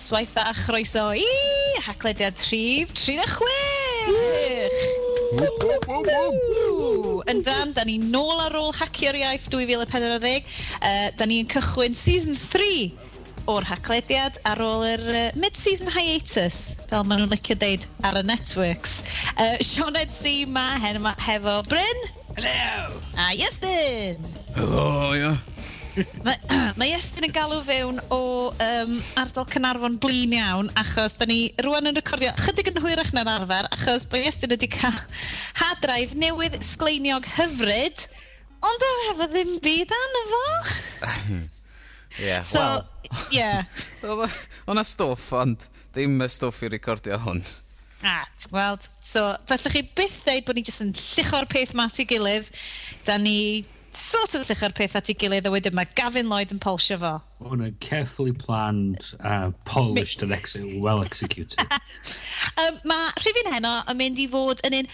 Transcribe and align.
noswaith 0.00 0.36
a 0.40 0.54
chroeso 0.56 1.10
i 1.12 1.26
haglediad 1.84 2.38
rhif 2.48 2.88
36! 2.96 3.44
Yn 7.28 7.42
dan, 7.44 7.74
da 7.76 7.84
ni 7.84 7.98
nôl 8.00 8.40
ar 8.40 8.56
ôl 8.56 8.72
hacio'r 8.78 9.18
iaith 9.20 9.50
2040. 9.52 10.48
Uh, 10.80 11.12
da 11.20 11.28
ni'n 11.28 11.44
cychwyn 11.52 11.92
season 11.92 12.32
3 12.32 13.44
o'r 13.52 13.68
haglediad 13.68 14.40
ar 14.48 14.64
ôl 14.64 14.86
yr 14.88 15.04
uh, 15.10 15.28
mid-season 15.36 15.92
hiatus, 15.92 16.80
fel 16.88 17.04
maen 17.04 17.26
nhw'n 17.26 17.34
licio 17.36 17.60
deud 17.60 17.84
ar 18.00 18.22
y 18.22 18.24
networks. 18.32 19.02
Uh, 19.36 19.60
Sean 19.60 20.00
Edsi 20.00 20.48
ma, 20.48 20.70
hen 20.80 21.02
yma 21.02 21.12
hefo 21.28 21.60
Bryn. 21.68 22.08
Hello! 22.38 22.96
A 23.20 23.34
Iestyn. 23.36 24.16
Helo, 24.56 25.12
ia. 25.12 25.28
Yeah 25.28 25.49
mae, 26.24 26.36
mae 26.80 26.92
Estyn 26.96 27.26
yn 27.28 27.34
galw 27.34 27.60
fewn 27.66 28.00
o 28.12 28.20
um, 28.50 28.96
ardal 29.20 29.46
Cynarfon 29.50 29.98
blin 30.02 30.34
iawn, 30.36 30.70
achos 30.80 31.16
da 31.20 31.28
ni 31.28 31.52
rwan 31.64 31.90
yn 31.90 31.98
recordio 31.98 32.32
chydig 32.44 32.70
yn 32.72 32.80
hwyrach 32.84 33.12
na'r 33.16 33.30
arfer, 33.34 33.68
achos 33.76 34.06
mae 34.12 34.26
Estyn 34.30 34.54
wedi 34.54 34.70
cael 34.72 34.98
hadraif 35.60 36.14
newydd 36.18 36.58
sgleiniog 36.66 37.28
hyfryd, 37.36 38.06
ond 38.66 38.86
o 38.86 38.92
hefo 39.06 39.30
ddim 39.32 39.56
byd 39.64 39.96
anna 39.96 40.22
fo. 40.34 40.44
yeah, 42.26 42.42
so, 42.42 42.60
well. 42.60 42.86
yeah. 43.32 43.64
O'na 44.70 44.86
stwff, 44.86 45.32
ond 45.40 45.66
ddim 45.94 46.20
y 46.22 46.30
stwff 46.30 46.62
i 46.64 46.72
recordio 46.72 47.18
hwn. 47.24 47.42
A, 48.00 48.22
ti'n 48.40 48.54
gweld? 48.54 48.86
So, 49.04 49.26
fallwch 49.48 49.74
chi 49.74 49.82
byth 49.96 50.22
dweud 50.24 50.46
bod 50.46 50.56
ni 50.56 50.64
jyst 50.64 50.84
yn 50.86 50.94
llucho'r 50.96 51.48
peth 51.50 51.74
mat 51.76 52.00
i 52.00 52.06
gilydd. 52.08 52.48
Da 53.04 53.18
ni 53.20 53.66
sort 53.96 54.34
of 54.34 54.46
ddechrau'r 54.46 54.74
peth 54.76 54.96
at 54.98 55.10
ei 55.10 55.16
gilydd 55.18 55.48
a 55.48 55.52
wedyn 55.52 55.74
mae 55.76 55.88
Gavin 55.98 56.30
Lloyd 56.30 56.52
yn 56.54 56.60
polsio 56.62 56.98
fo. 57.00 57.12
Hwna, 57.42 57.70
carefully 57.82 58.32
planned, 58.32 59.12
uh, 59.20 59.50
polished 59.64 60.22
and 60.22 60.32
ex 60.32 60.56
well 60.78 61.02
executed. 61.02 61.58
um, 62.60 62.78
mae 62.88 63.10
rhywun 63.22 63.52
heno 63.54 63.74
yn 63.90 64.00
mynd 64.00 64.22
i 64.22 64.28
fod 64.30 64.62
yn 64.68 64.78
un 64.82 64.92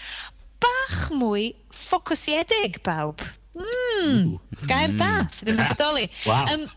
bach 0.63 1.01
mwy 1.13 1.51
ffocwsiedig, 1.73 2.81
bawb. 2.87 3.21
Mm, 3.57 4.37
gair 4.69 4.93
da, 4.97 5.11
sydd 5.33 5.49
ddim 5.49 5.57
yn 5.57 5.63
mm. 5.63 5.69
bodoli. 5.73 6.09
Wow. 6.29 6.49
Um, 6.53 6.67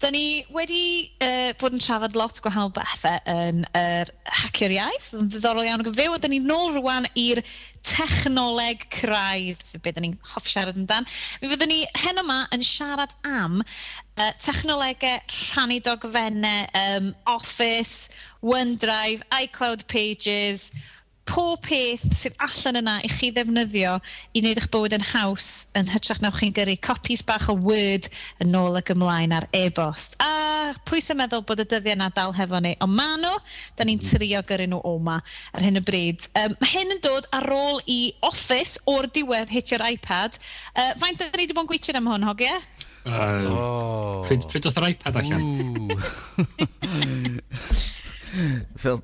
Da 0.00 0.10
ni 0.12 0.44
wedi 0.52 1.08
uh, 1.24 1.52
bod 1.56 1.72
yn 1.72 1.80
trafod 1.80 2.16
lot 2.18 2.36
gwahanol 2.44 2.72
bethau 2.76 3.16
yn 3.32 3.62
yr 3.78 4.10
uh, 4.12 4.32
hacio'r 4.42 4.74
iaith. 4.74 5.08
Yn 5.16 5.30
ddiddorol 5.32 5.64
iawn 5.64 5.84
ac 5.84 5.88
yn 5.88 5.96
fyw. 5.96 6.16
Da 6.20 6.28
ni 6.28 6.40
nôl 6.44 6.74
rwan 6.74 7.08
i'r 7.16 7.40
technoleg 7.86 8.84
craidd, 8.92 9.62
sef 9.64 9.80
beth 9.84 9.96
da 9.96 10.04
ni'n 10.04 10.18
hoff 10.34 10.50
siarad 10.50 10.76
amdan. 10.76 11.06
Mi 11.40 11.48
fyddwn 11.52 11.72
ni 11.72 11.78
hen 12.02 12.20
yma 12.20 12.42
yn 12.52 12.64
siarad 12.66 13.14
am 13.30 13.62
uh, 13.62 14.32
technolegau 14.42 15.22
rhannu 15.32 15.80
dogfennau, 15.86 16.66
um, 16.82 17.14
Office, 17.38 18.10
OneDrive, 18.44 19.24
iCloud 19.40 19.86
Pages, 19.88 20.72
pob 21.26 21.60
peth 21.66 22.04
sydd 22.16 22.36
allan 22.42 22.78
yna 22.80 22.94
i 23.04 23.10
chi 23.10 23.28
ddefnyddio 23.34 23.96
i 24.32 24.40
wneud 24.40 24.60
eich 24.60 24.68
bywyd 24.72 24.94
yn 24.96 25.06
haws 25.10 25.48
yn 25.78 25.90
hytrach 25.90 26.20
na 26.22 26.30
chi'n 26.34 26.54
gyrru 26.56 26.76
copies 26.86 27.22
bach 27.26 27.48
o 27.52 27.56
Word 27.66 28.08
yn 28.42 28.54
ôl 28.58 28.78
ac 28.78 28.92
ymlaen 28.94 29.34
ar 29.36 29.48
e-bost. 29.56 30.16
A 30.22 30.72
pwy 30.86 31.02
sy'n 31.02 31.18
meddwl 31.20 31.44
bod 31.46 31.62
y 31.62 31.66
dyddiau 31.66 31.96
yna 31.96 32.08
dal 32.14 32.34
hefo 32.36 32.60
ni, 32.62 32.76
ond 32.84 32.94
ma 32.94 33.08
nhw, 33.18 33.34
da 33.76 33.86
ni'n 33.86 34.02
trio 34.02 34.42
gyrru 34.46 34.68
nhw 34.70 34.80
oma 34.86 35.18
ar 35.52 35.66
hyn 35.66 35.80
o 35.80 35.84
bryd. 35.86 36.28
Um, 36.38 36.56
mae 36.62 36.72
hyn 36.76 36.94
yn 36.96 37.02
dod 37.04 37.28
ar 37.36 37.50
ôl 37.54 37.82
i 37.90 38.00
Office 38.26 38.80
o'r 38.90 39.10
diwedd 39.10 39.52
hitio'r 39.52 39.86
iPad. 39.92 40.38
Uh, 40.74 40.92
faint 41.02 41.18
da 41.20 41.30
ni 41.32 41.44
wedi 41.44 41.56
bod 41.56 41.66
yn 41.66 41.72
gweithio 41.74 41.98
am 41.98 42.10
hwn, 42.14 42.30
hogia? 42.30 42.56
Uh, 43.06 43.46
oh. 43.50 44.24
Pryd, 44.26 44.48
pryd 44.50 44.66
oedd 44.70 44.80
yr 44.82 44.90
iPad 44.94 45.22
allan? 45.22 45.46
so, 48.82 48.96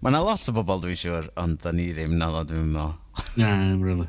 mae 0.00 0.12
yna 0.12 0.22
lot 0.24 0.48
o 0.50 0.56
bobl 0.56 0.82
dwi'n 0.84 1.00
siŵr, 1.00 1.30
ond 1.42 1.60
da 1.64 1.72
ni 1.74 1.90
ddim 1.94 2.16
na 2.20 2.30
ddo 2.32 2.44
dwi'n 2.50 2.72
meddwl. 2.72 2.96
Na, 3.40 3.52
really. 3.82 4.08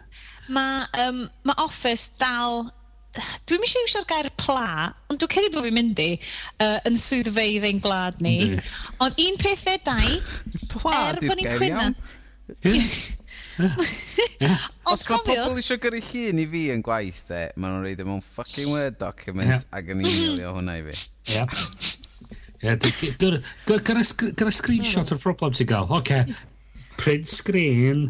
Mae 0.53 1.07
um, 1.07 1.25
ma 1.47 1.55
Office 1.63 2.13
dal 2.21 2.67
dwi'n 3.49 3.61
mysio 3.63 3.81
iwsio'r 3.83 4.07
gair 4.09 4.29
pla, 4.39 4.93
ond 5.09 5.21
dwi'n 5.21 5.33
cedi 5.33 5.51
bod 5.53 5.65
fi'n 5.65 5.77
mynd 5.77 6.01
i, 6.03 6.09
uh, 6.63 6.77
yn 6.87 6.99
swyddfeidd 7.01 7.65
ein 7.67 7.81
gwlad 7.83 8.19
ni. 8.23 8.37
Ond 9.03 9.21
un 9.23 9.39
peth 9.41 9.67
e 9.71 9.77
dau, 9.85 10.17
pla, 10.75 10.97
er 11.11 11.21
bod 11.23 11.39
ni'n 11.39 11.53
cwyno... 11.57 11.87
Os 13.57 15.01
mae 15.09 15.23
pobl 15.25 15.57
eisiau 15.57 15.79
gyrru 15.81 15.99
llun 16.11 16.41
i 16.43 16.45
fi 16.47 16.59
yn 16.75 16.83
gwaith, 16.85 17.23
de, 17.31 17.47
maen 17.57 17.73
nhw'n 17.73 17.87
reid 17.87 18.03
mewn 18.05 18.21
fucking 18.23 18.69
Word 18.71 18.99
document 19.01 19.49
yeah. 19.49 19.65
ac 19.73 19.89
yn 19.93 20.03
e-mailio 20.03 20.53
hwnna 20.59 20.77
i 20.77 20.83
fi. 20.85 20.99
Yeah. 21.33 21.47
Gyda 22.61 24.53
screenshot 24.55 25.11
o'r 25.13 25.21
problem 25.21 25.53
ti'n 25.57 25.69
gael. 25.69 25.89
Oce, 25.93 26.23
print 26.97 27.29
screen, 27.29 28.07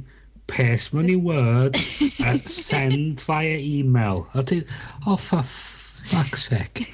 paste 0.48 0.96
mewn 0.96 1.12
i 1.12 1.18
Word, 1.20 1.76
a 2.24 2.36
send 2.48 3.24
via 3.28 3.58
email. 3.60 4.28
A 4.34 4.46
ti, 4.48 4.62
oh 5.06 5.18
for 5.18 5.44
fuck's 5.44 6.48
sake. 6.48 6.88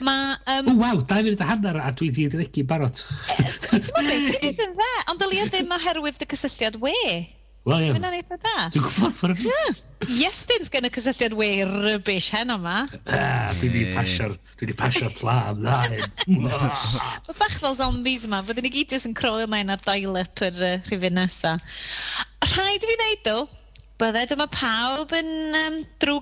Ma... 0.00 0.36
Um, 0.50 0.72
o, 0.72 0.76
waw, 0.80 1.04
da 1.06 1.20
i 1.20 1.28
fynd 1.28 1.44
a 1.44 1.48
hanner 1.52 1.78
a 1.78 1.92
dwi 1.94 2.10
ddiedregu 2.14 2.66
barod. 2.66 2.98
Ti'n 2.98 3.88
meddwl, 3.94 4.34
ti'n 4.34 4.66
yn 4.66 4.74
dda, 4.74 4.92
ond 5.12 5.22
dylia 5.22 5.46
ddim 5.52 5.74
oherwydd 5.78 6.18
dy 6.18 6.30
cysylltiad 6.34 6.80
we. 6.82 6.94
Wel, 7.64 7.80
ie. 7.80 7.92
Mae'n 7.96 8.18
eitha 8.18 8.36
da. 8.42 8.66
Dwi'n 8.74 8.82
gwybod, 8.84 9.18
mae'n 9.22 9.36
rhywbeth. 9.38 9.78
Iestyn 10.20 10.66
sgan 10.66 10.84
y 10.84 10.90
cysylltiad 10.92 11.32
we 11.38 11.46
rybys 11.64 12.26
hen 12.34 12.52
yma. 12.52 12.82
Ah, 13.08 13.54
dwi 13.56 13.70
di 13.72 13.84
pasio'r, 13.94 14.34
dwi 14.60 14.68
di 14.68 14.74
pasio'r 14.76 15.14
pla 15.16 15.36
am 15.48 15.62
dda. 15.64 16.08
Mae 16.28 17.38
bach 17.38 17.56
fel 17.62 17.76
zombies 17.78 18.26
yma, 18.28 18.42
byddwn 18.44 18.68
ni 18.68 18.72
gyd 18.74 18.92
jyst 18.92 19.08
yn 19.08 19.16
crolio 19.16 19.48
mlaen 19.48 19.72
ar 19.72 19.80
dial-up 19.86 20.42
yr 20.44 20.60
uh, 20.60 20.74
rhywun 20.90 21.16
nesa. 21.16 21.54
Rhaid 22.50 22.84
i 22.84 22.90
fi 22.90 22.98
ddeud 23.00 23.30
o, 23.32 23.38
byddai 24.02 24.26
dyma 24.34 24.48
pawb 24.52 25.16
yn 25.16 25.32
um, 25.62 25.80
drwy 26.04 26.20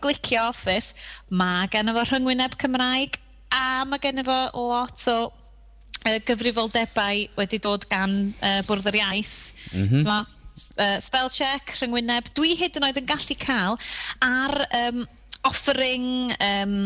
glicio 0.00 0.46
office, 0.48 0.96
mae 1.28 1.68
gen 1.74 1.92
efo 1.92 2.06
rhyngwyneb 2.08 2.56
Cymraeg 2.64 3.20
a 3.52 3.84
mae 3.90 4.00
gen 4.00 4.24
efo 4.24 4.38
lot 4.56 5.04
o 5.12 5.18
uh, 5.28 6.18
gyfrifoldebau 6.24 7.28
wedi 7.36 7.60
dod 7.60 7.84
gan 7.92 8.18
uh, 8.40 8.58
bwrdd 8.64 8.88
yr 8.94 9.00
iaith. 9.02 9.38
Mm 9.74 9.84
-hmm 9.92 10.34
uh, 10.78 10.98
spell 11.04 11.30
check, 11.32 11.76
rhyngwyneb, 11.78 12.32
dwi 12.38 12.56
hyd 12.58 12.78
yn 12.78 12.88
oed 12.88 13.00
yn 13.00 13.08
gallu 13.08 13.38
cael 13.40 13.78
ar 14.24 14.54
um, 14.82 15.06
offering, 15.48 16.34
um, 16.44 16.76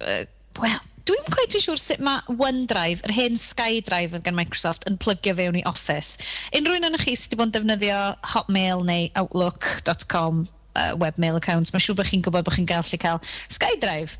uh, 0.00 0.24
well, 0.60 0.82
dwi'n 1.08 1.28
quite 1.28 1.58
i 1.58 1.60
siŵr 1.60 1.80
sut 1.80 2.02
mae 2.04 2.24
OneDrive, 2.32 3.04
yr 3.04 3.14
hen 3.14 3.38
SkyDrive 3.40 4.22
gan 4.24 4.38
Microsoft, 4.38 4.86
yn 4.88 4.98
plygio 5.00 5.36
fewn 5.36 5.60
i 5.60 5.64
Office. 5.68 6.16
Unrhyw 6.56 6.80
un 6.80 6.88
o'n 6.90 7.00
chi 7.02 7.16
sydd 7.16 7.34
wedi 7.34 7.40
bod 7.40 7.50
yn 7.50 7.56
defnyddio 7.58 8.02
Hotmail 8.32 8.84
neu 8.88 9.10
Outlook.com 9.20 10.46
uh, 10.74 10.92
webmail 11.00 11.38
account, 11.38 11.72
mae'n 11.72 11.84
siŵr 11.84 11.98
bod 12.00 12.10
chi'n 12.10 12.24
gwybod 12.24 12.46
bod 12.46 12.56
chi'n 12.56 12.68
gallu 12.70 13.00
cael 13.00 13.20
SkyDrive 13.52 14.16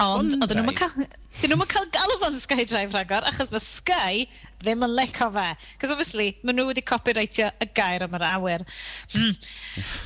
Ond, 0.00 0.36
oedden 0.40 0.62
nhw'n 0.64 0.76
cael... 0.78 1.08
Dyn 1.40 1.52
nhw'n 1.52 1.68
cael 1.70 1.86
galw 1.94 2.16
fo'n 2.22 2.38
Skydrive 2.40 2.94
rhagor, 2.94 3.24
achos 3.28 3.50
mae 3.52 3.62
Sky 3.62 4.24
ddim 4.62 4.84
yn 4.86 4.94
leco 4.96 5.28
fe. 5.34 5.46
Cos 5.80 5.92
obviously, 5.94 6.30
maen 6.44 6.58
nhw 6.58 6.66
wedi 6.70 6.84
copyrightio 6.84 7.50
y 7.60 7.68
gair 7.76 8.04
am 8.06 8.16
yr 8.18 8.24
awyr. 8.30 8.64
Mm. 9.16 9.36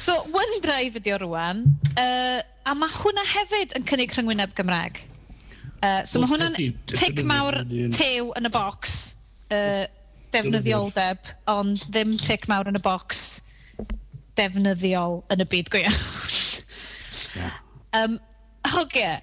So, 0.03 0.19
OneDrive 0.35 1.01
ydi 1.01 1.15
o 1.15 1.21
rwan, 1.25 1.65
uh, 1.95 2.41
a 2.43 2.77
mae 2.79 2.97
hwnna 2.99 3.27
hefyd 3.37 3.77
yn 3.79 3.87
cynnig 3.89 4.15
rhyngwyneb 4.17 4.55
Gymraeg. 4.59 5.01
Uh, 5.85 6.03
so 6.03 6.19
well, 6.19 6.27
mae 6.27 6.35
hwnna'n 6.35 6.77
tic 6.95 7.25
mawr 7.29 7.61
tew 7.95 8.31
yn 8.39 8.51
y 8.51 8.53
bocs, 8.55 8.99
uh, 9.55 9.87
defnyddioldeb, 10.35 11.33
ond 11.51 11.87
ddim 11.95 12.15
tic 12.19 12.49
mawr 12.51 12.71
yn 12.71 12.79
y 12.81 12.85
bocs 12.85 13.25
defnyddiol 14.39 15.21
yn 15.31 15.43
y 15.45 15.49
byd 15.51 15.71
gwyaf. 15.75 15.99
yeah. 17.39 17.59
um, 17.95 18.19
hogia, 18.73 19.21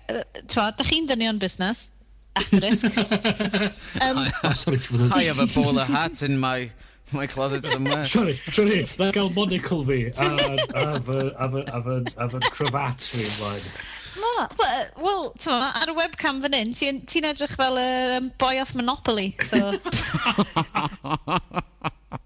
twa, 0.48 0.70
da 0.78 0.86
chi'n 0.86 1.10
dynion 1.10 1.42
busnes? 1.42 1.90
Asterisk. 2.36 2.86
um, 4.02 4.28
oh, 4.44 4.54
sorry, 4.54 4.78
ti 4.78 4.94
fod. 4.94 5.12
I 5.14 5.24
have 5.24 5.40
a 5.40 5.48
bowler 5.54 5.86
hat 5.86 6.22
in 6.22 6.40
my... 6.40 6.70
My 7.14 7.28
closet 7.28 7.66
somewhere. 7.66 8.06
sorry, 8.06 8.32
sorry, 8.32 8.88
na 8.98 9.12
gael 9.12 9.30
monocle 9.36 9.84
fi 9.84 10.14
a 10.16 11.00
fy 11.04 12.40
cravat 12.56 13.04
fi 13.04 13.26
ymlaen. 13.26 13.66
Ma, 14.22 14.48
wel, 15.04 15.28
ti'n 15.36 15.66
ar 15.66 15.92
y 15.92 15.96
webcam 15.98 16.40
fan 16.46 16.56
hyn, 16.56 16.72
ti'n 16.78 17.02
ti 17.04 17.20
edrych 17.28 17.58
fel 17.60 17.76
y 17.82 17.84
um, 18.16 18.32
boy 18.40 18.62
off 18.64 18.72
Monopoly, 18.80 19.36
so... 19.44 19.76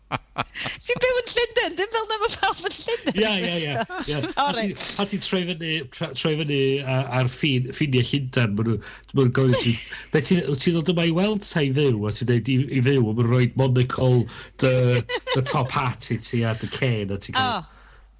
Ti'n 0.06 1.00
byw 1.02 1.20
yn 1.20 1.30
Llundain, 1.32 1.76
dim 1.80 1.90
fel 1.94 2.06
na 2.10 2.18
mae 2.22 2.34
pawb 2.36 2.60
yn 2.70 2.76
Llundain. 2.76 3.18
Ia, 3.18 3.32
ia, 3.42 3.86
ia. 4.06 4.20
Sorry. 4.36 4.66
A 5.02 5.06
ti'n 5.10 5.24
troi 5.26 5.42
fyny, 5.50 5.72
troi 5.96 6.34
fyny 6.42 6.60
ar 6.86 7.30
ffin, 7.32 7.70
ffiniau 7.74 8.06
Llundain, 8.12 8.54
maen 8.60 8.82
nhw'n 9.16 9.32
gofyn 9.36 9.56
ti, 9.64 9.74
be 10.14 10.22
ti'n 10.22 10.76
dod 10.78 10.92
yma 10.94 11.08
i 11.10 11.14
weld 11.16 11.46
ta 11.48 11.64
i 11.66 11.72
fyw, 11.76 12.04
a 12.06 12.14
ti'n 12.14 12.30
dweud 12.30 12.52
i 12.54 12.84
fyw, 12.86 13.00
a 13.02 13.16
maen 13.18 13.32
rhoi 13.32 13.48
monocle, 13.58 14.22
the, 14.62 15.02
the 15.34 15.42
top 15.42 15.74
hat 15.74 16.12
i 16.14 16.20
ti, 16.22 16.44
a 16.46 16.54
the 16.62 16.70
cane, 16.70 17.10
a 17.10 17.18
ti'n 17.18 17.38
cael... 17.38 17.64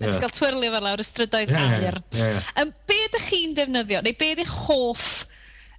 Yeah. 0.02 0.10
Ti'n 0.12 0.20
cael 0.26 0.34
twirlio 0.36 0.74
fel 0.74 0.84
lawr 0.84 1.00
y 1.00 1.06
strydoedd 1.08 1.54
yeah, 1.54 1.76
air. 1.78 2.02
Yeah, 2.12 2.34
yeah. 2.34 2.50
Um, 2.60 2.74
be 2.90 2.98
ydych 3.06 3.30
chi'n 3.30 3.54
defnyddio, 3.56 4.02
neu 4.04 4.18
be 4.20 4.34
ydych 4.34 4.52
hoff 4.66 5.06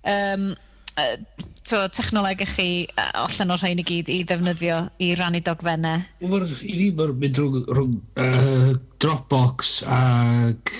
um, 0.08 0.54
to, 0.96 1.80
technoleg 1.92 2.42
ych 2.44 2.54
chi 2.56 2.68
uh, 2.96 3.24
allan 3.24 3.54
o'r 3.54 3.62
rhain 3.62 3.82
i 3.82 3.86
gyd 3.86 4.10
i 4.12 4.20
ddefnyddio 4.28 4.78
i 5.02 5.12
rannu 5.18 5.42
dogfennau? 5.44 6.04
I 6.22 6.30
fi 6.78 6.90
mae'n 6.96 7.18
mynd 7.20 7.40
rhwng, 7.42 7.66
rhwng 7.76 7.98
uh, 8.22 8.72
Dropbox 9.02 9.80
ac 9.90 10.72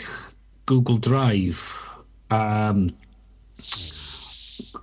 Google 0.66 0.98
Drive. 1.02 1.62
Um, 2.32 2.88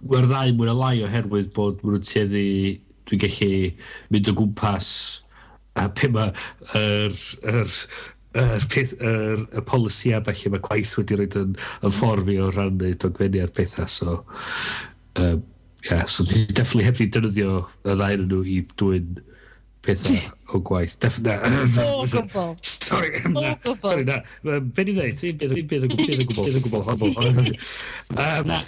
Mae'r 0.03 0.27
ddau 0.27 0.55
mwyn 0.57 0.71
y 0.71 0.77
lai 0.77 0.95
oherwydd 1.05 1.53
bod 1.55 1.83
mwyn 1.83 2.01
yn 2.01 2.07
tueddu 2.07 2.47
dwi'n 3.07 3.21
gallu 3.23 3.51
mynd 4.11 4.31
o 4.31 4.33
gwmpas 4.39 4.89
a 5.79 5.87
pe 5.95 6.09
mae 6.11 6.31
yr, 6.77 7.15
yr, 7.49 7.71
yr, 8.39 8.65
yr, 8.73 9.45
y 9.47 9.63
polisi 9.67 10.13
a 10.13 10.21
felly 10.25 10.53
mae 10.53 10.63
gwaith 10.67 10.95
wedi 10.99 11.17
rhoi 11.19 11.29
yn, 11.41 11.55
yn 11.83 11.95
ffordd 11.95 12.27
fi 12.27 12.39
o 12.43 12.49
rannu 12.53 12.91
dogfennu 13.01 13.43
ar 13.43 13.53
pethau 13.55 13.89
so 13.89 14.17
Um, 15.15 15.43
yeah, 15.85 16.05
so 16.05 16.23
dwi 16.23 16.45
definitely 16.47 16.87
heb 16.87 16.97
di 16.97 17.09
defnyddio 17.11 17.59
y 17.83 17.95
ddau 17.99 18.25
nhw 18.25 18.41
i 18.49 18.57
dwy'n 18.79 19.21
pethau 19.83 20.17
o 20.55 20.61
gwaith. 20.63 20.95
Definitely. 20.99 21.83
O 21.83 22.05
gwbl. 22.13 22.53
Sorry. 22.63 23.19
O 23.27 23.55
gwbl. 23.65 23.77
Sorry, 23.83 24.05
na. 24.07 24.21
Be 24.43 24.85
ni 24.87 24.95
ddeud? 24.95 25.19
Ti'n 25.19 25.67
byd 25.67 25.87
yn 25.89 25.93
gwbl. 25.93 26.13
Un 26.15 26.23
o 26.23 26.27
gwbl. 26.29 26.47
Un 26.47 27.01
o 27.03 27.09
gwbl. 27.09 27.49
Na. 28.47 28.61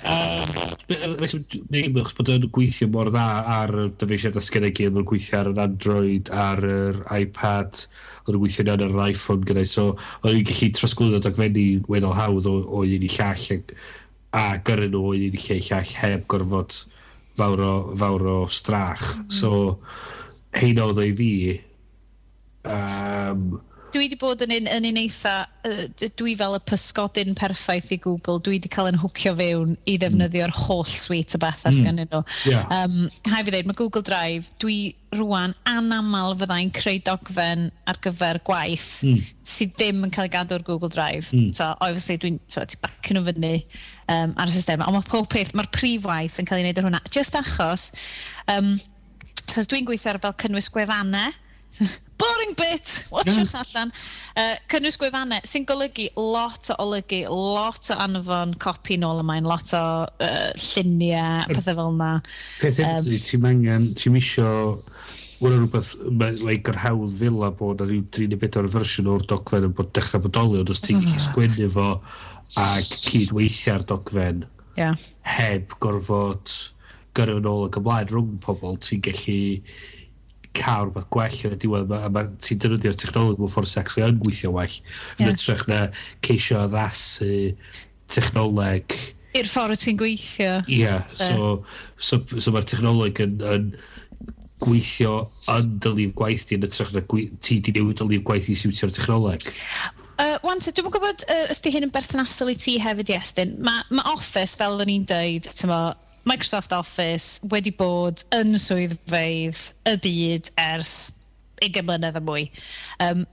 Neu 1.71 1.93
bod 1.95 2.33
yn 2.35 2.49
gweithio 2.51 2.89
mor 2.91 3.13
dda 3.13 3.27
ar 3.59 3.75
y 3.85 3.87
dyfeisiad 4.01 4.39
asgennau 4.41 4.75
gyd. 4.75 4.91
Mae'n 4.95 5.07
gweithio 5.07 5.39
ar 5.39 5.53
yr 5.53 5.63
Android, 5.65 6.33
ar 6.35 6.67
yr 6.67 7.01
iPad. 7.21 7.85
o'n 8.25 8.39
gweithio 8.41 8.65
ar 8.73 8.83
yr 8.85 8.97
iPhone 9.07 9.45
gyda. 9.47 9.65
So, 9.69 9.93
o'n 10.23 10.39
i'n 10.39 10.47
gallu 10.49 10.71
trosglwyddo 10.75 11.21
dogfennu 11.23 11.85
weddol 11.91 12.15
hawdd 12.17 12.49
o 12.49 12.81
un 12.81 13.07
i 13.07 13.11
llall 13.15 13.61
a 14.35 14.43
gyrru 14.67 14.89
nhw 14.91 15.13
i 15.15 15.29
un 15.29 15.39
lle 15.39 15.59
llall 15.63 15.95
heb 16.01 16.25
gorfod 16.31 16.75
fawr 17.39 17.63
o, 17.63 17.75
fawr 17.99 18.27
o 18.31 18.37
strach. 18.51 19.05
Mm. 19.19 19.29
So, 19.31 19.51
hein 20.55 20.81
oedd 20.83 21.01
i 21.03 21.11
fi, 21.15 21.31
um, 22.71 23.47
dwi 23.95 24.03
wedi 24.03 24.17
bod 24.19 24.41
yn 24.43 24.51
un, 24.51 24.67
yn 24.67 24.87
un 24.89 24.97
eitha, 24.99 25.33
uh, 25.67 26.07
dwi 26.19 26.33
fel 26.39 26.57
y 26.57 26.59
pysgodyn 26.67 27.35
perffaith 27.37 27.93
i 27.95 27.97
Google, 28.03 28.41
dwi 28.43 28.57
wedi 28.57 28.71
cael 28.71 28.89
yn 28.91 28.99
hwcio 28.99 29.31
fewn 29.39 29.71
i 29.71 29.95
hmm. 29.95 30.01
ddefnyddio'r 30.01 30.51
mm. 30.51 30.65
holl 30.65 30.85
suite 30.89 31.37
o 31.37 31.39
bethau 31.41 31.71
mm. 31.71 31.77
sgan 31.79 32.01
nhw. 32.01 32.21
Yeah. 32.49 32.67
Um, 32.75 33.07
hai 33.31 33.41
fi 33.45 33.53
ddeud, 33.53 33.69
mae 33.69 33.79
Google 33.79 34.03
Drive, 34.05 34.51
dwi 34.61 34.77
rwan 35.15 35.55
anaml 35.71 36.35
fyddai'n 36.41 36.73
creu 36.75 36.99
dogfen 37.07 37.69
ar 37.87 37.99
gyfer 38.03 38.41
gwaith 38.47 38.89
mm. 39.05 39.21
sydd 39.47 39.75
ddim 39.77 40.03
yn 40.07 40.11
cael 40.15 40.27
ei 40.27 40.33
gadw 40.33 40.57
o'r 40.57 40.65
Google 40.67 40.91
Drive. 40.91 41.29
Mm. 41.31 41.53
So, 41.55 41.69
obviously, 41.79 42.19
dwi'n 42.19 42.41
so, 42.51 42.65
ti 42.67 42.79
bac 42.83 43.11
nhw 43.13 43.23
fyny 43.29 43.53
um, 44.11 44.35
ar 44.35 44.51
y 44.51 44.57
system. 44.57 44.83
Ond 44.83 44.99
mae 44.99 45.07
pob 45.07 45.29
peth, 45.31 45.55
mae'r 45.55 45.71
prif 45.75 46.09
waith 46.09 46.41
yn 46.41 46.49
cael 46.49 46.59
ei 46.59 46.67
wneud 46.67 46.83
ar 46.83 46.89
hwnna. 46.89 47.03
Just 47.15 47.39
achos, 47.39 47.89
um, 48.51 48.75
achos 49.45 49.71
dwi'n 49.71 49.87
gweithio 49.87 50.15
ar 50.15 50.21
fel 50.25 50.35
cynnwys 50.43 50.71
gwefannau, 50.73 51.39
boring 52.21 52.53
bit, 52.57 53.05
watchwch 53.11 53.53
yeah. 53.53 53.61
allan. 53.61 53.93
Uh, 54.35 54.55
cynnwys 54.71 54.97
gwefannau 54.99 55.43
sy'n 55.47 55.67
golygu 55.69 56.09
lot 56.19 56.71
o 56.73 56.79
olygu, 56.85 57.23
lot 57.29 57.91
o 57.91 57.99
anfon 58.05 58.55
copi 58.61 58.99
nôl 59.01 59.21
ymaen, 59.23 59.47
lot 59.49 59.73
o 59.77 59.85
uh, 60.05 60.49
lluniau, 60.55 61.47
pethau 61.51 61.79
fel 61.81 61.93
yna. 61.93 62.11
Peth 62.61 62.83
um, 62.85 63.09
ti'n 63.29 63.49
angen, 63.51 63.89
ti'n 63.99 64.15
misio 64.15 64.51
Wel, 65.43 65.51
rhywbeth, 65.51 65.89
like, 66.39 66.63
yr 66.63 66.77
gyrhawdd 66.77 67.15
fel 67.19 67.41
a 67.43 67.49
bod 67.59 67.81
ar 67.83 67.89
yw 67.91 68.05
34 68.15 68.69
fersiwn 68.71 69.09
o'r 69.11 69.25
dogfen 69.27 69.65
yn 69.67 69.73
bod 69.75 69.89
dechrau 69.97 70.23
bodoli, 70.23 70.61
ond 70.61 70.71
os 70.71 70.79
ti'n 70.83 71.01
gallu 71.01 71.17
ah. 71.17 71.23
sgwennu 71.25 71.67
fo 71.73 71.87
ac 72.61 72.93
cydweithio 73.03 73.73
ar 73.73 73.83
dogfen 73.89 74.45
yeah. 74.79 74.95
heb 75.27 75.75
gorfod 75.83 76.53
gyrru 77.19 77.41
yn 77.41 77.49
ôl 77.51 77.67
ac 77.67 77.79
ymlaen 77.81 78.13
rhwng 78.13 78.39
pobl, 78.45 78.79
ti'n 78.79 79.03
gallu 79.03 79.37
cael 80.57 80.87
rhywbeth 80.89 81.09
gwell 81.13 81.41
yn 81.49 81.55
y 81.55 81.59
diwedd 81.61 81.91
a 81.95 82.11
mae 82.13 82.29
ti'n 82.43 82.61
defnyddio'r 82.63 82.99
technoleg 83.01 83.41
mewn 83.41 83.51
ffordd 83.51 83.71
sex 83.71 83.99
yn 84.01 84.21
gweithio 84.21 84.53
well. 84.55 84.77
Yn 85.19 85.27
yeah. 85.27 85.33
ytrach 85.35 85.65
na 85.71 85.81
ceisio 86.25 86.61
addasu 86.63 87.33
technoleg. 88.11 88.95
I'r 89.35 89.51
ffordd 89.51 89.81
ti'n 89.83 89.99
gweithio. 89.99 90.61
Ie 90.69 90.79
yeah, 90.85 91.03
so, 91.11 91.65
so, 91.97 92.21
so, 92.37 92.53
mae'r 92.55 92.67
technoleg 92.71 93.19
yn, 93.25 93.37
yn 93.51 93.69
gweithio 94.63 95.25
yn 95.51 95.75
dylif 95.83 96.15
gwaith 96.17 96.47
di 96.49 96.59
yn 96.59 96.65
ytrach 96.69 96.95
na 96.95 97.03
ti 97.43 97.59
di 97.59 97.75
newid 97.75 97.99
dylif 97.99 98.23
gwaith 98.27 98.49
i 98.51 98.57
siwtio'r 98.59 98.93
technoleg. 98.95 99.45
Uh, 100.15 100.37
Wanta, 100.47 100.71
dwi'n 100.71 100.87
gwybod 100.93 101.25
uh, 101.27 101.47
ysdi 101.51 101.73
hyn 101.75 101.89
yn 101.89 101.91
berthnasol 101.91 102.53
i 102.53 102.55
ti 102.55 102.77
hefyd, 102.79 103.11
Iestyn. 103.11 103.57
Mae 103.59 103.83
ma 103.91 104.05
Office, 104.13 104.55
fel 104.55 104.79
o'n 104.79 104.91
i'n 104.93 105.03
dweud, 105.09 105.49
Microsoft 106.25 106.73
Office 106.73 107.39
wedi 107.51 107.69
bod 107.77 108.23
yn 108.33 108.57
swyddfeidd 108.57 109.59
y 109.85 109.95
byd 110.01 110.49
ers 110.57 110.95
20 111.61 111.85
mlynedd 111.85 112.17
a 112.17 112.21
mwy. 112.25 112.47
Um, 113.05 113.23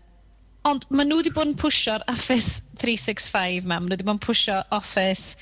ond 0.69 0.85
maen 0.93 1.09
nhw 1.09 1.23
wedi 1.23 1.33
bod 1.35 1.49
yn 1.51 1.59
pwysio'r 1.59 2.05
Office 2.13 2.61
365 2.83 3.65
ma, 3.65 3.79
maen 3.81 3.89
nhw 3.89 3.97
wedi 3.97 4.09
bod 4.09 4.19
yn 4.19 4.25
pwysio 4.27 4.59
Office 4.77 5.41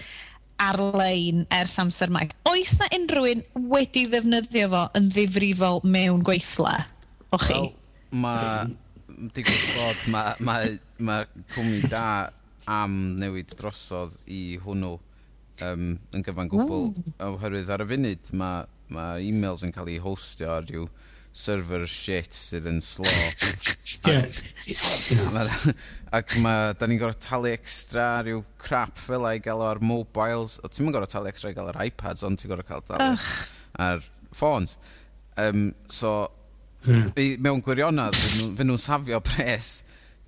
ar-lein 0.62 1.43
ers 1.56 1.75
amser 1.82 2.12
mae. 2.12 2.31
Oes 2.50 2.76
na 2.79 2.87
unrhyw 2.94 3.29
un 3.32 3.44
wedi 3.75 4.06
ddefnyddio 4.12 4.70
fo 4.70 4.87
yn 5.00 5.11
ddifrifol 5.11 5.82
mewn 5.82 6.23
gweithle? 6.26 6.76
O 7.35 7.41
chi? 7.43 7.58
Wel, 7.58 7.73
mae... 8.26 8.70
Digwyd 9.35 9.64
bod, 9.75 9.99
mae 10.08 10.37
ma, 10.41 10.55
ma, 10.56 11.17
ma 11.26 11.44
cwmni 11.52 11.82
da 11.93 12.05
am 12.70 12.94
newid 13.20 13.50
drosodd 13.58 14.14
i 14.31 14.56
hwnnw 14.62 14.94
um, 15.66 15.86
yn 16.16 16.26
gyfan 16.26 16.50
gwbl. 16.52 16.90
Mm. 16.90 17.14
Oherwydd 17.30 17.72
ar 17.74 17.84
y 17.84 17.88
funud 17.92 18.32
mae 18.40 18.66
ma 18.90 19.06
e-mails 19.22 19.62
yn 19.66 19.72
cael 19.74 19.90
ei 19.92 20.00
hostio 20.02 20.50
ar 20.56 20.66
ryw 20.66 20.88
server 21.32 21.86
shit 21.86 22.34
sydd 22.34 22.66
yn 22.66 22.80
slow 22.82 23.06
ac, 24.10 25.20
ma, 25.30 25.44
ac 26.18 26.34
mae, 26.42 26.72
da 26.74 26.88
ni'n 26.90 26.98
gorau 26.98 27.14
talu 27.22 27.52
extra 27.52 28.08
rhyw 28.24 28.42
crap 28.58 28.98
fel 28.98 29.28
ei 29.30 29.38
gael 29.42 29.62
ar 29.62 29.78
mobiles. 29.84 30.58
O, 30.64 30.70
ti'n 30.70 30.88
mynd 30.88 30.99
gorfod 30.99 31.14
talu 31.14 31.30
extra 31.30 31.52
i 31.52 31.56
gael 31.56 31.70
ar 31.70 31.78
iPads, 31.87 32.26
ond 32.26 32.40
ti'n 32.40 32.50
gorau 32.50 32.66
cael 32.66 32.82
talu 32.88 33.14
ar 33.78 34.02
ffôns. 34.35 34.76
Um, 35.38 35.70
so, 35.88 36.30
yeah. 36.87 37.06
i, 37.14 37.37
mewn 37.38 37.62
gwirionedd, 37.64 38.18
fy 38.58 38.66
nhw'n 38.66 38.82
safio 38.82 39.23
pres 39.30 39.85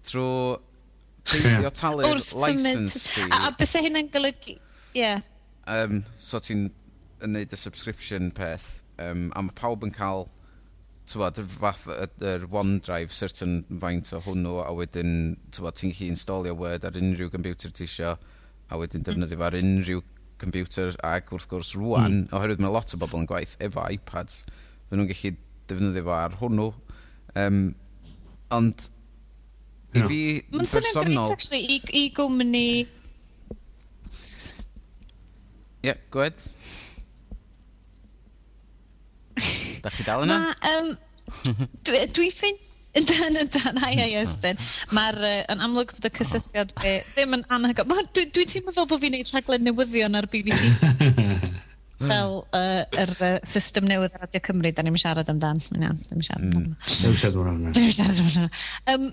trwy 0.06 0.60
peidio 1.26 1.70
talu'r 1.74 2.22
license 2.44 3.08
fee. 3.10 3.26
A, 3.30 3.48
a 3.48 3.52
bys 3.58 3.74
hynna'n 3.78 4.08
golygu, 4.14 4.56
Yeah. 4.94 5.20
Um, 5.66 6.02
so 6.18 6.40
ti'n 6.42 6.70
yn 7.22 7.36
neud 7.36 7.54
y 7.54 7.58
subscription 7.58 8.30
peth, 8.34 8.82
um, 9.02 9.30
a 9.36 9.42
mae 9.46 9.54
pawb 9.58 9.84
yn 9.86 9.94
cael 9.94 10.26
tywod, 11.10 11.40
yr 11.42 11.48
fath 11.60 11.86
yr 12.22 12.46
OneDrive, 12.50 13.14
certain 13.14 13.62
faint 13.82 14.12
o 14.14 14.20
hwnnw, 14.22 14.56
a 14.62 14.70
wedyn, 14.76 15.36
tywod, 15.54 15.78
ti'n 15.78 15.92
gallu 15.94 16.10
installio 16.14 16.54
Word 16.58 16.86
ar 16.88 16.98
unrhyw 16.98 17.30
computer 17.32 17.72
ti 17.74 17.86
isio, 17.88 18.16
a 18.68 18.80
wedyn 18.80 19.02
mhm. 19.02 19.08
defnyddio 19.08 19.38
mm. 19.38 19.46
ar 19.48 19.58
unrhyw 19.58 20.02
computer, 20.42 20.94
ac 21.06 21.30
wrth 21.34 21.48
gwrs 21.50 21.74
rwan, 21.78 22.22
mm. 22.22 22.32
oherwydd 22.36 22.62
mae 22.62 22.74
lot 22.74 22.94
o 22.94 23.00
bobl 23.02 23.22
yn 23.22 23.28
gwaith 23.30 23.54
efo 23.62 23.84
iPads, 23.96 24.42
fe 24.88 24.98
nhw'n 24.98 25.10
gallu 25.10 25.34
defnyddio 25.70 26.06
fo 26.08 26.16
ar 26.16 26.38
hwnnw. 26.40 26.70
Um, 27.42 27.60
ond, 28.54 28.88
no. 29.94 30.02
i 30.02 30.06
fi, 30.08 30.22
Mae'n 30.54 30.72
swnio'n 30.74 31.12
gret, 31.12 31.36
actually, 31.36 31.62
i, 31.66 31.78
i 32.02 32.08
gwmni 32.16 32.66
Ie, 35.82 35.94
gwed. 36.14 36.44
da 39.82 39.90
chi 39.90 40.04
dal 40.06 40.26
yna? 40.26 40.36
Ma, 40.38 40.74
um, 40.76 40.92
dwi, 41.86 42.04
dwi 42.14 42.28
ffyn 42.34 42.60
yn 42.98 43.08
dan 43.08 43.38
yn 43.40 43.48
dan, 43.54 43.80
ai 43.86 43.96
ai 44.04 44.12
ystyn. 44.20 44.60
Mae'r 44.94 45.18
uh, 45.18 45.34
yn 45.54 45.64
amlwg 45.64 45.94
bod 45.96 46.06
y 46.06 46.12
cysylltiad 46.20 46.74
be 46.78 46.98
ddim 47.14 47.38
yn 47.38 47.44
anhygoel. 47.56 48.06
Dwi, 48.14 48.28
dwi 48.36 48.46
teimlo 48.50 48.74
fel 48.76 48.88
bod 48.90 49.02
fi'n 49.02 49.16
gwneud 49.16 49.32
rhaglen 49.32 49.66
newyddion 49.66 50.18
ar 50.20 50.28
BBC. 50.32 50.70
fel 52.02 52.32
uh, 52.50 52.82
yr 52.98 53.12
uh, 53.22 53.34
system 53.46 53.86
newydd 53.90 54.16
ar 54.16 54.26
Radio 54.26 54.42
Cymru, 54.44 54.72
da 54.74 54.84
ni'n 54.84 54.98
siarad 55.00 55.30
amdan. 55.32 55.60
Na, 55.78 55.92
ddim 56.06 56.22
siarad 56.26 56.48
amdan. 56.48 56.72
Ddim 56.86 57.18
siarad 57.20 57.38
amdan. 57.42 57.76
Ddim 57.76 57.92
siarad 57.94 58.22
amdan 58.22 59.12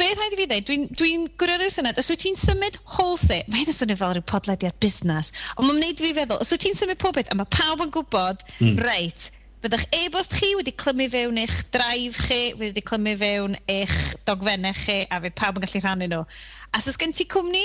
be 0.00 0.08
rhaid 0.12 0.34
i 0.34 0.38
fi 0.40 0.46
ddeud, 0.50 0.66
dwi'n 0.68 0.84
dwi, 0.90 1.12
dwi 1.16 1.32
gwrio'r 1.40 1.72
syniad, 1.72 1.98
os 2.00 2.10
wyt 2.10 2.22
ti'n 2.24 2.38
symud 2.40 2.78
wholesale, 2.96 3.44
mae 3.50 3.62
hyn 3.62 3.72
yn 3.72 3.76
swnio 3.78 3.96
fel 4.00 4.14
rhyw 4.16 4.26
podlediad 4.30 4.76
busnes, 4.82 5.32
ond 5.56 5.68
mae'n 5.68 5.80
wneud 5.80 6.02
fi 6.04 6.12
feddwl, 6.16 6.42
os 6.42 6.52
wyt 6.54 6.64
ti'n 6.66 6.78
symud 6.78 7.00
pob 7.02 7.16
beth, 7.18 7.30
a 7.32 7.38
mae 7.38 7.50
pawb 7.54 7.84
yn 7.84 7.92
gwybod, 7.94 8.44
mm. 8.58 8.82
reit, 8.86 9.30
bydda'ch 9.64 9.86
e-bost 9.98 10.36
chi 10.36 10.52
wedi 10.58 10.74
clymu 10.78 11.08
fewn 11.12 11.40
eich 11.42 11.56
draif 11.74 12.20
chi, 12.28 12.40
wedi 12.60 12.84
clymu 12.84 13.16
fewn 13.22 13.56
eich 13.72 13.96
dogfennau 14.28 14.76
chi, 14.84 15.00
a 15.10 15.20
fydd 15.24 15.38
pawb 15.38 15.58
yn 15.58 15.66
gallu 15.66 15.82
rhannu 15.82 16.10
nhw. 16.12 16.22
A 16.70 16.82
os 16.82 17.00
gen 17.00 17.14
ti 17.16 17.26
cwmni 17.30 17.64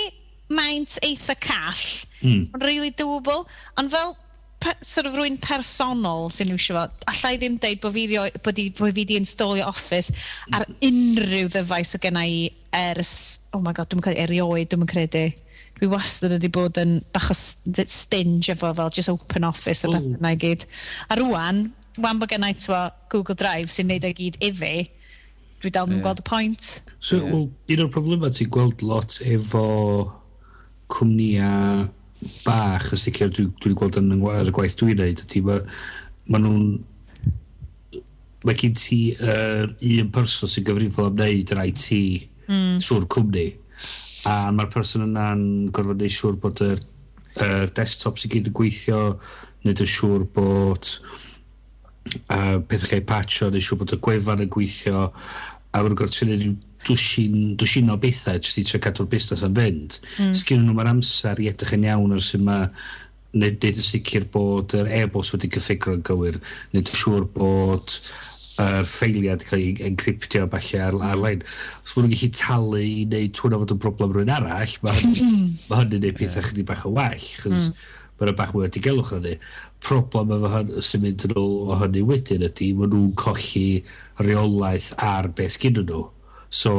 maint 0.52 0.98
eitha 1.06 1.36
call, 1.40 1.84
mm. 2.22 2.50
ond 2.54 2.66
really 2.66 2.90
doable, 2.98 3.46
ond 3.80 3.92
fel 3.92 4.16
pe, 4.62 4.72
sort 4.86 5.08
of 5.10 5.16
rwy'n 5.18 5.38
personol 5.42 6.30
sy'n 6.34 6.52
iwsio 6.54 6.76
fo, 6.76 6.86
allai 7.10 7.34
ddim 7.40 7.58
deud 7.62 7.82
bod 7.82 7.94
fi, 7.96 8.06
bod 8.44 8.60
i, 8.62 8.68
bod 8.78 8.96
fi 8.96 9.04
di 9.08 9.18
installio 9.20 9.66
Office 9.68 10.14
ar 10.54 10.66
unrhyw 10.78 11.50
ddyfais 11.52 11.96
o 11.96 12.02
genna 12.02 12.24
i 12.28 12.44
ers, 12.76 13.14
oh 13.52 13.60
my 13.64 13.74
god, 13.76 13.90
dwi'n 13.92 14.04
credu, 14.04 14.22
erioed, 14.24 14.70
dwi'n 14.72 14.88
credu. 14.90 15.26
Dwi 15.78 15.90
wastad 15.90 16.34
wedi 16.36 16.50
bod 16.52 16.78
yn 16.78 16.98
bach 17.14 17.30
o 17.32 17.36
stinge 17.36 18.52
efo 18.54 18.70
fel 18.78 18.92
just 18.94 19.10
open 19.10 19.44
office 19.48 19.82
a 19.82 19.90
mm. 19.90 19.94
beth 19.94 20.20
yna 20.20 20.34
i 20.34 20.40
gyd. 20.44 20.66
A 21.10 21.18
rwan, 21.18 21.64
wan 22.02 22.20
bod 22.22 22.32
gen 22.32 22.46
i 22.46 22.54
Google 23.12 23.38
Drive 23.38 23.72
sy'n 23.74 23.90
neud 23.90 24.06
ei 24.06 24.16
gyd 24.16 24.38
i 24.40 24.52
fi, 24.56 24.74
dwi 25.62 25.72
dal 25.74 25.90
yn 25.90 25.98
yeah. 25.98 26.04
gweld 26.06 26.22
y 26.22 26.28
pwynt. 26.28 26.70
So, 26.98 27.18
yeah. 27.18 27.32
well, 27.32 27.48
un 27.74 27.84
o'r 27.84 27.90
problemau 27.94 28.30
ti'n 28.34 28.52
gweld 28.52 28.84
lot 28.86 29.18
efo 29.26 29.66
cwmnïau 30.92 31.90
bach 32.44 32.92
yn 32.94 33.00
sicr 33.00 33.30
dwi, 33.34 33.48
dwi 33.62 33.74
gweld 33.78 33.98
yn 34.00 34.14
y 34.14 34.54
gwaith 34.54 34.76
dwi'n 34.78 35.00
neud 35.00 35.22
ydy 35.24 35.42
ma, 35.46 35.58
ma 36.30 36.40
nhw'n 36.42 36.66
mae 38.46 38.58
gen 38.58 38.74
ti 38.78 39.00
uh, 39.22 39.66
un 39.66 40.12
person 40.14 40.50
sy'n 40.50 40.66
gyfrifol 40.66 41.10
am 41.10 41.18
wneud 41.18 41.52
yr 41.54 41.62
IT 41.64 41.88
mm. 42.48 42.78
trwy'r 42.82 43.08
cwmni 43.14 43.48
a 44.30 44.36
mae'r 44.54 44.70
person 44.72 45.06
yna'n 45.06 45.44
gorfod 45.74 46.02
neud 46.02 46.14
siŵr 46.14 46.38
bod 46.42 46.62
yr, 46.66 46.82
yr 47.42 47.70
desktop 47.76 48.18
sy'n 48.20 48.34
gyd 48.34 48.50
yn 48.50 48.56
gweithio 48.58 49.02
neud 49.66 49.82
yn 49.82 49.92
siŵr 49.94 50.26
bod 50.34 50.90
uh, 50.90 52.58
pethau 52.66 52.90
cael 52.90 53.06
patcho 53.08 53.50
neud 53.50 53.66
siŵr 53.66 53.82
bod 53.82 53.96
y 53.96 54.00
gwefan 54.08 54.44
yn 54.46 54.52
gweithio 54.52 55.08
a 55.08 55.82
mae'n 55.82 55.98
gorfod 55.98 56.18
tynnu 56.18 56.54
dwsin, 56.86 57.92
o 57.92 57.96
bethau 58.00 58.40
jyst 58.40 58.60
i 58.60 58.66
tre 58.68 58.82
cadw'r 58.82 59.08
busnes 59.12 59.44
yn 59.46 59.56
fynd. 59.58 60.00
Mm. 60.18 60.34
Sgyn 60.38 60.66
nhw 60.66 60.76
mae'r 60.76 60.92
amser 60.96 61.40
i 61.42 61.48
edrych 61.52 61.76
yn 61.76 61.88
iawn 61.88 62.16
ar 62.16 62.24
sy'n 62.24 62.44
ma 62.48 62.58
neud 63.32 63.56
dweud 63.60 63.80
yn 63.80 63.86
sicr 63.86 64.26
bod 64.32 64.74
yr 64.76 64.90
e-bost 65.00 65.32
wedi 65.34 65.50
cyffigro 65.54 65.96
yn 65.96 66.04
gywir, 66.06 66.38
neud 66.74 66.84
yn 66.84 67.00
siŵr 67.00 67.26
bod 67.36 67.96
yr 68.60 68.84
ffeiliad 68.88 69.44
cael 69.48 69.62
ei 69.62 69.86
encryptio 69.88 70.44
falle 70.52 70.82
ar, 70.84 70.98
ar-lein. 71.12 71.44
Os 71.86 71.94
maen 71.96 72.08
nhw'n 72.08 72.14
gallu 72.14 72.30
talu 72.36 72.82
i 72.82 72.92
wneud 73.06 73.40
hwnna 73.40 73.60
fod 73.62 73.74
yn 73.74 73.82
broblem 73.82 74.12
rhywun 74.12 74.34
arall, 74.36 74.76
mae 74.84 75.02
ma 75.70 75.80
hynny'n 75.80 76.04
neud 76.04 76.18
pethau 76.20 76.46
chydig 76.48 76.68
bach 76.68 76.86
yn 76.88 76.96
well, 76.98 77.28
chos 77.42 77.68
mm. 77.70 77.90
mae'n 78.20 78.38
bach 78.38 78.52
mwy 78.54 78.66
wedi 78.66 78.84
gelwch 78.84 79.14
hynny. 79.16 79.36
Problem 79.82 80.34
efo 80.36 80.52
hyn 80.52 80.74
sy'n 80.84 81.04
mynd 81.06 81.26
yn 81.28 81.36
ôl 81.40 81.72
o 81.72 81.78
hynny 81.80 82.04
wedyn 82.12 82.44
ydy, 82.50 82.72
maen 82.76 82.92
nhw'n 82.92 83.14
colli 83.22 83.66
reolaeth 84.20 84.92
ar 85.00 85.32
beth 85.32 85.56
sgyn 85.56 85.80
nhw. 85.80 86.04
So 86.52 86.74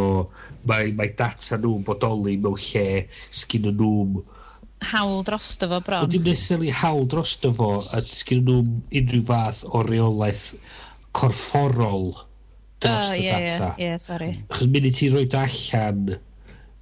mae, 0.70 0.94
mae 0.94 1.16
data 1.18 1.58
nhw'n 1.58 1.84
bodoli 1.88 2.38
mewn 2.38 2.60
lle 2.62 3.08
sgyn 3.34 3.72
nhw'n 3.74 4.22
hawl 4.92 5.24
dros 5.24 5.56
fo 5.60 5.80
bron. 5.80 6.10
Dim 6.12 6.26
necessarily 6.28 6.70
hawl 6.76 7.08
dros 7.10 7.36
fo, 7.42 7.72
a 7.96 8.04
sgyn 8.04 8.44
nhw'n 8.48 8.70
unrhyw 9.00 9.26
fath 9.28 9.64
o 9.72 9.84
reolaeth 9.88 10.54
corfforol 11.16 12.14
dros 12.84 13.12
oh, 13.12 13.18
y 13.18 13.26
yeah, 13.26 13.40
data. 13.40 13.74
Ie, 13.78 13.88
yeah, 13.88 14.00
sorry. 14.02 14.32
Chos 14.52 14.70
mynd 14.70 14.90
i 14.90 14.94
ti 14.96 15.12
roi 15.14 15.26
do 15.26 15.42
allan... 15.42 16.16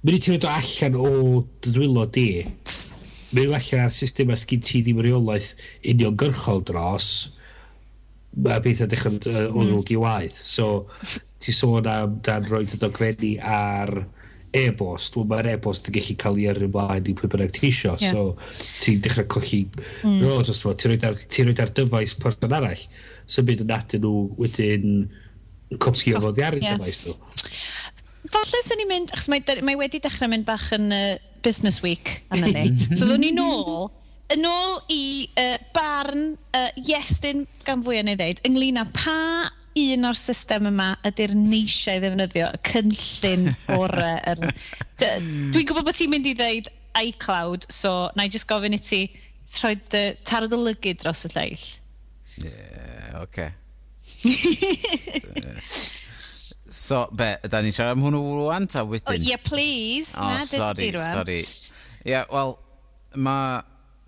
Mynd 0.02 0.18
i 0.18 0.22
ti 0.22 0.32
roi 0.32 0.40
do 0.42 0.50
allan 0.50 0.98
o 0.98 1.10
dydwylo 1.62 2.08
di. 2.12 2.28
Mynd 3.32 3.44
i 3.44 3.58
allan 3.58 3.86
ar 3.86 3.94
system 3.94 4.34
a 4.34 4.38
sgyn 4.40 4.64
ti 4.66 4.82
ddim 4.82 5.02
reolaeth 5.04 5.52
uniongyrchol 5.94 6.64
dros. 6.68 7.12
Mae 8.32 8.62
beth 8.64 8.82
a 8.84 8.88
dechrau 8.90 9.18
uh, 9.20 9.46
o 9.50 9.60
hmm. 9.60 9.68
ddrwg 9.68 9.94
i 9.94 10.00
waith. 10.00 10.40
So, 10.42 10.88
ti 11.42 11.54
sôn 11.54 11.88
am 11.90 12.18
dan 12.24 12.46
roi 12.50 12.64
dy 12.68 12.78
dogfennu 12.80 13.36
ar 13.42 13.96
e-bost, 14.52 15.16
wel 15.16 15.28
mae'r 15.30 15.48
e-bost 15.54 15.88
yn 15.88 15.94
gallu 15.96 16.16
cael 16.20 16.38
ei 16.40 16.48
ar 16.50 16.60
ymlaen 16.66 17.08
i 17.08 17.14
pwy 17.16 17.30
bynnag 17.32 17.54
ti 17.56 17.70
isio. 17.70 17.94
Yeah. 18.02 18.12
So, 18.12 18.66
ti'n 18.84 19.00
dechrau 19.04 19.28
colli 19.32 19.62
mm. 19.64 20.18
roedd 20.20 20.52
os 20.52 20.60
fo, 20.64 20.74
ti'n 20.76 20.98
rhoi 20.98 21.54
ar 21.64 21.72
dyfais 21.78 22.14
person 22.20 22.52
arall. 22.58 22.84
Symud 23.32 23.62
so, 23.62 23.66
yn 23.66 23.72
adyn 23.78 24.04
nhw 24.04 24.26
wedyn 24.40 24.98
copio 25.80 26.20
fod 26.20 26.42
i 26.42 26.44
ar 26.44 26.58
yeah. 26.60 26.76
dyfais 26.76 27.00
nhw. 27.06 27.16
Falle 28.32 28.60
sy'n 28.64 28.78
ni'n 28.82 28.90
mynd, 28.90 29.14
achos 29.16 29.30
mae, 29.32 29.42
mae 29.64 29.80
wedi 29.80 30.02
dechrau 30.04 30.30
mynd 30.30 30.46
bach 30.46 30.68
yn 30.76 30.92
uh, 30.94 31.16
Business 31.42 31.80
Week, 31.82 32.20
anna 32.34 32.52
ni. 32.58 32.92
so, 32.92 33.06
ddwn 33.06 33.24
ni 33.24 33.32
nôl 33.34 33.88
yn 34.32 34.46
ôl 34.48 34.78
i 34.92 35.02
uh, 35.40 35.56
barn 35.74 36.36
uh, 36.56 36.68
Iestyn 36.80 37.46
gan 37.66 37.82
fwy 37.84 37.98
yn 38.04 38.12
ei 38.12 38.20
ddeud, 38.20 38.44
ynglyn 38.48 38.80
â 38.80 38.86
pa 38.92 39.18
un 39.78 40.08
o'r 40.08 40.18
system 40.18 40.68
yma 40.72 40.92
ydy'r 41.08 41.34
neisiau 41.38 42.02
ddefnyddio, 42.02 42.48
y 42.52 42.60
cynllun 42.68 43.48
orau. 43.76 44.20
Er, 44.32 44.38
Dwi'n 45.02 45.66
gwybod 45.66 45.86
bod 45.88 45.96
ti'n 45.98 46.12
mynd 46.12 46.28
i 46.30 46.34
ddeud 46.38 46.68
iCloud, 47.00 47.66
so 47.72 48.10
na 48.16 48.28
i 48.28 48.32
just 48.32 48.46
gofyn 48.50 48.76
i 48.76 48.80
ti 48.82 49.02
rhoi 49.56 49.74
dy 49.92 50.02
tarod 50.28 50.54
o 50.54 50.60
lygu 50.60 50.92
dros 51.00 51.24
y 51.26 51.32
lleill. 51.34 51.66
Ie, 52.42 52.52
yeah, 52.52 53.22
oce. 53.22 53.48
Okay. 53.48 53.50
so, 56.84 57.06
be, 57.16 57.34
da 57.50 57.62
ni'n 57.64 57.74
siarad 57.74 57.96
am 57.96 58.04
hwnnw 58.06 58.22
rwan, 58.42 58.68
ta 58.70 58.84
wedyn? 58.86 59.10
Oh, 59.10 59.18
yeah, 59.18 59.40
please. 59.42 60.14
Oh, 60.16 60.28
na, 60.28 60.44
sorry, 60.46 60.92
sorry. 60.94 61.40
Ie, 61.42 62.14
yeah, 62.14 62.28
wel, 62.30 62.54
mae 63.16 63.62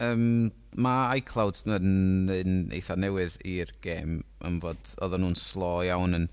um, 0.04 0.52
ma 0.76 0.94
iCloud 1.18 1.60
yn, 1.70 2.30
yn 2.32 2.62
eitha 2.74 2.96
newydd 2.98 3.36
i'r 3.46 3.72
gêm 3.84 4.22
yn 4.48 4.58
fod 4.62 4.92
oedden 5.04 5.24
nhw'n 5.24 5.38
slo 5.40 5.70
iawn 5.86 6.18
yn, 6.18 6.26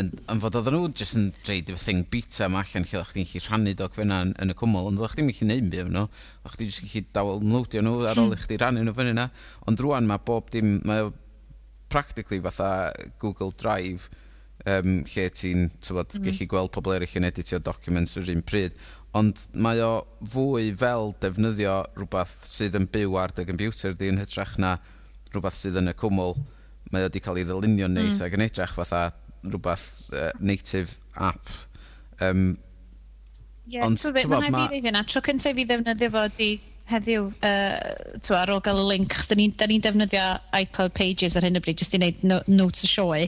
yn, 0.00 0.10
yn 0.32 0.42
fod 0.42 0.58
oedden 0.60 0.76
nhw 0.76 0.90
jyst 0.90 1.18
yn 1.20 1.30
reid 1.48 1.72
y 1.72 1.78
thing 1.80 2.04
beta 2.12 2.48
yma 2.48 2.62
allan 2.64 2.88
lle 2.88 3.00
o'ch 3.02 3.12
chi'n 3.14 3.28
gallu 3.28 3.44
rhannu 3.46 3.74
dog 3.78 3.96
fyna 3.96 4.22
yn, 4.26 4.34
yn 4.42 4.54
y 4.54 4.58
cwmwl 4.58 4.90
ond 4.90 5.02
o'ch 5.02 5.16
chi'n 5.18 5.30
gallu 5.30 5.50
neud 5.50 5.70
byd 5.72 5.84
efo 5.84 5.94
nhw. 5.96 6.06
O'ch 6.48 6.58
chi'n 6.60 6.72
gallu 6.86 7.04
downloadio 7.18 7.84
nhw 7.86 7.96
ar 8.10 8.22
ôl 8.22 8.36
i 8.36 8.40
chdi 8.40 8.60
rannu 8.62 8.86
nhw 8.86 8.96
fyny 8.98 9.16
na 9.18 9.28
ond 9.68 9.84
rwan 9.84 10.08
mae 10.08 10.22
bob 10.26 10.50
dim 10.54 10.78
mae 10.88 11.10
practically 11.92 12.40
fatha 12.40 12.92
Google 13.20 13.52
Drive 13.52 14.08
um, 14.66 15.02
lle 15.04 15.28
ti'n 15.34 15.68
mm. 15.68 16.24
gallu 16.24 16.48
gweld 16.50 16.72
pobl 16.74 16.96
eraill 16.96 17.18
yn 17.20 17.28
editio 17.28 17.60
documents 17.62 18.16
yr 18.20 18.30
un 18.32 18.42
pryd. 18.46 18.76
Ond 19.18 19.44
mae 19.52 19.82
o 19.84 19.92
fwy 20.32 20.70
fel 20.78 21.12
defnyddio 21.20 21.82
rhywbeth 21.98 22.32
sydd 22.48 22.78
yn 22.78 22.88
byw 22.92 23.18
ar 23.20 23.34
dy 23.36 23.44
computer 23.48 23.96
di 23.98 24.08
yn 24.08 24.20
hytrach 24.22 24.56
na 24.62 24.78
rhywbeth 25.34 25.58
sydd 25.58 25.80
yn 25.82 25.92
y 25.92 25.96
cwmwl 25.98 26.36
mae 26.92 27.04
o 27.04 27.08
wedi 27.08 27.22
cael 27.24 27.40
ei 27.40 27.46
ddylunio'n 27.48 27.96
neis 27.98 28.18
mm. 28.18 28.26
ac 28.26 28.36
yn 28.36 28.44
edrych 28.46 28.74
fatha 28.76 29.06
rhywbeth 29.46 29.86
uh, 30.12 30.30
native 30.40 30.96
app. 31.16 31.48
Um, 32.20 32.58
yeah, 33.66 33.86
ond, 33.86 33.98
ti'n 33.98 34.30
bod, 34.30 34.46
mae... 34.52 34.68
Fi 34.70 34.82
ddeud 34.84 35.08
tro 35.10 35.24
cyntaf 35.24 35.56
fi 35.58 35.66
ddefnyddio 35.68 36.12
fo 36.14 36.26
di 36.36 36.52
heddiw, 36.92 37.28
uh, 37.46 38.18
twa, 38.24 38.42
ar 38.42 38.52
ôl 38.52 38.60
gael 38.64 38.82
y 38.82 38.86
link, 38.90 39.14
chos 39.14 39.30
da 39.30 39.38
ni'n 39.38 39.54
ni 39.70 39.78
defnyddio 39.82 40.26
iCloud 40.58 40.94
Pages 40.98 41.36
ar 41.38 41.46
hyn 41.46 41.58
o 41.58 41.62
bryd, 41.64 41.80
jyst 41.80 41.96
i 41.96 42.00
wneud 42.00 42.26
no, 42.26 42.40
notes 42.50 42.84
y 42.86 42.90
sioe, 42.90 43.24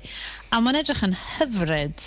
a 0.50 0.60
mae'n 0.60 0.80
edrych 0.82 1.04
yn 1.06 1.16
hyfryd. 1.38 2.06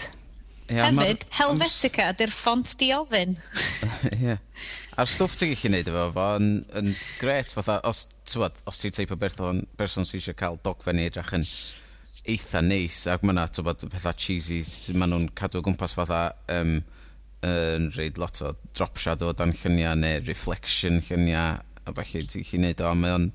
Yeah, 0.68 0.90
Hefyd. 0.90 1.24
Helvetica, 1.38 2.10
ydy'r 2.12 2.34
ffont 2.36 2.76
di 2.80 2.92
ofyn. 2.96 3.38
yeah 4.26 4.44
a'r 4.98 5.10
stwff 5.10 5.38
ti'n 5.38 5.52
gallu 5.54 5.70
neud 5.74 5.90
efo 5.92 6.06
fo 6.16 6.28
yn, 6.40 6.48
yn 6.80 6.94
gret 7.22 7.52
fatha 7.54 7.78
os, 7.86 8.08
tywad, 8.26 8.56
os 8.70 8.80
ti'n 8.82 8.96
teip 8.98 9.14
o 9.14 9.18
berthon, 9.22 9.62
berson 9.78 10.08
sy'n 10.08 10.18
eisiau 10.20 10.38
cael 10.40 10.58
dogfen 10.66 11.02
i 11.02 11.06
edrych 11.10 11.36
yn 11.38 11.46
eitha 12.34 12.64
neis 12.66 13.04
ac 13.12 13.22
mae 13.24 13.36
yna 13.36 13.46
tywad 13.54 13.86
pethau 13.94 14.18
cheesy 14.26 14.64
sy'n 14.66 14.98
maen 15.00 15.14
nhw'n 15.14 15.28
cadw 15.38 15.62
o 15.62 15.66
gwmpas 15.68 15.94
fatha 15.98 16.22
um, 16.56 16.80
yn 17.46 17.92
reid 17.96 18.18
lot 18.18 18.42
o 18.42 18.56
drop 18.74 18.98
shadow 18.98 19.36
dan 19.38 19.54
lluniau 19.60 19.94
neu 20.00 20.24
reflection 20.26 20.98
lluniau 21.06 21.62
a 21.62 21.94
falle 22.00 22.26
ti'n 22.26 22.48
gallu 22.48 22.64
neud 22.66 22.84
o 22.84 22.96
mae 22.98 23.16
o'n 23.20 23.30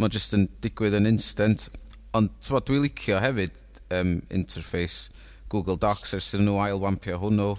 mae 0.00 0.12
jyst 0.16 0.34
yn 0.34 0.48
digwydd 0.64 0.96
yn 0.98 1.08
instant. 1.12 1.68
Ond 2.16 2.32
tywad 2.42 2.66
dwi'n 2.66 2.82
licio 2.86 3.20
hefyd 3.22 3.60
um, 3.94 4.16
interface 4.34 5.12
Google 5.52 5.76
Docs 5.78 6.16
ers 6.16 6.32
yn 6.34 6.46
nhw 6.48 6.56
ail 6.64 6.80
wampio 6.82 7.20
hwnnw 7.22 7.52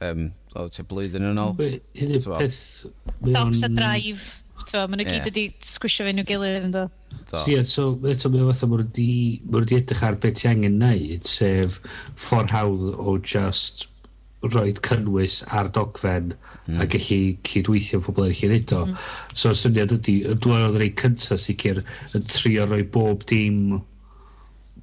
um, 0.00 0.30
o 0.54 0.66
te 0.72 0.84
blwyddyn 0.88 1.28
yn 1.32 1.40
ôl. 1.42 1.54
Un 1.58 2.16
o'r 2.18 2.40
peth... 2.40 2.62
Dogs 3.24 3.62
a 3.66 3.70
drive. 3.72 4.40
Mae 4.64 4.98
nhw 5.00 5.06
gyd 5.08 5.26
wedi 5.28 5.48
sgwisio 5.66 6.06
fe 6.06 6.12
nhw 6.14 6.24
gilydd 6.28 6.68
yn 6.68 6.74
do. 6.74 6.84
Ie, 7.50 7.58
so 7.68 7.90
eto 8.08 8.30
mae 8.32 8.46
fatha 8.50 8.68
mor 8.70 8.84
wedi 8.84 9.40
edrych 9.78 10.04
ar 10.06 10.18
beth 10.22 10.38
ti 10.40 10.48
angen 10.50 10.78
neud, 10.80 11.26
sef 11.28 11.80
ffordd 12.14 12.54
hawdd 12.54 12.86
o 12.94 13.18
just 13.18 13.88
roed 14.52 14.80
cynnwys 14.84 15.38
ar 15.56 15.70
dogfen 15.72 16.34
mm. 16.34 16.80
a 16.80 16.86
gallu 16.90 17.18
cydweithio 17.48 18.00
pobl 18.04 18.26
eraill 18.26 18.44
i 18.44 18.50
wneud 18.50 18.74
o. 18.76 18.82
Mm. 18.90 19.08
So 19.40 19.54
syniad 19.56 19.94
ydy, 19.96 20.18
y 20.28 20.36
dwi'n 20.36 20.68
oedd 20.68 20.78
rei 20.80 20.92
cyntaf 21.00 21.40
sicr 21.44 21.82
yn 22.14 22.28
trio 22.28 22.68
roi 22.70 22.82
bob 22.96 23.24
dim 23.30 23.80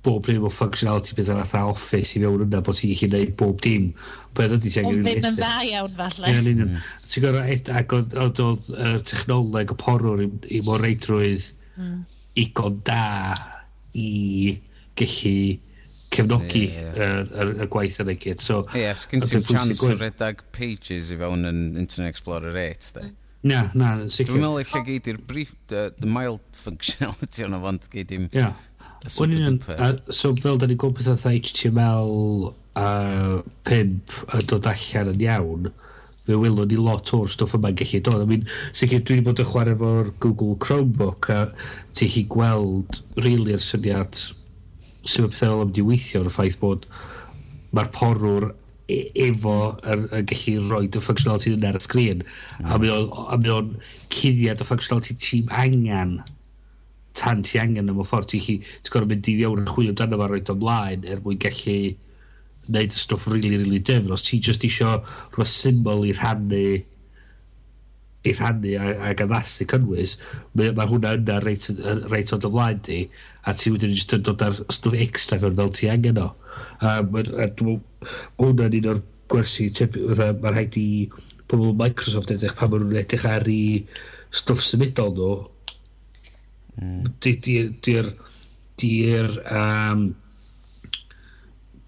bob 0.06 0.26
dim 0.26 0.46
o 0.48 0.50
functionality 0.54 1.16
bydd 1.18 1.32
yn 1.34 1.42
atha 1.44 1.64
office 1.70 2.16
i 2.18 2.22
fewn 2.24 2.46
yna 2.48 2.62
bod 2.66 2.78
ti'n 2.78 2.94
gallu 2.94 3.10
gwneud 3.12 3.34
bob 3.40 3.62
dim 3.62 3.92
bydd 4.38 4.56
ydy 4.58 4.74
ti'n 4.74 4.88
gallu 4.88 5.06
ddim 5.06 5.28
yn 5.30 5.38
dda 5.38 5.52
iawn 5.70 5.98
falle 6.00 6.32
Ia'n 6.34 6.52
un 6.52 6.76
ti'n 7.06 7.26
gorau 7.26 7.58
ac 7.82 7.98
oedd 7.98 8.44
oedd 8.46 8.70
y 8.74 8.94
technoleg 9.12 9.74
y 9.76 9.80
porwr 9.84 10.26
i 10.26 10.30
i 10.58 10.62
mor 10.66 10.82
reidrwydd 10.82 11.52
mm. 11.78 12.00
igon 12.46 12.82
da 12.88 13.06
i 13.94 14.12
gallu 14.98 15.36
cefnogi 16.12 16.66
y 16.66 16.74
yeah, 16.74 16.92
yeah. 16.98 17.24
er, 17.40 17.56
er, 17.56 17.68
gwaith 17.72 18.02
yna 18.04 18.18
gyd 18.20 18.42
so, 18.44 18.66
ie, 18.74 18.84
yeah, 18.84 18.98
sgyn 18.98 19.24
ti'n 19.24 19.46
chance 19.48 19.86
o 19.86 19.96
redag 19.96 20.44
pages 20.56 21.14
i 21.14 21.20
fewn 21.22 21.48
yn 21.48 21.62
Internet 21.80 22.12
Explorer 22.12 22.58
8 22.66 22.94
de 22.98 23.10
Na, 23.42 23.64
na, 23.74 23.96
sicr. 24.06 24.36
Dwi'n 24.36 24.44
meddwl 24.44 24.60
eich 24.62 24.74
gei 24.86 25.00
i'r 25.10 25.18
brief, 25.26 25.56
the, 25.72 25.88
the 25.98 26.06
mild 26.06 26.44
functionality 26.54 27.42
o'n 27.48 27.56
o 27.58 27.62
fond 27.64 27.88
gei 27.90 28.06
di'n 28.06 28.28
yeah. 28.36 28.54
Super 29.08 29.36
duper. 29.36 29.78
A, 29.82 29.94
So 30.14 30.36
fel 30.38 30.60
da 30.62 30.70
ni'n 30.70 30.80
gwybod 30.82 31.02
beth 31.02 31.26
HTML 31.30 32.52
uh, 32.78 33.40
5 33.70 34.20
yn 34.38 34.50
dod 34.52 34.68
allan 34.70 35.14
yn 35.14 35.24
iawn, 35.26 35.72
fe 36.28 36.38
welwn 36.38 36.70
ni 36.70 36.78
lot 36.78 37.10
o'r 37.18 37.32
stwff 37.32 37.58
yma'n 37.58 37.78
gallu 37.80 38.02
dod. 38.06 38.22
I 38.22 38.30
mean, 38.30 38.46
sicr 38.78 39.02
dwi 39.02 39.18
wedi 39.18 39.26
bod 39.26 39.42
yn 39.42 39.50
chwarae 39.50 39.76
efo'r 39.78 40.14
Google 40.24 40.60
Chromebook 40.62 41.32
a 41.34 41.42
ti 41.98 42.10
chi 42.12 42.26
gweld 42.30 43.02
rili 43.20 43.58
yr 43.58 43.64
syniad 43.66 44.22
sy'n 45.02 45.30
pethau 45.32 45.38
fel 45.38 45.64
wedi 45.66 45.86
weithio 45.86 46.22
o'r 46.22 46.34
ffaith 46.34 46.60
bod 46.62 46.86
mae'r 47.74 47.90
porwr 47.96 48.52
e 48.92 49.00
efo 49.28 49.56
yn 49.88 50.06
gallu 50.30 50.68
rhoi 50.68 50.90
dy 50.92 51.02
functionality 51.04 51.56
yn 51.56 51.66
ar 51.70 51.80
y 51.80 51.82
sgrin 51.84 52.22
mm. 52.26 52.70
a 52.70 52.78
mae 52.82 53.56
o'n 53.56 53.74
cuddiad 54.14 54.62
y 54.62 54.68
functionality 54.68 55.18
ti'n 55.26 55.54
angen 55.64 56.20
tan 57.18 57.42
ti 57.46 57.60
angen 57.60 57.92
am 57.92 58.00
y 58.02 58.06
ffordd 58.08 58.30
ti'n 58.32 58.46
chi 58.46 58.56
ti'n 58.62 58.94
gorfod 58.94 59.12
mynd 59.12 59.28
i 59.28 59.36
fiewn 59.40 59.64
yn 59.64 59.70
chwilio 59.70 59.98
dan 59.98 60.16
yma 60.16 60.30
roed 60.32 60.54
ymlaen 60.54 61.04
er 61.08 61.24
mwyn 61.26 61.42
gallu 61.42 61.78
neud 62.72 62.94
y 62.94 63.02
stwff 63.02 63.28
really, 63.32 63.58
really 63.58 63.82
dyfn. 63.82 64.14
Os 64.14 64.28
ti 64.28 64.40
just 64.40 64.64
isio 64.68 65.00
rhywbeth 65.02 65.52
symbol 65.52 66.06
i 66.08 66.14
rhannu 66.16 66.66
i 68.22 68.34
rhannu 68.38 68.76
ac 69.10 69.24
addasu 69.26 69.66
cynnwys 69.70 70.14
mae, 70.54 70.70
mae 70.78 70.90
hwnna 70.90 71.16
yna 71.18 71.40
reit, 71.42 71.66
reit 72.12 72.34
o 72.36 72.38
dy 72.38 72.52
flaen 72.54 72.84
di 72.86 73.00
a 73.50 73.56
ti 73.58 73.74
wedyn 73.74 73.96
just 73.98 74.14
yn 74.18 74.26
dod 74.28 74.44
ar 74.46 74.60
stwff 74.62 75.00
extra 75.08 75.40
fel, 75.42 75.56
fel 75.58 75.74
ti 75.74 75.90
angen 75.90 76.22
o. 76.22 76.30
Um, 76.86 77.18
a 77.18 77.50
dwi'n 77.50 77.82
hwnna'n 78.38 78.78
un 78.78 78.90
o'r 78.94 79.02
gwersi 79.32 79.72
mae'n 79.74 80.54
rhaid 80.54 80.78
i 80.78 80.90
pobl 81.50 81.74
Microsoft 81.80 82.34
edrych 82.36 82.56
pan 82.60 82.70
maen 82.72 82.86
nhw'n 82.86 83.02
edrych 83.02 83.26
ar 83.28 83.48
i 83.50 83.62
stwff 84.32 84.64
symudol 84.64 85.16
nhw 85.18 85.32
Mm. 86.80 87.08
di'r 87.20 88.12
di'r 88.80 89.32
um, 89.52 90.06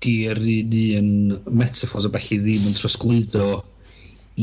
di'r 0.04 0.42
un 0.44 0.74
un 1.00 1.12
metaphors 1.56 2.08
a 2.08 2.12
bellu 2.12 2.42
ddim 2.44 2.68
yn 2.70 2.76
trosglwyddo 2.78 3.48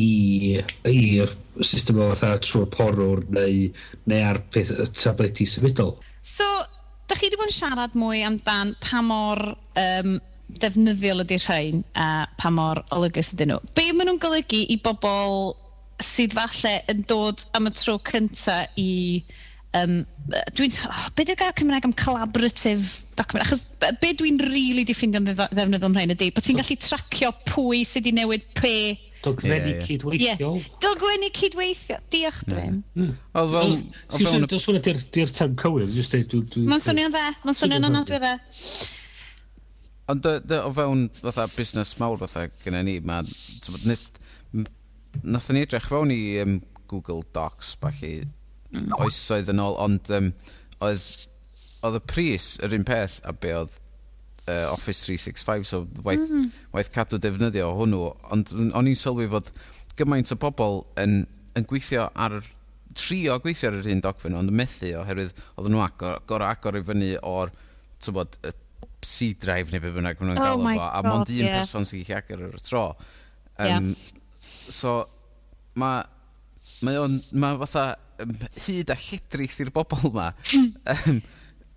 i 0.01 0.61
i'r 0.87 1.35
system 1.67 2.01
o 2.01 2.09
fatha 2.15 2.39
trwy'r 2.45 2.69
porwr 2.73 3.25
neu, 3.35 3.69
neu 4.09 4.27
ar 4.27 4.41
peth 4.55 4.71
y 4.71 4.87
tableti 4.95 5.47
symudol. 5.51 5.97
So, 6.23 6.47
da 7.11 7.19
chi 7.19 7.27
wedi 7.27 7.41
bod 7.41 7.51
yn 7.51 7.57
siarad 7.57 7.97
mwy 7.99 8.23
amdan 8.27 8.77
pa 8.85 9.03
mor 9.05 9.43
um, 9.51 10.19
defnyddiol 10.63 11.25
ydy 11.25 11.41
rhain 11.43 11.83
a 11.99 12.27
pa 12.39 12.53
mor 12.55 12.83
olygus 12.95 13.35
ydyn 13.35 13.53
nhw. 13.53 13.73
Be 13.75 13.91
maen 13.91 14.13
nhw'n 14.13 14.23
golygu 14.23 14.63
i 14.71 14.79
bobl 14.85 15.53
sydd 16.01 16.35
falle 16.39 16.79
yn 16.91 17.05
dod 17.11 17.45
am 17.59 17.69
y 17.69 17.75
tro 17.77 17.99
cynta 18.07 18.63
i 18.81 18.93
um, 19.77 20.01
dwi'n... 20.57 20.81
Oh, 20.89 21.05
be 21.17 21.27
dwi'n 21.29 21.39
gael 21.41 21.55
Cymraeg 21.59 21.87
am 21.89 21.95
collaborative 21.99 23.01
document? 23.19 23.47
Achos 23.47 23.65
be 24.01 24.15
dwi'n 24.17 24.41
really 24.51 24.87
di 24.89 24.97
ffindio'n 24.97 25.29
ddefnydd 25.29 25.87
am 25.87 25.97
hyn 25.99 26.15
ydy, 26.17 26.31
bod 26.35 26.47
ti'n 26.47 26.61
gallu 26.61 26.77
tracio 26.81 27.33
pwy 27.51 27.85
sydd 27.85 28.07
wedi 28.09 28.17
newid 28.21 28.51
pe 28.59 28.75
Dogfennu 29.21 29.53
yeah, 29.53 29.67
yeah. 29.67 29.85
cydweithiol. 29.85 30.55
Yeah. 30.57 30.79
Dogfennu 30.81 31.29
cydweithio. 31.37 31.99
Diolch, 32.13 32.41
Bryn. 32.49 32.79
Mm. 32.97 33.11
Oedd 33.37 33.53
fel... 33.53 33.75
Dwi'n 34.17 34.63
swnio 34.65 34.81
di'r 34.87 35.35
term 35.37 35.59
cywir. 35.61 35.91
Mae'n 35.91 36.85
swnio'n 36.87 37.13
dda. 37.13 37.27
Mae'n 37.45 37.59
swnio'n 37.59 37.89
anadwy 37.91 38.21
dda. 38.23 38.33
Ond 40.11 40.27
o 40.27 40.73
fewn 40.75 41.05
fatha 41.21 41.47
busnes 41.53 41.93
mawr 42.01 42.17
fatha 42.25 42.47
gyda 42.65 42.81
ni, 42.87 42.97
mae... 43.05 43.29
Nath 45.21 45.51
ni 45.53 45.67
edrych 45.67 45.91
fewn 45.91 46.15
i 46.15 46.21
um, 46.41 46.57
Google 46.89 47.25
Docs, 47.35 47.75
falle, 47.83 48.25
Mm. 48.71 48.93
oesoedd 49.03 49.51
yn 49.51 49.63
ôl, 49.63 49.77
ond 49.83 50.11
um, 50.15 50.31
oedd, 50.87 51.07
oedd 51.83 51.97
y 51.99 52.03
pris 52.13 52.53
yr 52.63 52.77
un 52.77 52.87
peth 52.87 53.17
a 53.27 53.33
be 53.35 53.51
oedd 53.59 53.79
uh, 54.47 54.71
Office 54.71 55.03
365, 55.09 55.67
so 55.67 55.81
waith, 56.07 56.23
mm 56.23 56.45
-hmm. 56.45 56.63
waith 56.77 56.93
cadw 56.95 57.19
defnyddio 57.19 57.73
hwnnw, 57.81 58.05
ond 58.31 58.53
o'n 58.55 58.91
i'n 58.91 58.99
sylwi 58.99 59.27
fod 59.33 59.51
gymaint 59.99 60.31
o 60.31 60.39
bobl 60.39 60.85
yn, 61.03 61.25
yn 61.59 61.67
gweithio 61.67 62.07
ar 62.15 62.39
trio 62.95 63.39
gweithio 63.43 63.73
ar 63.73 63.81
yr 63.81 63.91
un 63.91 64.05
dogfen, 64.07 64.39
ond 64.39 64.55
methu 64.55 64.93
oherwydd 65.03 65.35
oedd 65.57 65.71
nhw 65.71 65.83
agor, 65.85 66.23
gorau 66.31 66.55
agor 66.55 66.79
i 66.79 66.85
fyny 66.87 67.13
o'r 67.27 67.53
tybod, 68.03 68.39
C-drive 69.01 69.73
neu 69.73 69.81
beth 69.81 69.95
bynnag 69.97 70.19
maen 70.21 70.35
nhw'n 70.35 70.41
oh 70.43 70.47
gael 70.47 70.79
fo, 70.79 70.87
a 70.87 71.03
mond 71.07 71.31
un 71.33 71.43
yeah. 71.43 71.59
person 71.59 71.87
sy'n 71.89 72.05
gallu 72.05 72.21
agor 72.21 72.47
ar 72.47 72.57
y 72.59 72.65
tro. 72.65 72.87
Um, 73.61 73.91
yeah. 73.91 74.17
So, 74.71 74.95
mae 75.81 76.05
mae 76.85 77.01
on, 77.01 77.19
mae 77.33 77.59
fatha 77.65 77.85
um, 78.25 78.35
hyd 78.67 78.91
a 78.93 78.97
lledrith 78.99 79.61
i'r 79.65 79.73
bobl 79.75 80.11
yma. 80.11 80.31
um, 80.95 81.21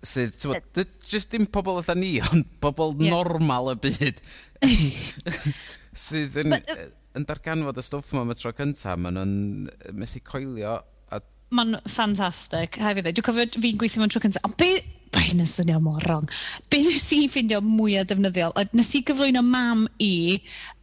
sydd, 0.04 0.34
ti'n 0.38 0.90
just 1.08 1.32
dim 1.32 1.46
pobl 1.50 1.80
eitha 1.80 1.96
ni, 1.98 2.16
ond 2.24 2.46
pobl 2.62 2.94
yeah. 2.98 3.14
normal 3.14 3.72
y 3.72 3.76
byd. 3.86 4.20
sydd 6.06 6.40
yn, 6.44 6.56
But, 6.56 6.72
uh, 6.74 6.88
yn 7.18 7.28
darganfod 7.28 7.78
y 7.80 7.84
stwff 7.86 8.12
yma 8.14 8.24
am 8.26 8.34
y 8.34 8.38
tro 8.38 8.52
cyntaf, 8.56 8.98
maen 9.00 9.18
nhw'n 9.18 9.96
methu 10.00 10.22
coelio. 10.26 10.76
A... 11.14 11.20
Ma'n 11.54 11.78
ffantastig, 11.86 12.80
hefyd. 12.82 13.10
Dwi'n 13.10 13.28
cofio 13.28 13.48
fi'n 13.54 13.80
gweithio 13.80 14.02
mewn 14.02 14.12
tro 14.12 14.22
cyntaf. 14.24 14.46
Ond 14.48 14.56
be, 14.60 14.72
mae 15.14 15.28
hyn 15.28 15.44
yn 15.44 15.50
swnio 15.50 15.80
mor 15.84 16.02
wrong. 16.08 16.26
Be 16.72 16.82
nes 16.86 17.06
i 17.16 17.24
ffindio 17.30 17.62
mwyaf 17.64 18.10
defnyddiol? 18.10 18.56
Nes 18.74 18.90
i 18.98 19.04
gyflwyno 19.06 19.44
mam 19.46 19.86
i 20.02 20.14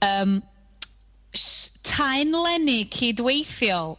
um, 0.07 0.39
taen 1.87 2.33
lenni 2.35 2.83
cydweithiol 2.91 3.95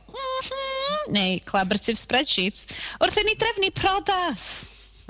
neu 1.14 1.40
collaborative 1.48 1.98
spreadsheets, 2.00 2.68
wrth 3.00 3.18
i 3.20 3.26
ni 3.26 3.38
drefnu 3.40 3.72
prodas. 3.76 4.46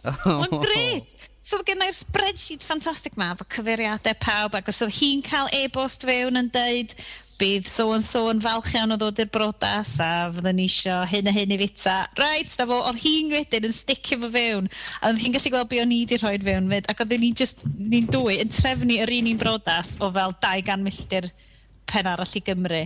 Oh. 0.04 0.40
Mae'n 0.42 0.58
gret! 0.64 1.18
So 1.42 1.58
oedd 1.58 1.66
gennau'r 1.72 1.94
spreadsheet 1.94 2.62
ffantastig 2.62 3.16
ma, 3.18 3.32
fo 3.34 3.46
cyfeiriadau 3.50 4.14
pawb, 4.22 4.54
ac 4.54 4.70
os 4.70 4.78
oedd 4.84 4.94
hi'n 4.94 5.24
cael 5.26 5.50
e-bost 5.58 6.06
fewn 6.06 6.38
yn 6.38 6.50
dweud, 6.54 6.94
bydd 7.42 7.66
so 7.66 7.88
and 7.96 8.04
so 8.06 8.28
yn 8.30 8.40
falch 8.44 8.70
iawn 8.76 8.94
o 8.94 8.98
ddod 9.00 9.18
i'r 9.24 9.30
brodas 9.34 9.96
a 10.04 10.10
fydden 10.30 10.60
ni 10.60 10.68
isio 10.68 11.00
hyn 11.10 11.26
a 11.26 11.34
hyn 11.34 11.54
i 11.54 11.58
fita. 11.58 11.96
Right, 12.20 12.54
na 12.60 12.66
fo, 12.70 12.78
oedd 12.86 13.00
hi'n 13.02 13.32
wedyn 13.34 13.66
yn 13.66 13.74
sticio 13.74 14.20
fo 14.22 14.30
fewn 14.36 14.68
a 15.00 15.10
oedd 15.10 15.22
hi'n 15.22 15.34
gallu 15.34 15.52
gweld 15.54 15.70
be 15.72 15.80
o'n 15.82 15.94
i 15.94 16.02
wedi 16.04 16.20
rhoi 16.22 16.36
fewn 16.46 16.70
fyd 16.70 16.90
ac 16.92 17.02
oedd 17.02 17.16
ni'n 17.16 17.38
just, 17.42 17.66
ni'n 17.80 18.06
dwy 18.14 18.38
yn 18.44 18.52
trefnu 18.54 19.00
yr 19.02 19.14
un 19.18 19.32
un 19.32 19.40
brodas 19.42 19.96
o 19.98 20.12
fel 20.14 20.36
200 20.46 20.86
milltir 20.86 21.30
pen 21.90 22.10
arall 22.12 22.38
i 22.38 22.44
Gymru. 22.46 22.82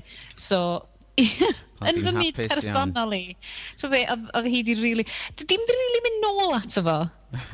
So, 0.48 0.61
yn 1.16 2.00
fy 2.05 2.12
myd 2.16 2.40
personol 2.50 3.14
i. 3.16 3.24
Ti'n 3.81 3.94
oedd 3.96 4.50
hi 4.52 4.62
di 4.66 4.76
rili... 4.76 5.05
Really... 5.05 5.07
Dim 5.44 5.64
di 5.68 5.76
rili 5.79 5.87
really 5.87 6.05
mynd 6.07 6.26
nôl 6.26 6.57
ato 6.59 6.85
fo. 6.87 6.98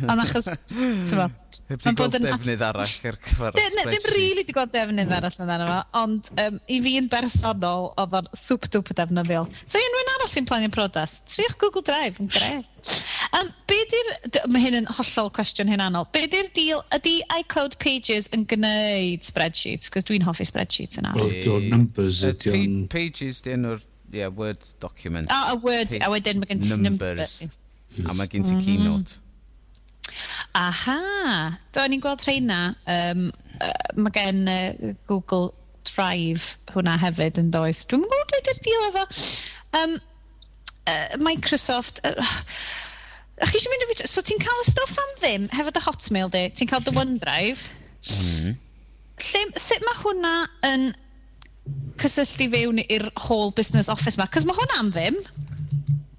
Ond 0.09 0.23
achos, 0.25 0.51
ti'n 0.71 1.09
fo... 1.13 1.29
Heb 1.69 1.81
di 1.85 1.93
gweld 1.97 2.17
defnydd 2.21 2.63
arall 2.65 2.91
i'r 3.09 3.17
gyfer 3.23 3.55
spreadsheet? 3.55 3.91
Dim 3.93 4.07
rili 4.13 4.43
di 4.45 4.55
gweld 4.57 4.73
defnydd 4.75 5.07
hmm. 5.09 5.17
arall 5.19 5.37
yn 5.45 5.53
arno 5.55 5.69
fo, 5.69 5.77
ond 6.01 6.31
um, 6.43 6.59
i 6.73 6.79
fi 6.85 6.95
yn 7.01 7.09
bersonol, 7.13 7.91
oedd 8.01 8.17
o'n 8.19 8.29
swp 8.37 8.69
dwp 8.73 8.97
defnyddiol. 8.99 9.49
So 9.63 9.81
unrhyw'n 9.81 10.13
arall 10.15 10.33
sy'n 10.33 10.49
planio 10.49 10.73
prodas, 10.75 11.19
triwch 11.29 11.57
Google 11.63 11.85
Drive, 11.87 12.21
yn 12.23 12.31
gret. 12.33 12.83
Um, 13.39 13.53
be 13.71 13.79
di'r, 13.93 14.11
mae 14.53 14.65
hyn 14.65 14.81
yn 14.83 14.91
hollol 14.99 15.33
cwestiwn 15.37 15.71
hyn 15.73 15.85
anol, 15.85 16.09
be 16.13 16.27
di'r 16.33 16.51
deal, 16.57 16.83
ydy 16.97 17.19
iCloud 17.39 17.79
Pages 17.83 18.29
yn 18.37 18.45
gwneud 18.51 19.25
spreadsheets? 19.29 19.93
Cos 19.93 20.09
dwi'n 20.09 20.27
hoffi 20.27 20.49
spreadsheets 20.49 21.01
yn 21.01 21.09
arall. 21.13 21.33
Dwi'n 21.47 21.71
numbers 21.73 22.25
ydy 22.29 22.53
o'n... 22.53 22.79
Pages 22.93 23.41
di 23.45 23.57
enw'r 23.57 23.81
yeah, 24.13 24.29
Word 24.29 24.59
document. 24.81 25.29
Oh, 25.31 25.53
a 25.53 25.57
Word, 25.57 25.97
a 26.01 26.11
wedyn 26.13 26.43
mae 26.43 26.53
gen 26.53 26.61
ti 26.61 26.77
numbers. 26.77 27.41
numbers. 27.41 28.09
A 28.09 28.15
mae 28.17 28.29
gen 28.29 28.45
ti 28.45 28.55
mm-hmm. 28.55 28.67
keynote. 28.67 29.21
Aha! 30.59 31.59
Do, 31.73 31.85
ni'n 31.89 32.03
gweld 32.05 32.25
rheina. 32.27 32.61
Um, 32.91 33.29
uh, 33.59 33.73
mae 33.97 34.15
gen 34.15 34.47
uh, 34.51 34.93
Google 35.09 35.53
Drive 35.89 36.57
hwnna 36.75 36.99
hefyd 37.01 37.41
yn 37.41 37.51
does. 37.55 37.83
Dwi'n 37.89 38.05
gwybod 38.05 38.33
beth 38.33 38.51
yw'r 38.53 38.63
deal 38.67 38.89
efo. 38.91 39.07
Um, 39.81 39.99
uh, 40.87 41.21
Microsoft... 41.23 42.03
Uh, 42.07 42.21
Ych 43.43 43.55
chi 43.57 43.71
mynd 43.73 43.83
i 43.83 43.89
fi... 43.91 43.97
So 44.07 44.23
ti'n 44.23 44.39
cael 44.43 44.61
y 44.61 44.67
stoff 44.69 44.99
am 45.01 45.15
ddim, 45.19 45.47
hefo 45.57 45.73
dy 45.75 45.81
Hotmail 45.83 46.29
di, 46.31 46.43
ti'n 46.55 46.69
cael 46.71 46.85
dy 46.85 46.93
hmm. 46.93 47.01
OneDrive. 47.01 47.65
Mm. 48.13 48.53
Lle, 49.23 49.43
sut 49.59 49.83
mae 49.87 49.99
hwnna 50.03 50.35
yn 50.69 50.85
cysylltu 52.03 52.49
fewn 52.53 52.83
i'r 52.85 53.09
whole 53.25 53.51
business 53.57 53.91
office 53.91 54.21
ma? 54.21 54.29
Cos 54.31 54.47
mae 54.47 54.59
hwnna 54.59 54.79
am 54.83 54.93
ddim. 54.95 55.19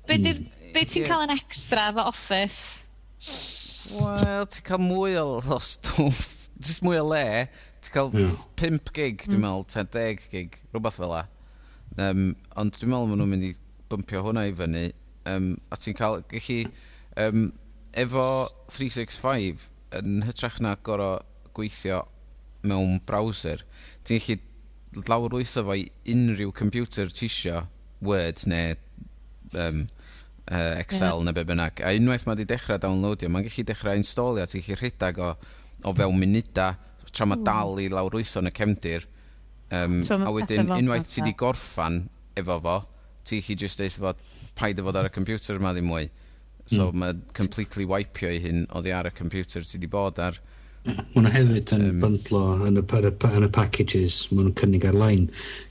Be, 0.10 0.18
mm. 0.18 0.44
be 0.74 0.84
ti'n 0.84 1.06
yeah. 1.06 1.14
cael 1.14 1.26
yn 1.28 1.36
extra 1.38 1.88
efo 1.94 2.08
office? 2.12 2.84
Wel, 3.92 4.48
ti'n 4.48 4.66
cael 4.68 4.82
mwy 4.84 5.18
o 5.20 5.60
stwff. 5.60 6.32
Just 6.64 6.84
mwy 6.86 7.00
o 7.02 7.06
le. 7.10 7.26
Ti'n 7.84 7.96
cael 7.96 8.14
yeah. 8.16 8.46
5 8.62 8.94
gig, 8.96 9.26
dwi'n 9.26 9.42
mm. 9.42 9.44
meddwl, 9.44 9.66
10 9.92 10.28
gig, 10.32 10.60
rhywbeth 10.72 11.00
fel 11.02 11.12
la. 11.12 11.26
Um, 12.00 12.32
ond 12.60 12.78
dwi'n 12.78 12.94
meddwl 12.94 13.10
maen 13.12 13.22
nhw'n 13.22 13.34
mynd 13.34 13.48
i 13.50 13.52
bympio 13.92 14.24
hwnna 14.26 14.48
i 14.48 14.56
fyny. 14.58 14.86
Um, 15.30 15.52
a 15.74 15.80
ti'n 15.80 15.98
cael, 16.00 16.22
gallu, 16.32 16.60
um, 17.26 17.50
efo 18.00 18.28
365, 18.72 19.68
yn 20.00 20.24
hytrach 20.26 20.62
na 20.64 20.78
goro 20.88 21.12
gweithio 21.58 22.04
mewn 22.64 23.02
browser, 23.10 23.66
ti'n 24.08 24.24
gallu 24.24 25.08
lawr 25.10 25.36
wytho 25.36 25.66
fo 25.66 25.76
i 25.76 25.88
unrhyw 26.14 26.54
computer 26.56 27.12
tisio 27.12 27.66
Word 28.04 28.44
neu 28.52 28.76
um, 29.58 29.86
uh, 30.52 30.80
Excel 30.80 31.20
yeah. 31.20 31.26
neu 31.28 31.36
be 31.38 31.46
bynnag. 31.50 31.84
A 31.84 31.94
unwaith 31.98 32.26
mae 32.28 32.38
wedi 32.38 32.48
dechrau 32.54 32.82
downloadio, 32.82 33.32
mae'n 33.32 33.48
gallu 33.48 33.68
dechrau 33.70 34.00
installio, 34.00 34.48
ti'n 34.50 34.66
gallu 34.66 34.80
rhedeg 34.82 35.22
o, 35.24 35.34
o 35.84 35.96
fewn 35.98 36.20
munudau, 36.20 36.80
tra 37.14 37.28
mae 37.30 37.44
dal 37.46 37.78
i 37.82 37.90
lawr 37.94 38.18
wyth 38.18 38.38
yn 38.42 38.50
y 38.50 38.56
cefndir. 38.56 39.08
Um, 39.74 40.02
so, 40.06 40.18
a 40.20 40.34
wedyn, 40.34 40.72
unwaith 40.74 41.08
ti 41.10 41.22
wedi 41.22 41.36
gorffan 41.38 42.04
efo 42.40 42.60
fo, 42.64 42.80
ti 43.24 43.42
chi 43.42 43.56
just 43.56 43.80
deith 43.80 44.00
fod 44.02 44.20
paid 44.60 44.80
o 44.80 44.88
fod 44.88 45.00
ar 45.00 45.10
y 45.10 45.14
computer 45.14 45.60
yma 45.60 45.74
ddim 45.76 45.90
mwy. 45.90 46.10
So 46.66 46.90
mm. 46.92 47.00
mae 47.00 47.16
completely 47.36 47.86
wipio 47.90 48.32
i 48.32 48.40
hyn 48.44 48.66
oddi 48.78 48.94
ar 48.96 49.10
y 49.10 49.14
computer 49.16 49.64
ti 49.64 49.78
wedi 49.78 49.92
bod 49.92 50.20
ar... 50.24 50.40
Mae'n 50.84 51.30
hefyd 51.32 51.70
yn 51.78 51.86
um, 51.88 52.00
bundlo 52.02 52.42
yn 52.68 52.80
y, 52.82 52.84
yn 52.84 53.46
y 53.48 53.50
packages 53.56 54.18
maen 54.32 54.50
nhw'n 54.50 54.58
cynnig 54.60 54.88
ar-lein. 54.90 55.30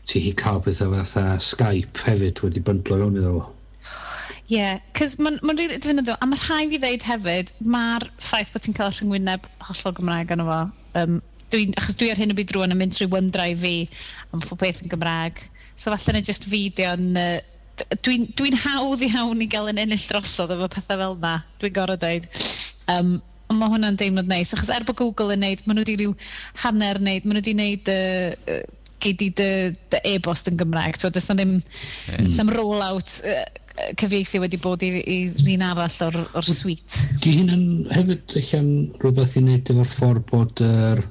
Ti 0.08 0.22
hi 0.24 0.32
cael 0.40 0.62
pethau 0.64 0.94
fatha 0.94 1.36
Skype 1.44 2.06
hefyd 2.06 2.40
wedi 2.44 2.62
bundlo 2.64 3.00
fewn 3.02 3.18
iddo 3.20 3.34
fo. 3.38 3.50
Ie, 4.52 4.58
yeah, 4.58 4.80
cos 4.92 5.14
mae'n 5.16 5.38
ma 5.40 5.54
rili 5.56 5.78
defnyddiol, 5.80 6.18
a 6.20 6.26
mae 6.28 6.40
rhai 6.42 6.66
fi 6.68 6.78
ddeud 6.82 7.04
hefyd, 7.08 7.52
mae'r 7.72 8.04
ffaith 8.20 8.50
bod 8.52 8.66
ti'n 8.66 8.74
cael 8.76 8.90
rhyngwyneb 8.92 9.46
hollol 9.64 9.94
Gymraeg 9.96 10.34
yno 10.34 10.44
fo. 10.44 10.58
Um, 11.00 11.14
dwi, 11.54 11.70
achos 11.80 11.96
dwi 11.96 12.10
ar 12.12 12.20
hyn 12.20 12.34
o 12.34 12.36
byd 12.36 12.52
rwan 12.52 12.74
yn 12.74 12.80
mynd 12.82 12.92
trwy 12.98 13.08
OneDrive 13.08 13.62
fi, 13.62 13.72
am 14.28 14.42
mae 14.42 14.50
pob 14.50 14.60
peth 14.60 14.82
yn 14.84 14.92
Gymraeg. 14.92 15.40
So 15.80 15.94
falle 15.94 16.18
na 16.18 16.24
just 16.28 16.44
fideo 16.52 16.92
yn... 16.98 17.16
Uh, 17.16 17.40
dwi'n 18.04 18.28
dwi, 18.36 18.52
hawdd 18.66 19.00
i 19.06 19.08
hawn 19.14 19.40
i 19.40 19.48
gael 19.50 19.70
yn 19.72 19.80
ennill 19.80 20.04
drosodd 20.10 20.52
efo 20.52 20.68
pethau 20.74 21.00
fel 21.00 21.16
na, 21.22 21.38
dwi'n 21.62 21.72
gorau 21.78 21.96
dweud. 22.04 22.28
Um, 22.92 23.16
ond 23.48 23.56
mae 23.56 23.72
hwnna'n 23.72 23.96
deimlad 24.00 24.28
neis, 24.28 24.52
achos 24.52 24.70
er 24.74 24.84
bod 24.84 25.00
Google 25.00 25.32
yn 25.32 25.42
neud, 25.46 25.64
maen 25.64 25.80
nhw 25.80 25.86
wedi 25.86 25.96
rhyw 26.02 26.12
hanner 26.66 27.00
neud, 27.00 27.24
maen 27.24 27.38
nhw 27.38 27.42
wedi 27.42 27.56
neud 27.56 27.90
uh, 27.96 28.60
gei 29.02 29.16
di 29.18 29.30
dy, 29.34 29.48
dy 29.92 30.00
e-bost 30.12 30.48
yn 30.50 30.60
Gymraeg. 30.60 31.00
Twa, 31.00 31.10
does 31.12 31.26
na 31.30 31.36
ddim 31.40 31.56
mm. 31.58 32.30
some 32.34 32.52
roll-out 32.54 33.18
uh, 33.26 33.44
cyfieithu 33.72 34.42
wedi 34.42 34.58
bod 34.60 34.82
i, 34.84 34.90
i 35.00 35.18
un 35.54 35.64
arall 35.64 35.98
o'r, 36.06 36.18
or 36.36 36.46
suite. 36.46 37.06
Di 37.24 37.38
hyn 37.38 37.52
yn 37.52 37.66
hefyd 37.92 38.36
eich 38.40 38.52
rhywbeth 38.56 39.36
i 39.38 39.42
wneud 39.44 39.72
efo'r 39.74 39.92
ffordd 39.92 40.26
bod 40.28 40.62
yr 40.66 41.02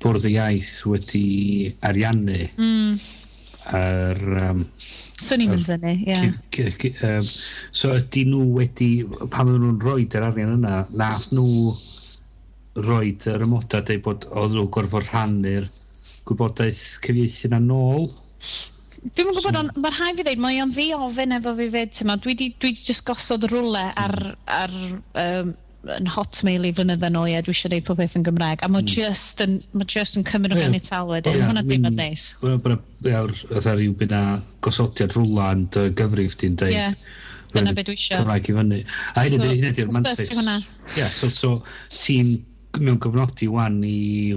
bwrdd 0.00 0.26
y 0.30 0.34
iaith 0.38 0.74
wedi 0.88 1.24
ariannu 1.86 2.40
mm. 2.56 2.98
ar... 3.76 4.22
Um, 4.48 4.64
Swn 5.20 5.44
i'n 5.44 5.50
mynd 5.52 5.66
fyny, 5.66 5.94
ie. 6.08 6.70
Um, 7.04 7.26
so 7.76 7.92
ydy 7.92 8.24
nhw 8.30 8.46
wedi, 8.56 8.88
pan 9.28 9.50
oedden 9.50 9.66
nhw'n 9.66 9.82
rhoi 9.84 10.06
yr 10.08 10.24
arian 10.30 10.54
yna, 10.54 10.78
nath 10.96 11.28
nhw 11.36 11.74
rhoi 12.80 13.12
yr 13.28 13.44
ymoda 13.44 13.82
dweud 13.84 14.02
bod 14.06 14.24
oedd 14.30 14.56
nhw 14.56 14.64
gorfod 14.72 15.04
rhannu'r 15.10 15.68
gwybodaeth 16.28 16.84
cyfieithu 17.04 17.52
na 17.52 17.60
nôl? 17.60 18.08
Dwi'n 19.00 19.30
yn 19.30 19.36
gwybod, 19.36 19.56
ond 19.56 19.80
mae'r 19.80 19.96
rhaid 19.96 20.18
fi 20.18 20.24
ddeud, 20.26 20.40
mae 20.44 20.60
o'n 20.60 20.72
ddi 20.74 20.90
ofyn 20.92 21.32
efo 21.38 21.54
fi 21.56 21.66
fyd, 21.72 21.92
tyma. 21.96 22.18
Dwi 22.20 22.36
di, 22.36 22.48
dwi 22.60 22.74
di 22.76 22.84
just 22.84 23.06
gosod 23.08 23.46
rwle 23.48 23.86
ar, 23.96 24.16
hmm. 24.20 24.40
ar 24.52 24.74
um, 25.24 25.52
yn 25.96 26.08
hotmail 26.12 26.66
i 26.68 26.72
flynydd 26.76 27.06
yn 27.08 27.16
oed, 27.16 27.46
dwi 27.46 27.54
eisiau 27.54 27.70
gwneud 27.70 27.86
pob 27.86 28.00
peth 28.02 28.18
yn 28.18 28.26
Gymraeg. 28.26 28.60
A 28.60 28.68
mae 28.68 28.84
mm. 28.84 28.90
just 28.92 29.40
yn, 29.40 29.56
mae 29.72 29.88
just 29.88 30.18
yn 30.20 30.26
cymryd 30.28 30.58
yeah. 30.58 30.68
o 30.68 30.76
i 30.76 30.82
tal 30.84 31.08
wedyn. 31.08 31.38
Yeah. 31.38 31.48
Hwna 31.48 31.64
ddim 31.64 31.88
yn 31.88 31.96
neis. 31.96 32.26
Mae'n 32.42 32.60
rhyw 33.80 33.96
byna 34.02 34.20
gosodiad 34.66 35.16
rwla 35.16 35.48
yn 35.56 35.64
dy 35.72 35.86
gyfrif 35.96 36.36
di'n 36.42 36.60
deud. 36.60 36.76
Ie, 36.76 37.16
Dyna 37.54 37.72
beth 37.78 37.88
dwi 37.88 37.96
eisiau. 37.96 38.20
Cymraeg 38.20 38.52
i 38.52 38.58
fyny. 38.58 38.82
A 39.16 39.24
hynny 39.24 39.56
ydy'r 39.70 39.88
so, 39.88 39.96
mantais. 39.96 40.68
Yeah, 40.98 41.08
so, 41.08 41.32
so 41.32 41.54
ti'n 41.96 42.36
mewn 42.76 43.00
gyfnodi 43.00 43.48
wan 43.50 43.80
i, 43.88 44.36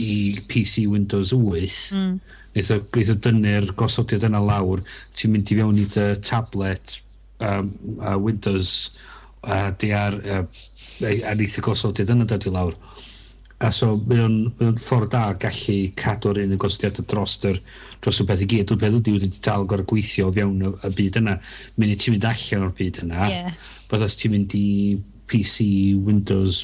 i 0.00 0.10
PC 0.48 0.88
Windows 0.88 1.36
8. 1.36 1.78
Mm 1.92 2.36
eitha, 2.56 2.80
eitha 2.96 3.16
dynnu'r 3.26 3.72
gosodiad 3.78 4.26
yna 4.28 4.40
lawr, 4.44 4.82
ti'n 5.16 5.34
mynd 5.34 5.52
i 5.52 5.58
fewn 5.60 5.82
i 5.82 5.86
dy 5.92 6.08
tablet 6.24 6.98
um, 7.44 7.72
uh, 8.00 8.16
Windows 8.16 8.90
a 9.42 9.68
di 9.78 9.92
ar 9.94 10.18
uh, 10.18 10.44
a 11.02 11.34
neith 11.38 11.58
y 11.58 11.64
gosodiad 11.64 12.14
yna 12.14 12.26
dod 12.28 12.46
i 12.48 12.54
lawr. 12.54 12.76
A 13.58 13.72
so, 13.74 13.96
mae 14.06 14.22
o'n 14.22 14.76
ffordd 14.78 15.10
da 15.16 15.24
gallu 15.42 15.90
cadw'r 15.98 16.44
un 16.44 16.54
y 16.54 16.58
gosodiad 16.62 17.00
dros 17.10 17.40
yr, 17.48 17.58
dros 18.02 18.20
y 18.22 18.26
beth 18.26 18.44
i 18.44 18.46
gyd. 18.52 18.68
Dwi'n 18.70 18.82
beth 18.84 18.98
ydy 19.00 19.14
wedi 19.16 19.30
dal 19.42 19.66
gorau 19.66 19.86
gweithio 19.90 20.28
o 20.30 20.34
fewn 20.34 20.62
y, 20.62 20.70
y 20.86 20.90
byd 21.00 21.18
yna. 21.22 21.34
Mynd 21.78 21.94
i 21.94 21.98
ti'n 21.98 22.14
mynd 22.14 22.28
allan 22.30 22.66
o'r 22.68 22.74
byd 22.78 23.00
yna. 23.02 23.30
Yeah. 23.32 23.56
os 23.98 24.18
ti'n 24.20 24.36
mynd 24.36 24.54
i 24.54 24.68
PC, 25.28 25.66
Windows, 26.06 26.62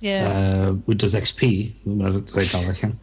yeah. 0.00 0.28
uh, 0.28 0.74
Windows 0.86 1.14
XP, 1.18 1.48
mae'n 1.84 2.20
rhaid 2.32 2.50
dal 2.52 2.68
allan. 2.70 2.94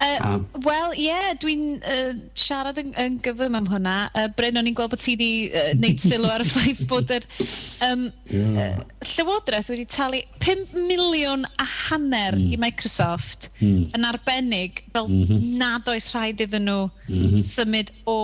Uh, 0.00 0.38
Wel, 0.64 0.94
ie, 0.94 1.06
yeah, 1.08 1.30
dwi'n 1.40 1.64
uh, 1.82 2.12
siarad 2.38 2.80
yn, 2.82 2.92
yn 3.00 3.18
gyfym 3.24 3.56
am 3.58 3.68
hwnna. 3.70 3.96
Uh, 4.12 4.28
Bryn, 4.38 4.60
o'n 4.60 4.70
i'n 4.70 4.76
gweld 4.78 4.92
bod 4.94 5.02
ti 5.02 5.16
wedi 5.16 5.30
uh, 5.50 5.72
neud 5.78 6.02
sylw 6.02 6.28
ar 6.30 6.44
y 6.44 6.48
ffaith 6.48 6.84
bod 6.92 7.14
yr 7.14 7.26
um, 7.86 8.08
yeah. 8.30 8.78
uh, 8.78 9.08
Llywodraeth 9.14 9.72
wedi 9.72 9.86
talu 9.90 10.22
5 10.44 10.76
miliwn 10.76 11.46
a 11.48 11.66
hanner 11.88 12.36
mm. 12.36 12.44
i 12.44 12.54
hmm. 12.54 12.64
Microsoft 12.66 13.48
mm. 13.60 13.88
yn 13.96 14.06
arbennig 14.08 14.82
fel 14.92 15.08
mm 15.08 15.24
-hmm. 15.24 15.48
nad 15.60 15.88
oes 15.90 16.12
rhaid 16.14 16.42
iddyn 16.44 16.68
nhw 16.68 16.86
mm 16.86 17.24
-hmm. 17.24 17.42
symud 17.46 17.92
o 18.06 18.18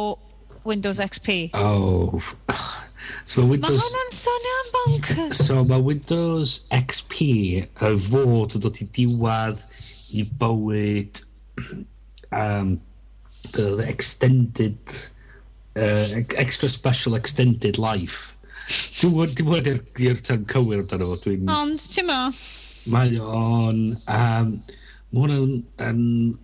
Windows 0.64 0.98
XP. 0.98 1.50
Oh, 1.53 2.22
So 3.24 3.42
mae 3.42 3.54
Windows... 3.54 3.78
Mae 3.78 3.90
hwnna'n 3.90 4.14
swnio'n 4.18 4.70
bonkers. 4.74 5.40
So 5.48 5.62
mae 5.68 5.84
Windows 5.84 6.56
XP 6.74 7.20
y 7.64 7.92
fod 8.08 8.56
yn 8.58 8.64
dod 8.64 8.80
i 8.80 8.88
diwad 8.98 9.62
i 10.14 10.26
bywyd 10.40 11.22
um, 12.34 12.76
extended 13.86 14.78
uh, 15.76 16.22
extra 16.36 16.68
special 16.68 17.16
extended 17.18 17.78
life. 17.78 18.32
Dwi'n 19.00 19.34
mwyn 19.44 19.66
i'r 20.00 20.22
tan 20.24 20.46
cywir 20.48 20.84
amdano 20.84 21.10
fo. 21.12 21.18
Dwi'n... 21.26 21.50
Ond, 21.52 21.88
ti'n 21.92 22.08
mo? 22.08 22.20
Mae 22.92 23.18
o'n... 23.20 23.82
Um, 24.08 24.54
mae 25.14 25.26
hwnna'n 25.26 25.58
um, 25.90 26.38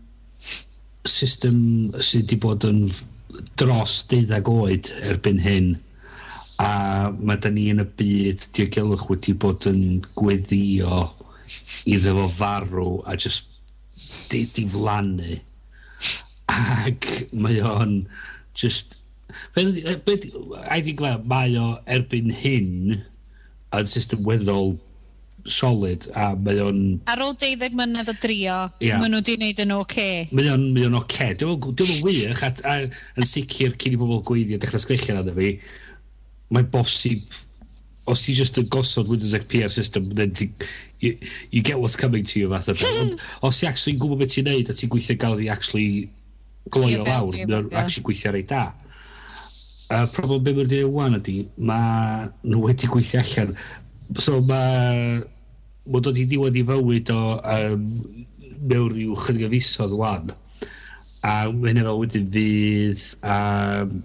system 1.09 1.57
sydd 2.03 2.29
wedi 2.29 2.39
bod 2.41 2.67
yn 2.69 2.83
dros 3.61 4.03
12 4.11 4.51
oed 4.53 4.91
erbyn 5.09 5.41
hyn 5.43 5.73
a 6.61 6.71
mae 7.17 7.41
da 7.41 7.53
ni 7.53 7.69
yn 7.73 7.83
y 7.83 7.87
byd 8.01 8.49
diogelwch 8.57 9.07
wedi 9.11 9.35
bod 9.45 9.69
yn 9.71 10.03
gweddio 10.19 11.05
iddo 11.89 12.17
fo 12.19 12.27
farw 12.37 12.91
a 13.09 13.17
just 13.17 13.49
di, 14.31 14.45
di 14.55 14.67
flannu 14.69 15.39
ac 16.51 17.09
mae 17.33 17.61
o'n 17.65 17.95
just 18.55 18.99
be, 19.55 19.97
be, 20.05 20.19
I 20.69 20.81
think 20.81 21.01
fel 21.01 21.25
mae 21.25 21.57
o 21.59 21.73
erbyn 21.87 22.31
hyn 22.43 23.01
yn 23.77 23.91
system 23.91 24.25
weddol 24.27 24.75
solid 25.49 26.07
a 26.13 26.33
mae 26.37 26.61
o'n... 26.63 26.81
Ar 27.11 27.23
ôl 27.25 27.37
deuddeg 27.41 27.77
mlynedd 27.77 28.11
o 28.13 28.15
drio, 28.21 28.57
yeah. 28.83 29.01
maen 29.01 29.15
nhw 29.15 29.23
wedi 29.23 29.37
gwneud 29.39 29.63
yn 29.65 29.75
oce. 29.77 29.95
Okay. 29.95 30.27
Mae 30.37 30.51
o'n, 30.53 30.67
mae 30.75 30.89
o'n 30.89 30.99
oce. 30.99 31.31
Okay. 31.33 31.37
Dwi'n 31.81 32.03
wych, 32.05 32.43
a, 32.45 32.51
a, 32.69 32.75
yn 33.17 33.29
sicr 33.29 33.77
cyn 33.81 33.97
i 33.97 34.01
bobl 34.01 34.21
gweithio 34.27 34.61
dechrau 34.61 34.83
sgrechian 34.83 35.23
adda 35.23 35.35
fi, 35.37 35.55
mae'n 36.51 36.69
bosib 36.73 37.25
os 38.11 38.25
ti 38.25 38.35
just 38.35 38.59
yn 38.59 38.69
gosod 38.73 39.09
Windows 39.11 39.35
XP 39.37 39.63
ar 39.65 39.73
system, 39.73 40.09
then 40.19 40.33
ti, 40.35 40.51
you, 40.99 41.17
you 41.51 41.63
get 41.63 41.79
what's 41.79 41.97
coming 41.97 42.25
to 42.25 42.41
you 42.41 42.49
fath 42.51 42.69
o 42.69 42.75
beth. 42.75 43.01
Ond 43.03 43.19
os 43.47 43.61
ti 43.61 43.69
actually 43.69 43.99
gwybod 44.01 44.23
beth 44.23 44.35
ti'n 44.35 44.49
neud, 44.51 44.71
a 44.71 44.77
ti'n 44.77 44.91
gweithio 44.93 45.19
gael 45.21 45.39
fi 45.39 45.51
actually 45.53 45.89
gloio 46.75 47.05
lawr, 47.07 47.39
mae'n 47.39 47.71
actually 47.77 48.07
gweithio 48.09 48.35
rei 48.35 48.47
da. 48.47 48.71
A 49.91 50.03
uh, 50.03 50.07
problem 50.15 50.43
be 50.47 50.55
mae'n 50.57 50.71
dweud 50.71 50.95
wan 50.95 51.19
ydy 51.19 51.37
mae 51.59 52.29
nhw 52.47 52.65
wedi 52.67 52.91
gweithio 52.91 53.23
allan. 53.23 53.55
So 54.19 54.41
mae, 54.47 55.21
mae'n 55.87 56.07
dod 56.07 56.19
i 56.19 56.27
diwedd 56.31 56.59
i 56.59 56.67
fywyd 56.67 57.15
o 57.15 57.23
um, 57.39 57.89
mewn 58.61 58.95
rhyw 58.95 59.19
chydig 59.23 59.49
o 59.49 59.53
fisodd 59.55 59.97
wan. 59.99 60.33
A 61.27 61.45
mae'n 61.53 61.83
efo 61.83 61.99
wedyn 62.01 62.31
fydd 62.33 63.05
um, 63.23 64.01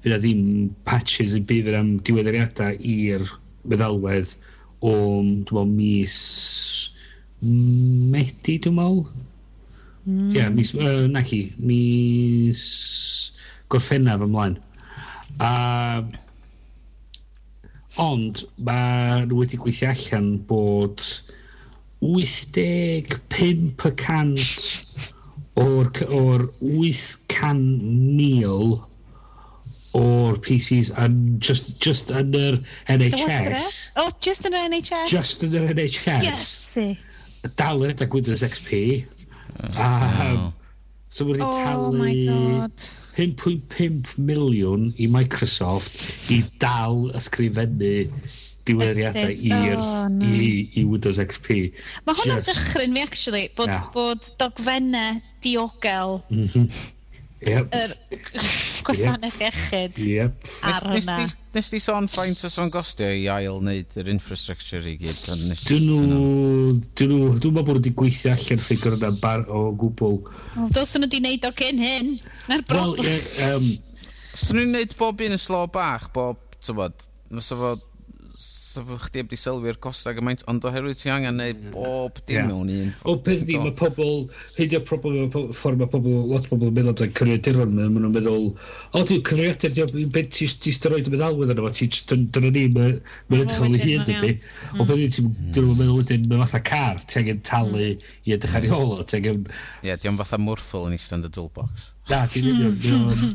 fydd 0.00 0.22
ddim 0.22 0.70
patches 0.88 1.36
yn 1.36 1.44
bydd 1.48 1.74
am 1.76 1.98
diweddariadau 2.04 2.80
i'r 2.80 3.26
meddalwedd 3.68 4.32
o, 4.80 4.90
dwi'n 4.90 5.44
meddwl, 5.44 5.74
mis 5.76 6.16
Medi, 7.40 8.58
dwi'n 8.60 8.74
meddwl? 8.76 9.06
Mm. 10.04 10.10
Ie, 10.10 10.12
mm. 10.12 10.32
yeah, 10.36 10.48
mis, 10.52 10.74
uh, 10.76 11.06
naci, 11.08 11.56
mis 11.56 13.32
Gorffennaf 13.72 14.20
ymlaen. 14.26 14.58
A, 15.40 16.04
ond, 18.00 18.44
mae 18.66 19.24
nhw 19.24 19.36
wedi 19.40 19.56
gweithio 19.60 19.88
allan 19.92 20.28
bod 20.48 20.98
85% 22.00 24.40
o'r, 25.60 25.88
or 26.08 26.40
800,000 26.60 28.89
o'r 29.96 30.38
PCs 30.44 30.92
yn 31.02 31.16
just, 31.42 31.72
just 31.82 32.12
yn 32.14 32.34
yr 32.36 32.60
NHS. 32.92 33.66
O, 33.96 34.04
oh, 34.04 34.10
just 34.22 34.46
yn 34.46 34.54
yr 34.54 34.68
NHS? 34.70 35.10
Just 35.10 35.42
yn 35.46 35.56
yr 35.58 35.72
NHS. 35.74 36.26
Yes. 36.26 37.54
Dal 37.58 37.82
yn 37.82 37.94
edrych 37.94 38.14
Windows 38.14 38.44
XP. 38.46 38.72
Uh, 39.58 39.66
um, 39.66 39.80
wow. 39.80 40.52
So 41.10 41.26
wedi 41.26 41.42
oh 41.42 41.50
talu 41.50 42.68
5.5 43.16 44.14
miliwn 44.22 44.92
i 45.02 45.08
Microsoft 45.10 46.30
i 46.30 46.38
dal 46.62 47.08
ysgrifennu 47.18 48.06
diweddiadau 48.68 49.34
i'r 49.34 49.74
oh, 49.74 50.06
no. 50.12 50.30
i, 50.30 50.68
i 50.78 50.86
Windows 50.86 51.18
XP. 51.18 51.58
Mae 52.06 52.20
hwnna'n 52.20 52.46
dychryn 52.46 52.94
fi, 52.94 53.02
actually, 53.02 53.44
bod, 53.58 53.72
yeah. 53.72 53.90
bod 53.96 54.30
dogfennau 54.38 55.18
diogel 55.42 56.20
mm 56.30 56.46
-hmm 56.46 56.96
Yep. 57.40 57.72
Yr 57.72 57.92
gwasanaeth 58.84 59.38
yep. 59.40 59.54
iechyd 59.56 60.00
yep. 60.04 60.48
ar 60.66 60.82
hwnna. 60.84 61.16
Nes 61.54 61.70
di 61.72 61.80
sôn 61.82 62.08
ffaint 62.12 62.42
o 62.44 62.50
sôn 62.52 62.68
gostio 62.72 63.08
i 63.08 63.24
ail 63.32 63.56
wneud 63.62 63.96
yr 64.02 64.10
infrastructure 64.12 64.82
i 64.84 64.96
gyd? 65.00 65.22
Dyn 65.24 65.86
nhw... 65.88 66.00
Dyn 67.00 67.14
nhw... 67.14 67.30
Dwi'n 67.40 67.54
meddwl 67.54 67.54
bod 67.56 67.70
nhw 67.70 67.78
wedi 67.80 67.94
gweithio 67.96 68.34
allan 68.34 68.60
ffigur 68.60 68.98
yna 68.98 69.12
bar 69.22 69.46
o 69.48 69.70
gwbl. 69.80 70.20
Dos 70.76 70.92
nhw 70.94 71.06
wedi 71.06 71.22
wneud 71.24 71.48
o 71.48 71.52
gen 71.56 71.80
hyn. 71.80 72.12
Na'r 72.50 72.66
broblem. 72.68 73.08
Wel, 73.08 73.30
yeah, 73.40 73.56
um, 73.56 73.70
Swn 74.36 74.60
nhw'n 74.60 74.74
wneud 74.76 74.92
bob 74.98 75.24
un 75.24 75.34
yn 75.34 75.40
slo 75.42 75.64
bach, 75.72 76.10
bob, 76.14 76.44
ti'n 76.62 76.76
bod, 76.78 77.08
fysa 77.32 77.56
fod 77.58 77.86
so 78.70 78.84
fwych 78.86 79.08
chdi 79.08 79.22
ebdi 79.24 79.38
sylwi'r 79.40 79.78
costa 79.82 80.12
gymaint, 80.16 80.44
ond 80.50 80.64
oherwydd 80.68 80.98
ti 81.00 81.10
angen 81.12 81.38
neud 81.40 81.60
bob 81.74 82.20
dim 82.22 82.36
yeah. 82.36 82.46
mewn 82.48 82.70
un. 82.74 82.92
O 83.10 83.16
peth 83.26 83.42
di, 83.48 83.58
mae 83.60 83.74
pobl, 83.76 84.24
hyd 84.58 84.76
o'r 84.78 84.84
problem, 84.88 85.30
ffordd 85.56 85.80
mae 85.80 85.90
pobl, 85.90 86.16
lot 86.30 86.46
o 86.46 86.54
bobl 86.54 86.70
yn 86.70 86.76
meddwl 86.78 86.92
am 86.94 87.12
cyfrifiadur 87.18 87.60
ond 87.64 87.76
maen 87.76 87.94
nhw'n 87.96 88.14
meddwl, 88.14 88.48
o 88.94 89.04
dwi'n 89.10 89.22
cyfrifiadur, 89.28 89.94
beth 90.16 90.32
ti'n 90.36 90.76
steroid 90.78 91.10
yn 91.10 91.16
meddalwedd 91.16 91.54
arno, 91.56 91.72
ti'n 91.74 92.26
dyna 92.36 92.54
ni, 92.56 92.66
mae'n 92.76 93.42
edrych 93.42 93.62
ar 93.66 93.70
ei 93.70 93.84
hun 93.86 94.08
dydy, 94.08 94.34
o 94.76 94.88
beth 94.88 95.16
ti'n 95.18 95.30
meddwl 95.52 95.96
wedyn, 95.98 96.28
mae'n 96.30 96.44
fatha 96.46 96.64
car, 96.70 97.00
ti 97.06 97.22
angen 97.22 97.42
talu 97.46 97.88
i 97.90 98.36
edrych 98.36 98.58
ar 98.60 98.68
ei 98.68 98.74
hol, 98.74 98.98
ti 99.02 99.18
angen... 99.20 99.48
Ie, 99.82 99.96
diolch 99.96 100.22
fatha 100.22 100.38
mwrthol 100.42 100.90
yn 100.90 100.98
eistedd 100.98 101.24
yn 101.24 101.30
y 101.30 101.34
dwlbox. 101.38 101.90
Na, 102.10 102.24
ti'n 102.26 102.48
union. 102.50 102.74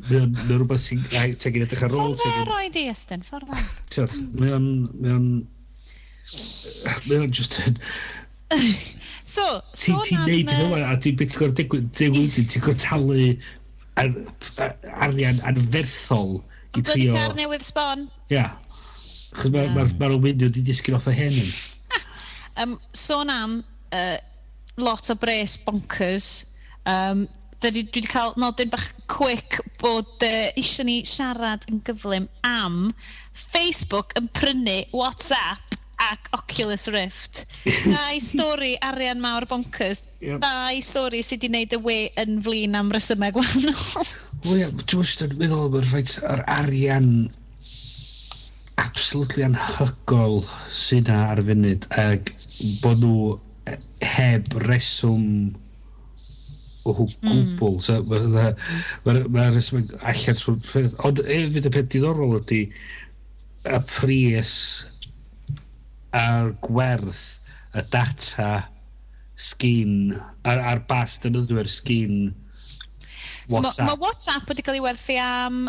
Mae 0.09 0.57
rhywbeth 0.57 0.83
sy'n... 0.83 1.03
Ti'n 1.39 1.63
edrych 1.63 1.83
ar 1.85 1.95
ôl... 1.95 2.15
Ffordd 2.19 2.41
dda 2.41 2.45
roi 2.49 2.67
di, 2.73 2.83
Estyn, 2.91 3.23
ffordd 3.23 3.47
dda. 3.47 3.59
Ti'n 3.93 4.51
o'n 4.51 5.24
Um, 5.25 5.47
Mae'n 7.05 7.31
just 7.31 7.59
so, 9.23 9.45
Ti'n 9.77 10.01
ti 10.05 10.17
neud 10.17 10.49
beth 10.49 10.63
yma, 10.65 10.81
a 10.89 10.97
ti'n 11.01 11.17
beth 11.19 11.35
gwrdd 11.37 11.61
digwyd, 11.61 11.91
ti'n 11.97 12.63
gwrdd 12.65 12.81
talu 12.81 13.29
arian 13.95 15.41
anferthol 15.49 16.39
i 16.75 16.81
trio... 16.81 16.81
Ond 16.81 16.89
dwi'n 16.89 17.15
car 17.15 17.37
newydd 17.37 17.65
sbon. 17.65 18.07
Ia. 18.33 18.47
Chos 19.35 19.53
mae'r 19.53 19.71
ma, 19.75 19.85
ma, 19.85 20.09
ma 20.09 20.19
mynd 20.23 20.45
wedi 20.47 20.65
disgyn 20.65 20.97
off 20.97 21.07
y 21.11 21.15
hen 21.15 21.39
yn. 21.43 21.53
um, 22.63 22.75
sôn 22.97 23.31
am 23.33 23.59
uh, 23.95 24.17
lot 24.81 25.09
o 25.13 25.17
bres 25.19 25.57
bonkers, 25.65 26.29
um, 26.89 27.25
dwi 27.63 27.85
wedi 27.85 28.05
cael 28.11 28.35
nodyn 28.41 28.73
bach 28.73 28.89
quick 29.11 29.61
bod 29.81 30.25
uh, 30.25 30.49
eisiau 30.57 30.89
ni 30.89 30.99
siarad 31.07 31.65
yn 31.71 31.81
gyflym 31.87 32.27
am 32.47 32.89
Facebook 33.35 34.15
yn 34.19 34.29
prynu 34.35 34.81
WhatsApp 34.95 35.75
ac 36.01 36.29
Oculus 36.35 36.87
Rift. 36.87 37.45
Dau 37.93 38.19
stori 38.23 38.75
arian 38.83 39.21
mawr 39.23 39.47
bonkers. 39.49 40.03
Yep. 40.21 40.43
Dau 40.43 40.81
stori 40.83 41.23
sydd 41.23 41.45
wedi 41.45 41.51
gwneud 41.51 41.75
y 41.77 41.81
we 41.85 41.97
yn 42.21 42.39
flin 42.45 42.77
am 42.79 42.91
resymau 42.95 43.33
gwahanol. 43.35 44.13
Wel 44.45 44.61
ia, 44.61 44.69
ti'n 44.83 45.01
mwyn 45.01 45.25
yn 45.25 45.39
meddwl 45.39 45.65
am 45.69 45.79
yr 45.79 45.89
ffaith 45.89 46.19
ar 46.29 46.43
arian 46.59 47.09
absolutely 48.81 49.45
anhygol 49.45 50.41
sydd 50.71 51.09
na 51.09 51.21
ar 51.31 51.41
funud 51.47 51.87
ac 52.01 52.33
bod 52.83 52.99
nhw 53.01 53.35
e, 53.71 53.77
heb 54.03 54.51
reswm 54.65 55.55
o 56.85 56.93
gwbl. 56.93 57.39
Mm. 57.57 57.79
So, 57.81 58.01
Mae'r 58.05 58.27
ma, 58.29 58.45
ma, 59.07 59.15
ma 59.33 59.47
reswm 59.55 59.87
allan 60.01 60.37
trwy'r 60.37 60.59
ffyrdd. 60.67 60.99
Ond 61.07 61.23
efyd 61.23 61.69
y 61.69 61.73
peth 61.73 61.89
diddorol 61.95 62.37
ydy, 62.41 62.61
y 63.65 63.79
pris 63.89 64.53
a'r 66.15 66.53
gwerth 66.63 67.25
y 67.75 67.83
data 67.91 68.49
sgin 69.35 70.15
a'r, 70.47 70.61
ar 70.61 70.81
bas 70.87 71.17
dynodwyr 71.23 71.67
sgin 71.71 72.33
WhatsApp. 73.49 73.73
So, 73.75 73.83
Mae 73.83 73.91
ma 73.91 73.97
WhatsApp 74.01 74.49
wedi 74.49 74.65
cael 74.65 74.79
ei 74.79 74.85
werthu 74.85 75.17
am 75.21 75.65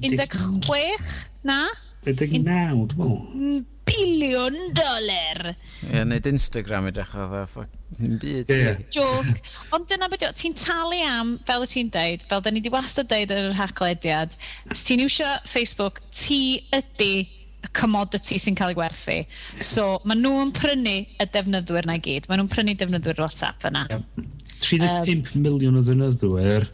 16 0.00 1.10
na? 1.48 1.64
19 2.06 2.30
dwi'n 2.30 2.46
meddwl. 2.46 3.16
Mm, 3.36 3.64
biliwn 3.90 4.56
doler. 4.76 5.42
Ie, 5.52 5.90
yeah, 5.90 6.06
neud 6.08 6.28
Instagram 6.30 6.88
i 6.88 6.92
o 6.92 6.94
dda, 6.96 7.06
ffoc, 7.50 7.74
byd. 7.98 8.52
Ie. 8.54 8.72
Joc. 8.94 9.42
Ond 9.76 9.90
dyna 9.90 10.08
beth 10.12 10.24
yw, 10.28 10.32
ti'n 10.38 10.56
talu 10.60 11.02
am, 11.06 11.34
fel 11.48 11.66
y 11.66 11.70
ti'n 11.74 11.92
deud, 11.94 12.24
fel 12.30 12.44
da 12.44 12.52
ni 12.52 12.62
wedi 12.62 12.72
wastad 12.74 13.10
deud 13.10 13.34
yn 13.34 13.50
yr 13.50 13.60
haglediad, 13.60 14.38
os 14.72 14.86
ti'n 14.86 15.04
iwsio 15.06 15.28
Facebook, 15.50 16.02
ti 16.14 16.60
ydy 16.76 17.12
y 17.60 17.70
commodity 17.76 18.38
sy'n 18.40 18.56
cael 18.56 18.72
ei 18.72 18.78
werthu. 18.78 19.16
So, 19.60 19.98
maen 20.08 20.22
nhw'n 20.24 20.52
prynu 20.56 20.96
y 21.20 21.30
defnyddwyr 21.34 21.88
na 21.88 21.98
i 21.98 22.04
gyd. 22.04 22.28
Maen 22.30 22.40
nhw'n 22.40 22.52
prynu 22.52 22.76
defnyddwyr 22.80 23.20
WhatsApp 23.20 23.68
yna. 23.68 23.86
Yeah. 23.90 24.28
35 24.60 25.34
um, 25.34 25.42
miliwn 25.44 25.80
o 25.80 25.82
ddefnyddwyr 25.84 26.68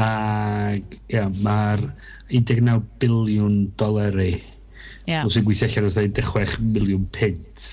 ac 0.00 0.96
yeah, 1.12 1.28
mae'r 1.44 1.84
19 2.32 2.80
biliwn 3.00 3.56
doleri 3.80 4.32
Yeah. 5.08 5.26
Os 5.26 5.36
yw'n 5.36 5.46
gweithio 5.46 5.68
allan 5.68 5.90
o 5.90 5.94
16 5.96 6.58
miliwn 6.74 7.08
pint. 7.14 7.68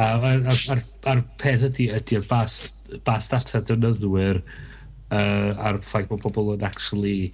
A, 0.00 0.14
a'r, 0.16 0.46
a'r, 0.72 0.82
ar 1.12 1.22
peth 1.40 1.66
ydy, 1.68 1.90
ydy'r 1.98 2.24
bas, 2.30 2.60
bas 3.04 3.28
data 3.32 3.60
dynyddwyr 3.68 4.40
uh, 4.40 5.66
a'r 5.66 5.80
ffaith 5.84 6.08
bod 6.10 6.22
pobl 6.24 6.54
yn 6.54 6.66
actually 6.66 7.32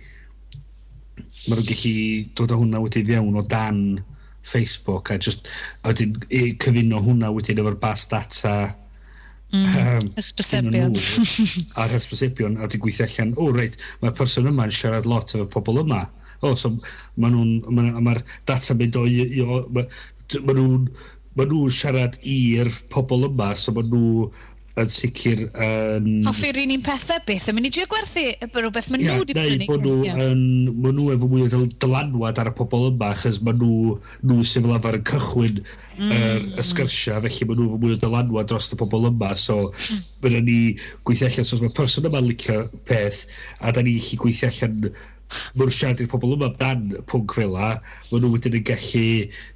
mae 1.47 1.55
nhw'n 1.57 1.69
gallu 1.69 1.95
dod 2.37 2.55
o 2.55 2.61
hwnna 2.63 2.83
wedi 2.85 3.05
fewn 3.07 3.39
o 3.39 3.45
dan 3.47 3.81
Facebook 4.47 5.11
a 5.11 5.19
just 5.19 5.49
a 5.83 5.93
wedyn 5.93 6.17
cyfuno 6.63 7.01
hwnna 7.05 7.33
wedyn 7.35 7.63
efo'r 7.63 7.79
bas 7.83 8.07
data 8.11 8.55
mm, 9.53 9.65
um, 9.65 10.11
a'r 11.83 11.95
hysbysebion 11.97 12.59
a 12.59 12.67
wedyn 12.67 12.85
gweithio 12.85 13.09
allan 13.09 13.35
o 13.37 13.49
oh, 13.49 13.57
reit 13.57 13.79
mae'r 14.03 14.17
person 14.19 14.51
yma 14.53 14.69
yn 14.69 14.77
siarad 14.77 15.09
lot 15.11 15.35
efo 15.35 15.49
pobl 15.57 15.83
yma 15.85 16.05
o, 16.41 16.51
oh, 16.51 16.57
so 16.59 16.73
maen 17.17 17.37
nhw'n, 17.37 17.55
mae'r 17.79 18.03
ma, 18.05 18.17
data 18.49 18.77
mynd 18.79 18.99
o, 19.01 19.07
i, 19.09 19.45
o 19.45 19.63
ma, 19.73 19.87
ma 20.43 20.57
nhw'n 20.59 20.91
ma 21.37 21.45
nhw'n 21.45 21.73
siarad 21.73 22.21
i'r 22.25 22.71
pobl 22.93 23.29
yma, 23.29 23.53
so 23.61 23.75
maen 23.77 23.91
nhw 23.93 24.29
yn 24.77 24.91
sicr 24.93 25.41
yn... 25.49 26.07
Um, 26.21 26.27
Hoffi'r 26.29 26.59
un 26.61 26.73
un 26.75 26.83
pethau 26.85 27.21
beth 27.29 27.47
yn 27.49 27.57
mynd 27.57 27.69
i 27.69 27.73
drio 27.73 27.89
gwerthu 27.89 28.25
rhywbeth 28.45 28.91
maen 28.93 29.05
nhw 29.05 29.15
wedi 29.23 29.37
prynu. 29.37 29.69
Neu 29.71 29.79
nhw 29.81 30.25
yn... 30.27 30.43
Maen 30.83 30.99
nhw 30.99 31.07
efo 31.15 31.29
mwy 31.33 31.47
o 31.47 31.63
dylanwad 31.85 32.41
ar 32.43 32.51
y 32.51 32.55
pobl 32.59 32.91
yma, 32.91 33.11
achos 33.17 33.41
ma 33.45 33.55
nhw, 33.57 33.97
nhw 34.25 34.45
sy'n 34.45 34.67
fel 34.67 34.77
arfer 34.77 34.99
yn 35.01 35.07
cychwyn 35.09 35.59
mm. 35.63 36.05
yr 36.05 36.05
mm. 36.05 36.15
er, 36.19 36.47
y 36.61 36.67
sgyrsiau, 36.71 37.25
felly 37.25 37.49
ma 37.49 37.57
nhw 37.57 37.69
efo 37.71 37.81
mwy 37.85 37.97
o 37.97 38.01
dylanwad 38.05 38.53
dros 38.53 38.69
y 38.77 38.81
pobl 38.83 39.09
yma, 39.09 39.33
so 39.41 39.59
mm. 39.71 40.07
byddwn 40.25 40.49
ni 40.51 40.59
gweithio 41.09 41.31
allan, 41.31 41.49
so 41.49 41.57
os 41.57 41.65
mae 41.65 41.77
person 41.81 42.11
yma'n 42.13 42.29
licio 42.29 42.63
peth, 42.89 43.25
a 43.61 43.73
da 43.73 43.85
ni 43.85 43.97
gallu 43.97 44.21
gweithio 44.27 44.53
allan 44.53 44.91
maen 45.57 45.73
siarad 45.75 46.03
i'r 46.03 46.11
pobl 46.11 46.37
yma 46.37 46.53
dan 46.61 46.89
pwnc 47.11 47.37
fel 47.39 47.55
la, 47.57 47.73
maen 48.11 48.25
nhw 48.25 48.33
wedyn 48.35 48.59
yn 48.61 48.67
gallu 48.67 49.07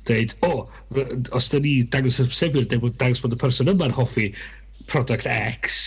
dweud, 0.09 0.37
o, 0.47 0.53
oh, 0.53 1.11
os 1.37 1.51
da 1.53 1.63
ni 1.63 1.81
dangos 1.93 2.21
y 2.23 2.29
sebion, 2.29 2.69
dangos 2.71 3.23
bod 3.25 3.37
y 3.37 3.41
person 3.41 3.73
yma'n 3.73 3.97
hoffi 3.99 4.31
product 4.91 5.29
X, 5.31 5.83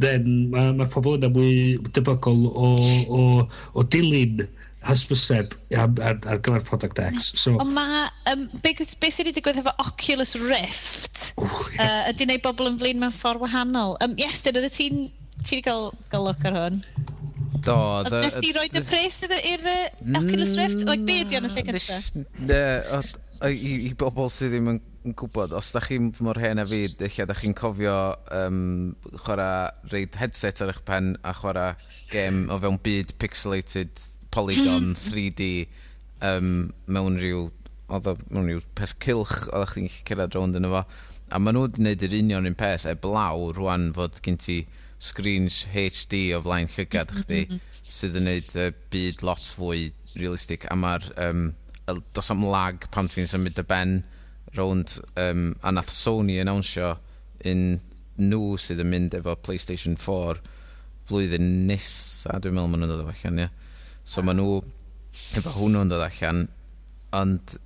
then 0.00 0.50
mae'r 0.52 0.74
ma 0.78 0.88
pobl 0.90 1.18
yna 1.18 1.30
mwy 1.32 1.78
debygol 1.94 2.46
o, 2.48 2.72
o, 3.06 3.22
o 3.76 3.86
dilyn 3.92 4.46
hysbyseb 4.86 5.54
ar, 5.78 5.90
ar, 6.02 6.18
ar 6.26 6.40
gyfer 6.42 6.64
Product 6.66 6.98
X. 6.98 7.30
Mm. 7.32 7.38
So, 7.38 7.54
Ond 7.62 7.74
mae, 7.76 8.06
um, 8.32 8.46
beth 8.64 8.96
be 9.00 9.10
sydd 9.14 9.28
wedi 9.30 9.38
digwydd 9.38 9.60
efo 9.62 9.74
Oculus 9.82 10.34
Rift, 10.42 11.28
Ooh, 11.38 11.66
yeah. 11.76 11.84
uh, 11.84 12.10
ydy 12.10 12.26
neud 12.28 12.42
bobl 12.44 12.70
yn 12.72 12.80
flin 12.80 13.02
mewn 13.02 13.14
ffordd 13.14 13.44
wahanol. 13.44 13.94
Um, 14.04 14.16
yes, 14.20 14.42
dyn, 14.46 14.58
oedd 14.58 14.74
ti'n 14.74 15.04
ti 15.46 15.60
gael, 15.64 15.92
gael 16.10 16.26
look 16.26 16.48
ar 16.48 16.58
hwn? 16.58 16.82
Do, 17.52 17.76
the... 18.08 18.22
Nes 18.24 18.38
ti 18.40 18.52
roed 18.56 18.76
y 18.78 18.82
pres 18.86 19.20
i'r 19.26 19.66
Oculus 20.16 20.54
mm, 20.54 20.60
Rift? 20.60 20.86
Like, 20.88 21.04
be 21.08 21.18
ydi 21.24 21.38
o'n 21.38 21.48
y 21.48 21.52
lle 21.52 21.64
gyntaf? 21.66 22.08
Ne, 22.48 22.62
i 23.52 23.92
bobl 23.98 24.30
sydd 24.32 24.54
ddim 24.54 24.70
yn 24.72 24.80
gwybod, 25.18 25.52
os 25.58 25.72
da 25.74 25.82
chi'n 25.82 26.12
mor 26.24 26.38
hen 26.40 26.62
a 26.62 26.66
fi, 26.68 26.84
lle 26.88 27.26
da 27.28 27.36
chi'n 27.36 27.56
cofio 27.58 27.96
um, 28.34 28.94
chwarae 29.24 29.92
reid 29.92 30.18
headset 30.20 30.62
ar 30.62 30.72
eich 30.72 30.82
pen 30.88 31.16
a 31.26 31.34
chwarae 31.36 31.74
gêm 32.12 32.44
o 32.52 32.60
fewn 32.62 32.78
byd 32.86 33.16
pixelated 33.22 34.04
polygon 34.34 34.92
3D 35.04 35.50
um, 36.24 36.70
mewn 36.86 37.18
rhyw 37.20 37.48
oedd 37.92 38.12
mewn 38.30 38.48
rhyw 38.48 38.62
peth 38.78 38.94
cilch 39.02 39.48
oedd 39.50 39.74
chi'n 39.74 39.88
gallu 39.90 40.06
cyrraedd 40.08 40.38
rownd 40.38 40.60
yn 40.60 40.70
efo 40.70 40.84
a 41.32 41.40
maen 41.40 41.56
nhw 41.56 41.66
wedi 41.66 41.80
gwneud 41.80 42.06
yr 42.06 42.14
union 42.20 42.48
un 42.48 42.56
peth 42.62 42.86
eblaw 42.92 43.50
rwan 43.56 43.90
fod 43.96 44.20
gen 44.24 44.38
ti 44.40 44.62
screens 45.02 45.62
HD 45.72 46.28
o 46.36 46.42
flaen 46.44 46.70
llygad 46.70 47.12
chdi 47.20 47.42
sydd 47.82 48.18
yn 48.20 48.28
gwneud 48.28 48.56
uh, 48.62 48.70
byd 48.94 49.24
lot 49.26 49.52
fwy 49.58 49.90
realistig 50.14 50.66
a 50.70 50.76
mae'r 50.78 51.08
um, 51.26 51.46
dos 52.14 52.30
am 52.32 52.44
lag 52.46 52.86
pan 52.94 53.10
ti'n 53.10 53.28
symud 53.30 53.58
y 53.58 53.66
ben 53.68 53.96
rownd 54.56 54.98
um, 55.20 55.50
a 55.62 55.72
nath 55.72 55.90
Sony 55.92 56.38
announsio 56.42 56.94
un 57.48 57.64
nhw 58.22 58.56
sydd 58.60 58.82
yn 58.84 58.92
mynd 58.92 59.16
efo 59.18 59.34
PlayStation 59.40 59.96
4 59.98 60.40
blwyddyn 61.08 61.66
nesa. 61.66 62.38
Dwi'n 62.38 62.54
meddwl 62.54 62.70
maen 62.70 62.84
nhw'n 62.84 62.92
dod 62.92 63.10
allan 63.10 63.42
ia 63.42 63.50
so 64.04 64.22
maen 64.22 64.40
nhw 64.40 64.60
efo 65.38 65.52
hwnnw'n 65.56 65.90
dod 65.92 66.04
allan 66.04 66.46
ond 67.16 67.56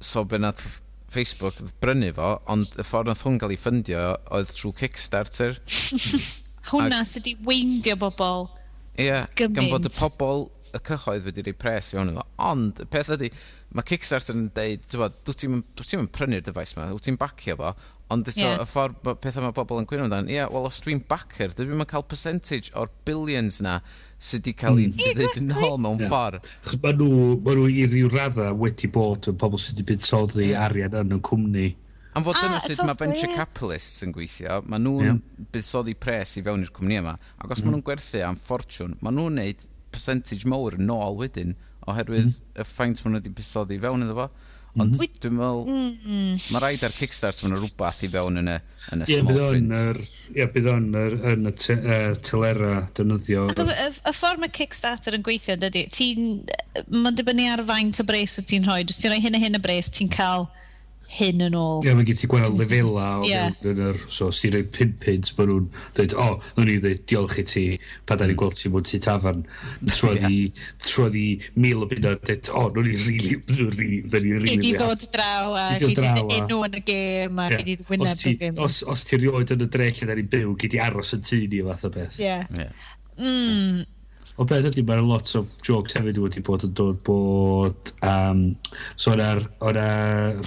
so 0.00 0.24
be 0.28 0.40
nath 0.40 0.80
Facebook 1.12 1.58
brynu 1.82 2.10
fo 2.16 2.32
ond 2.52 2.74
y 2.76 2.84
ffordd 2.84 3.10
nath 3.10 3.22
hwn 3.26 3.38
gael 3.40 3.54
ei 3.54 3.60
ffundio 3.60 4.02
oedd 4.36 4.52
trwy 4.54 4.74
Kickstarter. 4.82 5.60
Hwna 6.70 7.02
ag... 7.02 7.08
sydd 7.08 7.28
wedi 7.28 7.48
weindio 7.48 7.96
bobl 8.00 8.46
Ie, 8.96 9.10
yeah, 9.10 9.26
gan 9.36 9.68
fod 9.68 9.86
y 9.88 9.92
pobl 9.92 10.46
y 10.76 10.80
cyhoedd 10.86 11.26
wedi 11.28 11.44
rei 11.44 11.56
pres 11.56 11.90
fewn 11.92 12.12
iddo. 12.12 12.24
Ond, 12.42 12.80
y 12.82 12.86
peth 12.90 13.10
ydy, 13.16 13.28
mae 13.76 13.86
Kickstarter 13.86 14.36
yn 14.36 14.48
deud, 14.56 14.86
dwi 14.88 15.36
ti'n 15.36 15.60
ti 15.76 16.00
prynu'r 16.16 16.44
dyfais 16.46 16.74
yma, 16.76 16.88
dwi 16.92 17.04
ti'n 17.04 17.18
bacio 17.20 17.56
fo, 17.60 17.72
ond 18.14 18.30
eto, 18.30 18.42
yeah. 18.42 18.62
y 18.62 18.66
ffordd 18.70 18.98
pethau 19.22 19.44
mae 19.44 19.56
bobl 19.56 19.80
yn 19.82 19.88
gwneud 19.88 20.06
amdano, 20.06 20.30
ie, 20.30 20.38
yeah, 20.38 20.50
wel, 20.52 20.68
os 20.68 20.80
dwi'n 20.84 21.02
backer, 21.10 21.54
dwi 21.56 21.68
yn 21.68 21.86
cael 21.90 22.06
percentage 22.08 22.72
o'r 22.78 22.92
billions 23.08 23.60
na 23.64 23.78
sydd 24.16 24.46
wedi 24.46 24.56
cael 24.62 24.80
ei 24.80 24.90
mm. 24.92 25.16
ddeud 25.18 25.40
yn 25.42 25.56
ôl 25.56 25.80
mewn 25.82 26.04
yeah. 26.04 26.12
ffordd. 26.12 26.52
Mae 26.84 26.96
nhw, 27.00 27.24
ma 27.44 27.56
nhw 27.56 27.66
i 27.72 27.88
ryw 27.90 28.12
radda 28.14 28.52
wedi 28.56 28.90
bod 28.92 29.28
yn 29.32 29.40
pobl 29.40 29.60
sydd 29.60 29.80
wedi 29.80 29.90
buddsoddi 29.92 30.54
arian 30.66 30.96
yn 31.02 31.18
y 31.18 31.20
cwmni. 31.30 31.72
Am 32.16 32.24
fod 32.24 32.38
dyna 32.40 32.60
sut 32.64 32.80
mae 32.88 32.96
venture 32.96 33.28
capitalists 33.36 34.04
yn 34.06 34.14
gweithio, 34.16 34.62
mae 34.64 34.80
nhw'n 34.80 35.04
yeah. 35.04 35.46
buddsoddi 35.52 35.92
pres 36.00 36.38
i 36.40 36.44
fewn 36.46 36.64
i'r 36.64 36.72
cwmni 36.76 37.00
yma, 37.02 37.16
ac 37.36 37.50
os 37.50 37.60
mm. 37.60 37.66
maen 37.66 37.76
nhw'n 37.76 37.86
gwerthu 37.86 38.22
am 38.24 38.38
ffortiwn, 38.40 38.96
maen 39.04 39.18
nhw'n 39.20 39.40
neud 39.42 39.66
percentage 39.92 40.48
mowr 40.48 40.78
yn 40.80 40.92
ôl 40.92 41.20
wedyn, 41.20 41.54
oherwydd 41.86 42.30
mm. 42.30 42.36
y 42.56 42.66
ffaint 42.66 43.02
maen 43.04 43.18
nhw 43.18 43.20
wedi 43.20 43.34
buddsoddi 43.36 43.80
fewn 43.82 44.06
iddo 44.06 44.16
fo. 44.16 44.30
Mm-hmm. 44.30 44.52
Ond 44.82 44.90
mm. 44.92 44.98
-hmm. 44.98 45.20
dwi'n 45.24 45.36
meddwl, 45.36 45.62
mm-hmm. 45.72 46.16
mm. 46.16 46.40
mae 46.52 46.60
rhaid 46.64 46.82
ar 46.84 46.96
Kickstarter 46.96 47.46
maen 47.46 47.54
nhw 47.54 47.60
rhywbeth 47.62 48.02
i 48.04 48.10
fewn 48.12 48.40
yn 48.42 48.50
y, 48.52 48.56
yn 48.92 49.04
y 49.04 49.08
yeah, 49.12 49.22
small 49.22 49.40
print. 49.52 49.78
Yr, 49.78 50.00
yeah, 50.36 50.50
bydd 50.56 50.68
o'n 50.72 50.90
yr, 51.00 51.16
yn 51.32 51.48
y 51.48 51.54
telera 52.26 52.74
dynyddio. 52.96 53.46
Ac 53.52 53.62
y, 53.64 53.88
y 53.92 54.14
ffordd 54.16 54.42
mae 54.42 54.52
Kickstarter 54.56 55.16
yn 55.16 55.24
gweithio, 55.24 55.56
dydy, 55.60 55.86
ti'n, 55.96 56.28
mae'n 56.92 57.16
dibynnu 57.16 57.48
ar 57.54 57.64
faint 57.68 58.00
o 58.00 58.08
bres 58.08 58.36
wyt 58.40 58.52
ti'n 58.52 58.68
rhoi, 58.68 58.84
Os 58.84 59.00
ti'n 59.00 59.14
rhoi 59.14 59.24
hyn 59.24 59.38
a 59.38 59.42
hyn 59.46 59.60
o 59.60 59.64
bres, 59.64 59.92
ti'n 59.96 60.12
cael 60.12 60.48
hyn 61.16 61.44
yn 61.46 61.56
ôl. 61.56 61.80
Ie, 61.82 61.88
yeah, 61.88 61.96
mae 61.98 62.06
gen 62.08 62.18
ti 62.18 62.28
gweld 62.30 62.58
lefela 62.58 63.06
o 63.20 63.26
yeah. 63.28 63.54
yn 63.66 63.82
yr... 63.88 64.00
So, 64.12 64.30
os 64.32 64.40
ti'n 64.42 64.54
rhoi 64.54 64.64
pimpins, 64.74 65.32
pint, 65.32 65.38
mae 65.38 65.48
nhw'n 65.50 65.68
dweud, 65.96 66.16
o, 66.16 66.26
oh, 66.26 66.50
nhw'n 66.56 66.72
i 66.72 66.76
dweud 66.82 67.04
diolch 67.10 67.38
i 67.42 67.46
ti 67.46 67.64
pa 68.08 68.16
da 68.18 68.26
ni'n 68.26 68.34
mm. 68.34 68.40
gweld 68.42 68.58
ti 68.58 68.72
mwyn 68.72 68.88
ti 68.88 69.00
tafan. 69.06 69.44
Troedd 69.92 70.26
i, 70.28 70.40
troedd 70.84 71.18
i 71.20 71.26
mil 71.60 71.84
o 71.84 71.90
bunna, 71.90 72.16
dweud, 72.22 72.52
o, 72.52 72.66
nhw'n 72.74 72.90
i 72.90 72.96
rili, 73.04 73.40
nhw'n 73.52 73.82
i, 73.86 73.90
nhw'n 74.06 74.28
i 74.30 74.34
rili. 74.36 74.52
Gyd 74.56 74.68
i 74.68 74.74
ddod 74.76 75.06
draw 75.16 75.56
a 75.56 75.66
gyd 75.80 76.02
i 76.02 76.10
enw 76.40 76.60
yn 76.68 76.78
y 76.80 76.84
gêm 76.90 77.42
a 77.42 77.48
gyd 77.54 77.72
i 77.72 77.78
wyneb 77.90 78.26
y 78.32 78.36
gêm. 78.42 78.62
Os 78.66 78.82
os 78.86 79.06
ti'n 79.08 79.24
rioed 79.24 79.56
yn 79.56 79.66
y 79.66 79.70
dre 79.72 79.90
lle 79.92 80.10
da 80.10 80.18
ni'n 80.18 80.30
byw, 80.32 80.54
gyd 80.62 80.78
i 80.78 80.84
aros 80.86 81.14
yn 81.16 81.26
tu 81.26 81.42
ni 81.46 81.62
fath 81.66 81.88
o 81.88 81.92
beth. 81.94 82.20
Ie. 82.22 82.38
Yeah. 82.56 82.72
Mm, 83.16 83.86
O 84.36 84.44
beth 84.44 84.68
ydy, 84.68 84.82
mae'n 84.84 85.06
lot 85.08 85.30
o 85.38 85.46
jokes 85.64 85.96
hefyd 85.96 86.18
wedi 86.20 86.42
bod 86.44 86.66
yn 86.66 86.74
dod 86.76 86.98
bod... 87.06 87.92
Um, 88.04 88.50
so 89.00 89.14
o'na 89.14 89.30
e, 89.40 89.70
e 89.72 89.86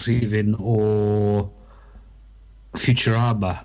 rhifin 0.04 0.54
o 0.60 0.78
Futurama 2.78 3.56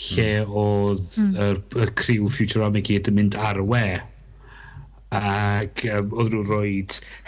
lle 0.00 0.28
hmm. 0.44 0.52
oedd 0.52 1.16
mm. 1.16 1.34
y, 1.34 1.48
y 1.82 1.88
criw 1.98 2.28
Futurama 2.32 2.80
i 2.80 2.84
gyd 2.86 3.08
yn 3.10 3.16
mynd 3.16 3.36
ar 3.40 3.60
y 3.62 3.66
we 3.72 3.84
ac 5.16 5.84
um, 5.90 6.12
oedd 6.14 6.34
nhw'n 6.34 6.46
rhoi 6.46 6.74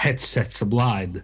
headsets 0.04 0.62
ymlaen 0.62 1.22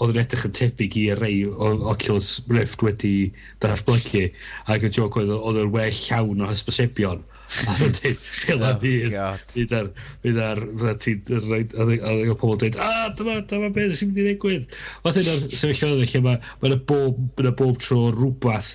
oedd 0.00 0.14
yn 0.14 0.22
edrych 0.22 0.46
yn 0.48 0.54
tebyg 0.56 0.96
i 0.96 1.04
rei 1.18 1.42
o 1.50 1.74
Oculus 1.92 2.30
Rift 2.48 2.80
wedi 2.86 3.32
datblygu 3.60 4.30
ac 4.72 4.86
y 4.86 4.92
joc 4.96 5.18
oedd 5.20 5.34
oedd 5.36 5.60
yr 5.60 5.74
we 5.74 5.90
llawn 5.98 6.46
o 6.46 6.48
hysbosebion 6.48 7.26
A 7.50 7.74
wedyn, 7.80 8.16
Sela 8.30 8.70
Fydd, 8.80 9.14
fydd 9.50 9.72
ar, 9.74 9.88
fydd 10.22 10.38
ar, 10.44 10.60
fydda 10.70 10.94
ti'n 11.02 11.42
roed, 11.48 11.74
a 11.74 11.86
ddeg 11.88 12.30
o 12.30 12.36
pobl 12.38 12.58
dweud, 12.60 12.78
a 12.78 12.86
ah, 12.86 13.08
dyma, 13.16 13.40
dyma 13.50 13.70
beth 13.74 13.96
sy'n 13.98 14.12
mynd 14.12 14.20
i 14.22 14.26
ddigwydd. 14.28 14.76
Oedd 15.02 15.18
hyn 15.18 15.30
o'r 15.32 15.44
sefyllioedd 15.50 16.14
lle 16.14 16.22
mae 16.26 16.38
ma 16.62 16.80
bob, 16.92 17.18
ma 17.40 17.52
bob 17.58 17.80
tro 17.82 18.06
rhywbeth 18.14 18.72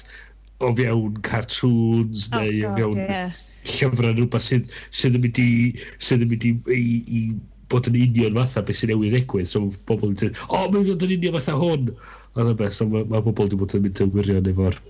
o 0.63 0.71
fiewn 0.75 1.19
cartoons 1.25 2.29
oh, 2.31 2.39
neu 2.39 2.61
o 2.67 2.73
fiewn 2.75 2.99
yeah. 2.99 3.35
llyfrau 3.71 4.13
rhywbeth 4.13 4.47
sydd 4.49 4.71
sydd 4.89 5.19
yn 5.19 5.23
mynd 5.23 5.39
i, 5.43 5.49
sydd 6.09 6.25
yn 6.25 6.33
mynd 6.33 6.47
i, 6.49 6.53
i, 6.75 6.81
i 7.19 7.21
bod 7.71 7.87
yn 7.89 7.99
union 8.01 8.41
fatha 8.41 8.65
beth 8.65 8.81
sy'n 8.81 8.91
newydd 8.91 9.15
ddigwydd. 9.15 9.49
So 9.51 9.69
bobl 9.87 10.11
yn 10.11 10.19
dweud, 10.19 10.43
o, 10.49 10.65
mae'n 10.67 10.89
mynd 10.91 11.07
yn 11.07 11.15
union 11.15 11.39
fatha 11.39 11.55
hwn. 11.61 11.93
A 12.35 12.51
beth 12.51 12.75
so 12.75 12.89
mae 12.91 13.07
ma 13.07 13.23
bobl 13.23 13.47
wedi 13.47 13.61
bod 13.63 13.77
yn 13.79 13.87
mynd 13.87 14.03
yn 14.03 14.11
gwirion 14.11 14.51
efo'r 14.51 14.83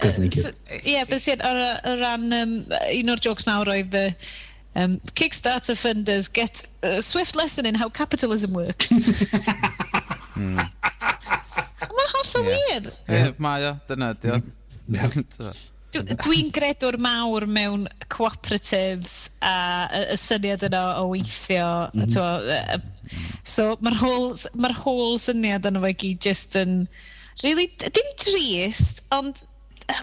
Ie, 0.00 0.94
yeah, 0.94 1.04
beth 1.08 1.26
sy'n 1.26 1.42
ar, 1.44 1.58
ar 1.84 1.98
ran 2.00 2.30
um, 2.32 2.54
un 2.70 3.12
o'r 3.12 3.20
jokes 3.20 3.46
mawr 3.48 3.68
oedd 3.72 3.90
the 3.92 4.04
um, 4.74 5.00
Kickstarter 5.14 5.76
funders 5.76 6.32
get 6.32 6.64
a 6.82 7.02
swift 7.02 7.36
lesson 7.36 7.66
in 7.66 7.74
how 7.74 7.88
capitalism 7.88 8.52
works. 8.52 8.90
mm. 10.36 10.60
Mae'n 11.80 12.12
holl 12.14 12.38
o 12.38 12.44
wir. 12.46 12.92
Mae 13.42 13.66
o, 13.68 13.74
dyna 13.90 14.14
ydi 14.14 14.36
o. 14.36 14.40
Dwi'n 15.90 16.52
gredwr 16.54 16.96
mawr 17.02 17.48
mewn 17.50 17.88
cooperatives 18.14 19.32
a 19.42 19.54
y 20.14 20.18
syniad 20.22 20.62
yna 20.68 20.84
o 21.00 21.08
weithio. 21.10 21.90
Mm 21.90 22.06
-hmm. 22.06 22.82
So 23.42 23.74
mae'r 23.82 23.98
whole, 23.98 24.36
ma 24.54 24.70
whole 24.84 25.18
syniad 25.18 25.66
yna 25.66 25.82
fe 25.88 25.94
gyd 26.04 26.20
just 26.30 26.54
yn... 26.56 26.84
Really, 27.42 27.70
dim 27.80 28.08
trist, 28.20 29.00
ond 29.16 29.38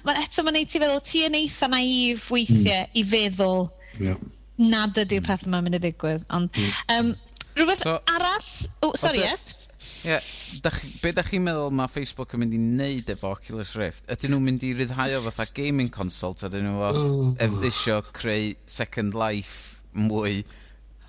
ma, 0.07 0.15
eto 0.23 0.43
mae'n 0.45 0.59
neud 0.59 0.71
ti 0.71 0.81
feddwl, 0.81 1.03
ti 1.05 1.23
yn 1.27 1.37
eitha 1.39 1.69
naif 1.71 2.27
weithiau 2.33 2.87
mm. 2.87 2.97
i 2.99 3.05
feddwl 3.13 3.63
yeah. 4.01 4.19
nad 4.61 4.97
ydy'r 4.97 5.23
mm. 5.23 5.29
peth 5.29 5.47
yma'n 5.47 5.65
mynd 5.67 5.79
i 5.79 5.81
ddigwydd. 5.85 6.27
Ond, 6.37 6.51
mm. 6.51 6.75
um, 6.97 7.13
rhywbeth 7.57 7.85
so, 7.85 7.95
arall... 8.15 8.51
O, 8.81 8.91
oh, 8.91 8.99
sorry, 8.99 9.23
Ed. 9.27 9.55
Ie, 9.97 10.11
yeah, 10.11 10.27
dach, 10.63 10.77
be 11.01 11.11
da 11.15 11.23
chi'n 11.25 11.43
meddwl 11.43 11.73
mae 11.75 11.89
Facebook 11.91 12.35
yn 12.35 12.43
mynd 12.43 12.53
i 12.55 12.61
wneud 12.61 13.09
efo 13.11 13.33
Oculus 13.33 13.73
Rift? 13.79 14.05
Ydyn 14.13 14.35
nhw'n 14.35 14.45
mynd 14.45 14.67
i 14.67 14.75
ryddhau 14.77 15.17
o 15.17 15.23
fatha 15.25 15.47
gaming 15.57 15.89
console, 15.93 16.37
ydyn 16.47 16.67
nhw 16.67 16.77
o 16.77 16.91
mm. 16.93 17.01
oh. 17.01 17.33
efolisio 17.43 17.99
creu 18.15 18.53
Second 18.69 19.17
Life 19.17 19.81
mwy 19.97 20.43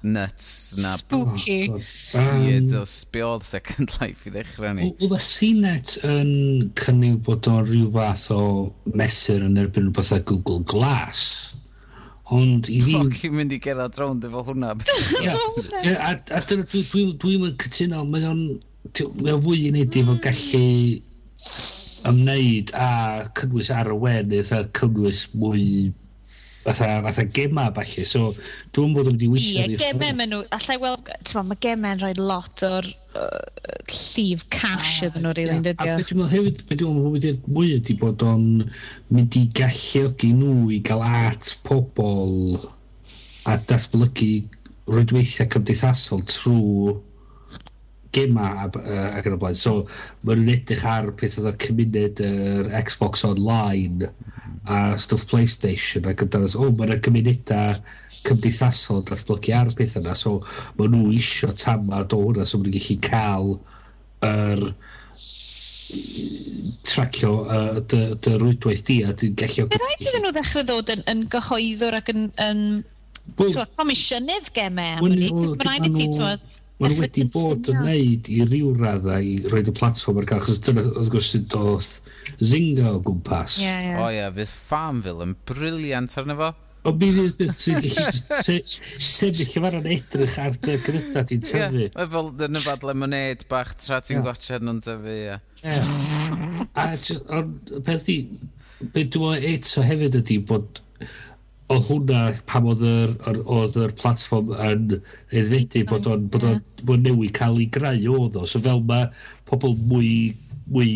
nuts 0.02 0.78
na... 0.82 0.94
Spooky. 0.96 1.72
Weird 2.14 2.74
o 2.78 2.84
sbiodd 2.88 3.46
Second 3.46 3.94
Life 4.00 4.28
i 4.28 4.34
ddechrau 4.34 4.74
ni. 4.76 4.92
Oedd 4.98 5.16
y 5.16 5.20
CNET 5.24 5.96
yn 6.08 6.32
cynnig 6.78 7.20
bod 7.26 7.48
o'n 7.50 7.66
rhyw 7.66 7.90
fath 7.96 8.28
o 8.34 8.40
mesur 8.98 9.44
yn 9.46 9.58
erbyn 9.60 9.88
rhywbeth 9.88 10.14
a 10.16 10.20
Google 10.22 10.62
Glass. 10.68 11.26
Ond 12.34 12.68
i 12.68 12.78
fi... 12.84 12.94
Fuck, 12.98 13.22
i'n 13.24 13.36
mynd 13.38 13.54
i 13.56 13.60
gerdded 13.64 13.98
rownd 13.98 14.26
efo 14.28 14.44
hwnna. 14.50 14.74
A 16.08 16.42
dyna 16.44 16.66
dwi'n 16.68 17.44
mynd 17.44 17.60
cytuno, 17.64 18.04
mae 18.08 18.26
o'n 18.28 18.42
mae 19.18 19.34
o'n 19.34 19.42
fwy 19.44 19.66
i 19.66 19.70
wneud 19.72 19.96
efo 20.00 20.14
mm. 20.14 20.20
gallu 20.24 20.64
ymwneud 22.08 22.70
a 22.78 22.90
cynnwys 23.36 23.70
ar 23.74 23.90
y 23.92 23.96
wen 24.02 24.34
eitha 24.38 24.62
cynnwys 24.76 25.24
mwy 25.34 25.64
fatha, 26.68 27.00
fatha 27.08 27.24
gema 27.34 27.66
falle. 27.76 28.04
So, 28.08 28.32
dwi'n 28.76 28.94
bod 28.96 29.10
yn 29.10 29.16
mynd 29.16 29.26
i 29.26 29.30
wisio. 29.32 29.64
Ie, 29.64 29.78
gemau 29.80 30.16
maen 30.18 30.32
nhw, 30.34 30.40
allai 30.58 30.78
weld, 30.82 31.12
ti'n 31.24 31.40
ma, 31.40 31.44
mae 31.50 31.62
gemau'n 31.64 32.02
rhoi 32.02 32.12
lot 32.20 32.64
o'r 32.68 32.88
uh, 33.18 33.72
llif 33.88 34.44
cash 34.54 35.02
iddyn 35.08 35.26
nhw 35.26 35.34
rili, 35.38 35.58
dydw 35.66 35.88
i. 35.88 35.94
A 35.94 35.98
beth 35.98 36.12
dwi'n 36.12 36.22
meddwl 36.22 36.34
hefyd, 36.36 36.62
beth 36.68 36.82
dwi'n 36.82 37.00
meddwl 37.00 37.16
hefyd 37.16 37.50
mwy 37.56 37.74
ydi 37.78 37.98
bod 38.02 38.24
o'n 38.28 38.46
mynd 39.14 39.40
i 39.40 39.44
galluogi 39.58 40.32
nhw 40.36 40.70
i 40.76 40.80
gael 40.84 41.04
at 41.08 41.52
pobl 41.66 42.58
a 43.48 43.56
datblygu 43.68 44.32
rwydweithiau 44.88 45.48
cymdeithasol 45.52 46.24
trwy 46.28 46.96
gema 48.14 48.48
ac 48.64 49.28
yn 49.28 49.36
y 49.36 49.40
blaen. 49.40 49.58
So, 49.58 49.84
maen 50.22 50.42
nhw'n 50.42 50.54
edrych 50.56 50.84
ar 50.88 51.12
peth 51.18 51.38
oedd 51.40 51.50
ar 51.52 51.58
cymuned 51.64 52.22
yr 52.24 52.68
er 52.68 52.84
Xbox 52.88 53.24
Online 53.28 54.10
a 54.68 54.98
stwff 55.00 55.28
PlayStation 55.30 56.08
ac 56.10 56.24
yn 56.24 56.34
danos, 56.34 56.56
o, 56.58 56.66
oh, 56.66 56.74
maen 56.74 56.92
nhw'n 56.94 57.04
cymunedau 57.06 57.80
cymdeithasol 58.28 59.04
datblygu 59.08 59.54
ar 59.56 59.72
peth 59.78 59.98
yna. 60.00 60.16
So, 60.18 60.38
maen 60.78 60.94
nhw 60.96 61.14
isio 61.16 61.52
tamad 61.56 62.16
o 62.16 62.22
hwnna, 62.26 62.48
so 62.48 62.60
maen 62.60 62.72
nhw'n 62.72 62.80
gallu 62.80 63.00
cael 63.08 63.56
yr... 64.28 64.68
Er, 64.68 64.70
tracio 66.88 67.32
uh, 67.48 67.80
dy, 67.88 68.00
dy 68.20 68.36
rwydwaith 68.36 68.84
di 68.88 69.00
a 69.06 69.14
dwi'n 69.16 69.36
gallu... 69.38 69.66
Fe 69.72 69.80
rhaid 69.80 70.04
iddyn 70.04 70.24
nhw 70.24 70.32
ddechrau 70.36 70.64
ddod 70.68 70.92
yn, 70.94 71.04
yn 71.10 71.26
gyhoeddwr 71.32 71.98
ac 72.00 72.10
yn... 72.12 72.24
yn 72.44 72.62
well, 73.38 73.68
Comisiynydd 73.78 74.50
gemau 74.56 74.98
am 74.98 75.06
hynny, 75.06 75.30
cos 75.32 75.54
mae'n 75.54 75.70
rhaid 75.70 75.88
i 75.88 75.92
ti, 75.94 76.08
ti'n 76.12 76.26
Maen 76.78 76.92
nhw 76.94 77.02
wedi 77.02 77.24
bod 77.34 77.68
yn 77.72 77.80
neud 77.82 78.28
i 78.30 78.36
ryw 78.46 78.68
radda 78.78 79.16
i 79.18 79.32
roed 79.50 79.66
y 79.66 79.72
platform 79.74 80.20
ar 80.20 80.28
gael, 80.30 80.44
chos 80.46 80.60
dyna 80.62 80.84
oedd 80.92 81.10
gwrs 81.10 81.32
sy'n 81.32 81.48
doth 81.50 81.88
Zynga 82.38 82.92
o 82.92 83.00
gwmpas. 83.02 83.56
Yeah. 83.58 83.96
O 83.98 84.04
oh, 84.04 84.12
ie, 84.14 84.22
fydd 84.36 84.52
Farmville 84.70 85.26
yn 85.26 85.34
briliant 85.48 86.14
arno 86.20 86.36
fo. 86.38 86.52
O 86.86 86.92
mi 86.94 87.08
fydd 87.16 87.34
beth 87.40 87.64
sy'n 87.64 87.80
gallu 87.82 88.58
sefyll 89.08 89.42
i 89.42 89.64
fan 89.64 89.90
edrych 89.96 90.38
ar 90.44 90.58
dy 90.68 90.78
gryda 90.84 91.24
ti'n 91.26 91.42
tyfu. 91.48 91.82
Ie, 91.88 91.90
fel 92.14 92.30
yn 92.46 92.60
y 92.60 92.64
lemonade 92.92 93.48
bach 93.50 93.74
tra 93.82 93.98
ti'n 94.04 94.22
gwachod 94.22 94.66
nhw'n 94.68 94.78
tyfu, 94.86 95.16
ie. 95.18 95.38
A 96.78 96.86
peth 97.88 98.06
di, 98.06 98.20
beth 98.84 99.10
dwi'n 99.16 99.48
eto 99.50 99.82
hefyd 99.82 100.22
ydy 100.22 100.38
bod 100.46 100.84
o 101.68 101.76
hwnna 101.84 102.20
pam 102.48 102.68
oedd 102.70 102.82
yr, 102.86 103.10
yr, 103.28 103.40
oedd 103.44 103.76
yr 103.76 103.92
platform 104.00 104.54
yn 104.56 104.94
eddedu 105.36 105.84
bod 105.88 106.06
o'n 106.08 106.28
bod 106.32 106.46
o'n 106.48 106.62
bod 106.88 107.02
newid 107.04 107.34
cael 107.36 107.58
ei 107.60 107.68
greu 107.72 108.14
oedd 108.14 108.38
o. 108.40 108.46
So 108.48 108.60
fel 108.64 108.80
mae 108.88 109.10
pobl 109.48 109.74
mwy, 109.90 110.12
mwy 110.72 110.92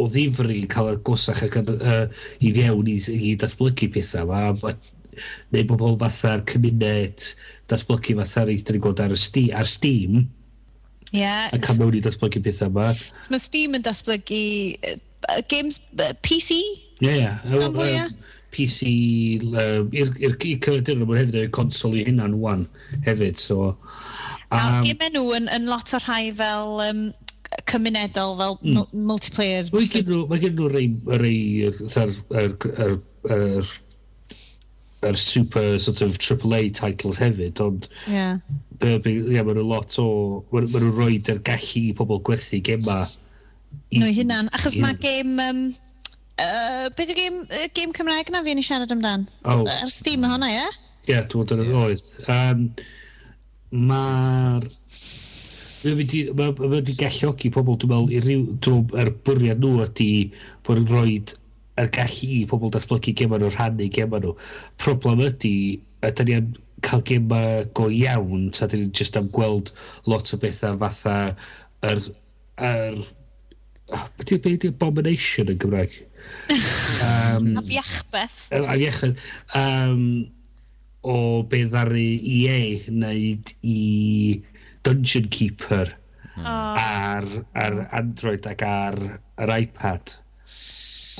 o 0.00 0.08
ddifri 0.10 0.64
cael 0.70 0.92
y 0.92 0.98
gosach 1.06 1.40
ac 1.46 1.56
yn, 1.62 1.70
uh, 1.78 2.04
i 2.44 2.52
fewn 2.56 2.90
i, 2.92 2.98
i 3.14 3.32
datblygu 3.40 3.88
pethau 3.94 4.28
yma. 4.34 4.74
Neu 5.54 5.66
bobl 5.70 5.96
fatha'r 6.02 6.44
cymuned 6.50 7.30
datblygu 7.70 8.18
fatha'r 8.20 8.52
eithaf 8.52 8.76
ni 8.76 8.82
gweld 8.84 9.00
ar, 9.00 9.14
y 9.16 9.20
sti, 9.20 9.46
ar 9.56 9.70
Steam. 9.70 10.26
Yeah. 11.14 11.48
A 11.54 11.60
cael 11.62 11.80
mewn 11.80 11.96
i 11.96 12.04
datblygu 12.04 12.44
pethau 12.44 12.68
yma. 12.68 12.90
So 13.24 13.32
mae 13.32 13.40
Steam 13.40 13.78
yn 13.78 13.86
datblygu 13.86 14.42
uh, 14.90 15.40
games 15.48 15.80
uh, 15.96 16.12
PC? 16.20 16.60
Ie, 17.00 17.08
yeah, 17.08 17.40
ie. 17.48 17.64
Yeah. 17.94 18.12
PC 18.54 18.88
um, 19.50 19.90
i'r 19.94 20.38
cyfrifiadur 20.38 21.00
nhw 21.00 21.18
hefyd 21.18 21.40
o'r 21.42 21.52
consol 21.54 21.96
i 21.98 22.04
hynna'n 22.06 22.38
wan 22.42 22.64
hefyd. 23.06 23.40
So, 23.40 23.74
um, 24.54 24.80
Gymau 24.86 25.12
nhw 25.14 25.24
yn, 25.40 25.50
yn 25.56 25.70
lot 25.70 25.94
o 25.96 26.00
rhai 26.04 26.32
fel 26.38 26.82
um, 26.86 27.06
cymunedol, 27.70 28.36
fel 28.40 28.58
mm. 28.62 28.92
multiplayers. 28.92 29.72
Mae 29.74 29.88
gen 29.90 30.06
nhw, 30.08 30.24
mae 30.30 30.42
gen 30.42 30.54
nhw 30.58 30.68
rei, 30.72 30.90
rei 31.20 31.40
yr, 31.68 31.80
yr, 32.02 32.14
yr, 32.42 32.98
yr, 33.36 33.72
yr 35.10 35.20
super 35.20 35.78
sort 35.82 36.02
of 36.06 36.18
AAA 36.18 36.68
titles 36.74 37.20
hefyd, 37.22 37.60
ond 37.62 37.88
yeah. 38.10 38.38
Be, 38.80 38.98
yeah, 39.30 39.44
mae 39.46 39.54
nhw 39.54 39.64
lot 39.64 39.94
o, 40.02 40.08
mae 40.52 40.66
nhw'n 40.66 40.90
roed 40.98 41.30
yr 41.30 41.40
gallu 41.46 41.86
i 41.90 41.94
pobl 41.96 42.20
gwerthu 42.26 42.60
gemau. 42.64 43.06
Nhw 43.94 44.10
hynna'n, 44.18 44.50
achos 44.54 44.76
yeah. 44.76 44.86
mae 44.86 44.98
gem 45.00 45.38
um, 45.42 45.64
Uh, 46.34 46.88
beth 46.98 47.12
yw 47.12 47.18
gêm, 47.18 47.36
uh, 47.46 47.66
gêm 47.76 47.92
Cymraeg 47.94 48.32
na 48.34 48.40
fi 48.42 48.54
yn 48.54 48.58
i 48.58 48.64
siarad 48.66 48.90
amdan? 48.90 49.28
Oh. 49.46 49.62
Ar 49.70 49.90
Steam 49.92 50.24
hwnna, 50.26 50.48
ie? 50.50 50.64
Ie, 51.06 51.20
dwi'n 51.30 51.44
bod 51.44 51.52
yn 51.54 51.76
oedd. 51.78 52.08
Um, 52.26 52.64
Mae'r... 53.74 54.66
Mae 55.84 55.94
wedi 55.98 56.24
ma, 56.34 56.48
ma 56.56 56.80
galluogi 56.80 57.52
pobl, 57.54 57.78
dwi'n 57.78 57.92
meddwl, 57.92 58.10
i 58.10 58.20
ryw... 58.24 58.44
Dwi'n 58.64 58.82
meddwl, 58.82 59.00
er 59.02 59.10
bwriad 59.26 59.62
nhw 59.62 59.84
ydy 59.84 60.10
bod 60.66 60.80
yn 60.82 60.88
rhoi 60.90 61.16
yr 61.82 61.90
gallu 61.94 62.30
i 62.40 62.44
pobl 62.50 62.72
datblygu 62.74 63.14
gema 63.18 63.38
nhw, 63.38 63.50
rhannu 63.54 63.88
gema 63.94 64.18
nhw. 64.22 64.34
Problem 64.82 65.22
ydy, 65.26 65.54
ydy 66.06 66.26
ni 66.28 66.38
am 66.40 66.48
cael 66.84 67.04
gema 67.06 67.42
go 67.78 67.86
iawn, 67.94 68.48
ta 68.54 68.66
ydy 68.66 68.82
ni'n 68.82 68.94
just 68.96 69.18
am 69.20 69.30
gweld 69.34 69.70
lot 70.10 70.34
o 70.34 70.40
bethau 70.42 70.80
fatha 70.82 71.20
yr... 71.86 72.08
yr 72.58 73.04
Beth 74.24 74.64
yw 74.64 74.70
Abomination 74.72 75.50
yn 75.52 75.58
Gymraeg? 75.60 75.98
Um, 77.04 77.54
a 77.58 77.62
fiachbeth. 77.64 78.40
A 78.52 78.62
fiachbeth. 78.76 79.20
Um, 79.56 80.30
o 81.04 81.42
be 81.48 81.64
ddari 81.68 82.08
EA 82.16 82.58
wneud 82.88 83.52
i 83.68 83.78
Dungeon 84.84 85.28
Keeper 85.32 85.92
oh. 86.38 86.44
ar, 86.44 87.28
ar 87.52 87.80
Android 87.92 88.46
ac 88.48 88.64
ar 88.68 88.98
yr 89.44 89.54
iPad. 89.58 90.16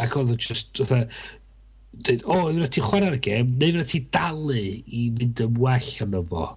Ac 0.03 0.17
oedd 0.19 0.35
o 0.35 0.39
just, 0.41 0.73
oedd 0.83 0.95
e, 0.97 1.03
dweud, 1.95 2.25
o, 2.25 2.39
oh, 2.39 2.51
ydyn 2.51 2.73
ti 2.73 2.83
y 2.83 3.21
gem, 3.23 3.55
neu 3.61 3.75
ydyn 3.75 3.89
ti 3.91 4.03
dalu 4.15 4.59
i 4.59 5.07
fynd 5.19 5.45
yn 5.47 5.59
well 5.61 5.93
yno 6.07 6.25
fo. 6.33 6.51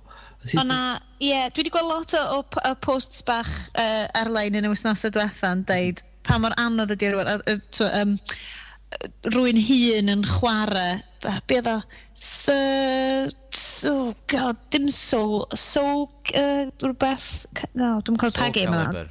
O 0.47 0.63
na, 0.63 0.97
ie, 1.19 1.33
yeah, 1.33 1.47
dwi 1.51 1.65
wedi 1.65 1.73
gweld 1.73 1.91
lot 1.91 2.13
o, 2.15 2.23
o, 2.37 2.59
o 2.69 2.73
posts 2.79 3.23
bach 3.27 3.49
uh, 3.75 4.05
ar-lein 4.15 4.55
yn 4.55 4.67
y 4.69 4.71
wythnosau 4.71 5.11
diwethaf 5.11 5.43
yn 5.49 5.65
dweud, 5.67 6.03
pa 6.27 6.39
mor 6.41 6.55
anodd 6.61 6.93
ydy 6.95 7.11
rhywun, 7.13 7.53
um, 7.87 8.17
rwy'n 9.33 9.59
hun 9.67 10.13
yn 10.13 10.25
chwarae, 10.27 10.99
be 11.49 11.59
oedd 11.59 11.67
ddo, 11.67 11.77
so, 12.17 12.57
oh 13.91 14.15
god, 14.31 14.57
dim 14.73 14.89
soul, 14.89 15.45
soul, 15.53 16.07
uh, 16.33 16.65
rhywbeth, 16.83 17.45
no, 17.77 17.97
dwi'n 18.05 18.19
cael 18.21 18.35
pagu 18.37 18.65
yma. 18.65 19.05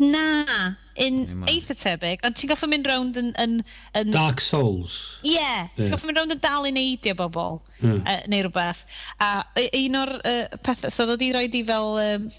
Na, 0.00 0.76
in 0.96 1.44
eitha 1.50 1.74
tebyg, 1.76 2.22
ond 2.24 2.36
ti'n 2.40 2.48
goffa 2.48 2.68
mynd 2.70 2.86
rownd 2.88 3.18
yn, 3.20 3.34
yn, 3.42 3.58
yn... 3.98 4.12
Dark 4.14 4.40
Souls. 4.40 4.96
Ie, 5.20 5.34
yeah, 5.34 5.66
yeah. 5.68 5.82
ti'n 5.82 5.92
goffa 5.92 6.08
mynd 6.08 6.22
rownd 6.22 6.36
yn 6.36 6.40
dal 6.40 6.68
i 6.68 6.72
neidio 6.72 7.12
bobl, 7.18 7.58
mm. 7.82 7.98
uh, 8.00 8.22
neu 8.32 8.46
rhywbeth. 8.46 8.80
A 9.20 9.32
e, 9.60 9.68
un 9.82 10.00
o'r 10.00 10.14
uh, 10.20 10.60
pethau, 10.64 10.92
so 10.92 11.04
ddod 11.08 11.26
i 11.26 11.34
roed 11.36 11.58
i 11.58 11.62
fel 11.68 12.00
um, 12.00 12.30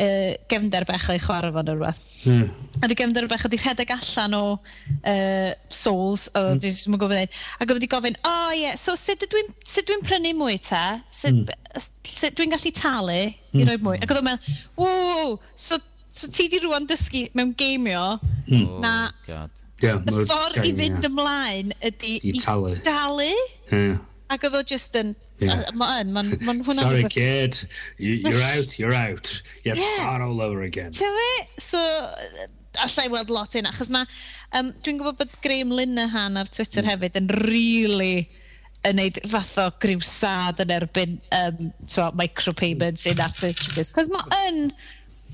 uh, 0.00 0.34
gefnder 0.50 0.86
bech 0.88 1.06
o'i 1.12 1.20
chwarae 1.22 1.52
neu 1.54 1.76
rhywbeth. 1.76 2.02
Mm. 2.24 2.50
A 2.82 2.90
di 2.90 2.96
gefnder 2.98 3.28
bech 3.30 3.46
wedi 3.46 3.60
rhedeg 3.60 3.92
allan 3.94 4.36
o 4.38 4.42
uh, 4.56 5.50
souls, 5.68 6.26
o 6.34 6.44
mm. 6.52 6.60
dwi'n 6.62 6.98
gwybod 6.98 7.14
dweud, 7.14 7.40
ac 7.58 7.66
oedd 7.66 7.74
wedi 7.78 7.90
gofyn, 7.94 8.20
o 8.22 8.34
oh, 8.34 8.52
ie, 8.52 8.62
yeah, 8.64 8.78
so 8.80 8.96
sut 8.98 9.24
dwi'n 9.24 9.50
dwi 9.74 9.98
prynu 10.06 10.34
mwy 10.40 10.60
ta? 10.62 10.84
Sut, 11.14 11.42
mm. 11.44 11.88
sut 12.04 12.38
dwi'n 12.38 12.54
gallu 12.54 12.72
talu 12.74 13.18
i 13.18 13.26
hmm. 13.26 13.66
roi 13.68 13.76
mwy? 13.82 13.98
Ac 14.00 14.14
oedd 14.14 14.22
o'n 14.22 14.30
meddwl, 14.30 14.56
wow, 14.80 15.36
so, 15.66 15.80
so 16.14 16.30
ti 16.32 16.48
di 16.52 16.62
rwan 16.64 16.88
dysgu 16.90 17.26
mewn 17.36 17.54
geimio 17.58 18.06
mm. 18.20 18.64
Oh, 18.64 18.80
na... 18.84 18.96
Oh, 19.10 19.28
God. 19.28 19.60
Yeah, 19.82 19.98
y 20.06 20.22
ffordd 20.24 20.64
i 20.64 20.70
fynd 20.78 21.04
ymlaen 21.04 21.72
ydy 21.84 22.14
i, 22.16 22.30
i 22.30 22.40
talu. 22.40 22.70
dalu. 22.86 23.26
Yeah. 23.68 23.98
Ac 24.32 24.46
oedd 24.48 24.54
o 24.56 24.62
just 24.64 24.94
yn... 24.96 25.12
Yeah. 25.42 25.66
Mae'n 25.76 26.12
ma, 26.14 26.22
ma, 26.24 26.54
ma 26.54 26.54
hwnna... 26.64 26.80
Sorry 26.80 27.04
kid, 27.12 27.58
you, 27.98 28.14
you're 28.24 28.44
out, 28.54 28.78
you're 28.78 28.94
out. 28.96 29.34
You 29.64 29.74
have 29.74 29.82
yeah. 29.82 29.98
start 30.00 30.24
all 30.24 30.40
over 30.40 30.62
again. 30.64 30.94
Ti'n 30.96 31.18
fi? 31.18 31.34
So, 31.60 31.80
allai 32.86 33.10
weld 33.12 33.32
lot 33.34 33.56
un, 33.60 33.68
achos 33.68 33.92
mae... 33.92 34.08
Um, 34.54 34.70
Dwi'n 34.86 35.00
gwybod 35.00 35.18
bod 35.18 35.36
Graham 35.44 35.74
Linehan 35.74 36.38
ar 36.40 36.48
Twitter 36.48 36.84
mm. 36.84 36.92
hefyd 36.94 37.20
yn 37.20 37.28
really 37.50 38.28
yn 38.86 39.00
neud 39.00 39.18
fath 39.32 39.56
o 39.58 39.68
griwsad 39.82 40.60
yn 40.62 40.72
erbyn 40.72 41.16
um, 41.34 41.70
twa, 41.90 42.10
micropayments 42.16 43.08
in 43.10 43.18
mm. 43.18 43.24
app 43.26 43.36
purchases. 43.42 43.92
Cos 43.92 44.08
mae 44.12 44.40
yn 44.48 44.70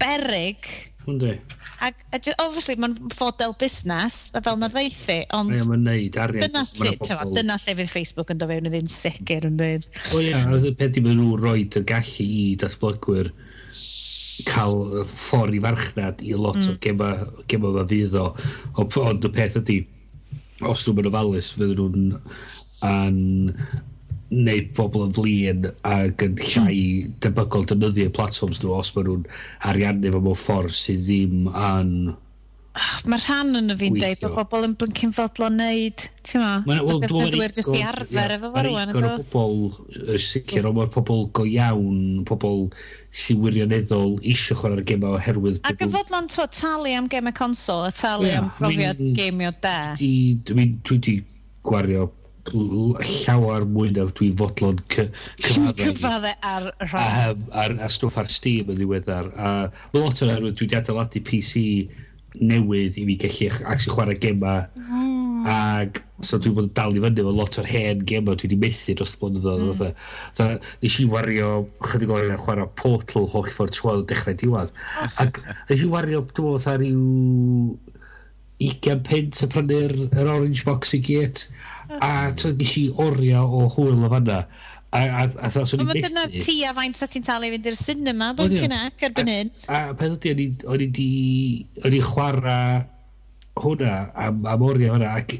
berig... 0.00 0.66
Hwnddi. 1.06 1.36
Ac, 1.80 2.02
obviously, 2.42 2.76
mae'n 2.76 2.96
fodel 3.16 3.54
busnes, 3.60 4.18
a 4.36 4.42
fel 4.44 4.58
na 4.60 4.68
ddeithi, 4.72 5.22
ond... 5.36 5.54
Ie, 5.56 5.62
mae'n 5.64 5.86
neud 5.86 6.18
arian. 6.20 6.44
Dyna, 6.44 6.64
lle, 6.76 6.92
pobl... 7.00 7.32
dyna 7.38 7.56
lle 7.62 7.76
fydd 7.78 7.92
Facebook 7.92 8.32
yn 8.34 8.42
dofewn 8.42 8.68
ddyn 8.68 8.90
sicr 8.92 9.46
yn 9.48 9.56
dweud. 9.60 9.86
O 10.12 10.20
ia, 10.20 10.42
y 10.58 10.74
peth 10.76 10.98
i 11.00 11.04
maen 11.04 11.16
nhw 11.22 11.38
roi 11.40 11.62
y 11.64 11.84
gallu 11.88 12.26
i 12.26 12.42
datblygwyr 12.60 13.32
cael 14.48 15.04
ffordd 15.08 15.56
i 15.56 15.60
farchnad 15.64 16.22
i 16.24 16.34
lot 16.36 16.60
mm. 16.60 16.68
o 16.68 16.76
gema, 16.84 17.10
gema 17.50 17.72
fe 17.78 17.86
fydd 17.94 18.18
o. 18.20 18.26
Ond 18.84 19.28
y 19.28 19.32
peth 19.36 19.58
ydy, 19.60 19.78
os 20.68 20.84
nhw'n 20.84 21.00
mynd 21.00 21.10
ofalus, 21.12 21.52
fydd 21.56 21.80
nhw'n 21.80 22.10
yn 22.90 23.18
wneud 24.30 24.72
pobl 24.76 25.06
yn 25.08 25.14
flin 25.14 25.68
ac 25.86 26.24
yn 26.26 26.38
llai 26.38 26.78
hmm. 26.78 27.14
debygol 27.24 27.66
dynyddio 27.70 28.12
platforms 28.14 28.62
nhw 28.62 28.76
os 28.78 28.92
maen 28.94 29.08
nhw'n 29.08 29.30
ariannu 29.70 30.12
fo 30.14 30.20
mewn 30.22 30.38
ffordd 30.38 30.76
sydd 30.76 31.02
ddim 31.08 31.48
yn 31.50 31.90
ah, 32.78 32.92
Mae 33.10 33.18
rhan 33.24 33.58
yn 33.58 33.74
y 33.74 33.76
fi'n 33.80 33.98
deud 33.98 34.22
bod 34.22 34.36
bobl 34.38 34.68
yn 34.68 34.76
blincyn 34.78 35.14
fodlo 35.16 35.48
neud, 35.50 36.04
ti'n 36.22 36.44
ma? 36.44 36.52
Mae'n 36.68 37.02
defnyddwyr 37.02 37.56
jyst 37.58 37.74
i 37.74 37.82
arfer 37.82 38.36
efo 38.36 38.52
fo 38.54 38.64
rwan. 38.68 38.94
Mae'n 38.94 39.26
bobl 39.34 40.14
sicr, 40.22 40.70
ond 40.70 40.78
mae'r 40.78 40.94
pobl 40.94 41.26
go 41.34 41.48
iawn, 41.50 42.22
pobl 42.30 42.68
sy'n 43.10 43.42
wirioneddol 43.42 44.14
eisiau 44.22 44.62
chwarae'r 44.62 44.86
gema 44.86 45.10
oherwydd... 45.16 45.58
Ac 45.66 45.82
yn 45.82 45.90
fodlon 45.96 46.30
to 46.30 46.46
talu 46.54 46.94
am 46.94 47.10
gemau 47.10 47.34
consol, 47.34 47.82
a 47.88 47.90
talu 47.90 48.30
am 48.38 48.52
profiad 48.60 49.02
gemio 49.18 49.50
da. 49.58 49.76
Dwi 49.98 50.70
wedi 50.86 51.18
gwario 51.66 52.06
llawer 52.48 53.66
mwy 53.68 53.90
na 53.94 54.06
dwi 54.10 54.30
fodlon 54.36 54.78
cyfadde 55.44 56.34
ar 56.40 56.70
rhan. 56.86 57.00
A, 57.00 57.64
a, 57.64 57.66
a 57.86 57.90
stwff 57.92 58.18
ar 58.20 58.30
Steam 58.32 58.70
yn 58.72 58.78
ddiweddar. 58.80 59.32
A 59.36 59.50
mae 59.92 60.02
lot 60.02 60.22
o'r 60.24 60.38
dwi 60.40 60.54
wedi 60.54 60.78
adeiladu 60.78 61.24
PC 61.26 61.64
newydd 62.40 62.98
i 63.00 63.06
fi 63.08 63.16
gallu 63.24 63.50
actually 63.66 63.94
chwarae 63.94 64.18
gema. 64.22 64.54
Mm. 64.78 65.46
Ag, 65.50 66.02
so 66.20 66.38
dwi 66.38 66.52
bod 66.54 66.68
yn 66.68 66.74
dal 66.76 66.96
i 66.96 67.02
fyny 67.02 67.22
efo 67.22 67.32
lot 67.34 67.58
o'r 67.60 67.68
hen 67.70 68.04
gema 68.08 68.34
dwi 68.34 68.48
wedi 68.48 68.60
methu 68.64 68.96
dros 68.96 69.14
y 69.16 69.20
blynyddoedd. 69.22 69.84
Mm. 69.86 69.94
So, 70.36 70.48
nes 70.84 70.98
i 71.02 71.06
wario, 71.10 71.52
chydig 71.90 72.12
o'r 72.14 72.34
chwarae 72.40 72.68
Portal 72.80 73.28
holl 73.34 73.48
ffordd 73.50 73.76
trwy'n 73.76 74.04
dechrau 74.10 74.36
diwedd. 74.42 74.74
Ac 75.22 75.40
nes 75.70 75.84
i 75.84 75.88
wario, 75.90 76.24
dwi'n 76.30 76.58
meddwl, 76.58 76.76
rhyw 76.84 77.90
20 78.60 79.00
pint 79.08 79.40
y 79.40 79.48
prynu'r 79.48 79.96
Orange 80.20 80.66
Box 80.68 80.92
i 80.96 81.00
gyd 81.04 81.46
a 81.98 82.10
ti'n 82.38 82.58
nes 82.60 82.74
i 82.78 82.84
orio 83.02 83.46
o 83.46 83.64
hwyl 83.74 84.04
o 84.06 84.10
fanna. 84.12 84.42
A, 84.90 85.00
a, 85.00 85.24
a, 85.26 85.48
a 85.48 85.64
swn 85.66 85.84
i'n 85.84 85.90
methu... 85.90 86.08
Dyna 86.08 86.24
ti 86.34 86.56
a 86.66 86.72
faint 86.74 86.98
sa 86.98 87.06
ti'n 87.10 87.26
talu 87.26 87.46
i 87.46 87.52
fynd 87.54 87.68
i'r 87.70 87.78
cinema, 87.78 88.32
bod 88.38 88.54
cynnac 88.54 89.04
erbyn 89.06 89.30
hyn. 89.30 89.52
A, 89.68 89.90
a 89.92 89.98
pen 89.98 90.16
ydy, 90.18 90.48
o'n 90.66 90.82
i 90.82 90.88
di... 90.94 91.10
O'n 91.84 91.94
i 91.94 92.02
chwarae 92.04 92.80
hwnna 93.60 93.94
am, 94.18 94.42
am 94.50 94.66
orio 94.66 94.94
hwnna. 94.96 95.14
Ac, 95.20 95.36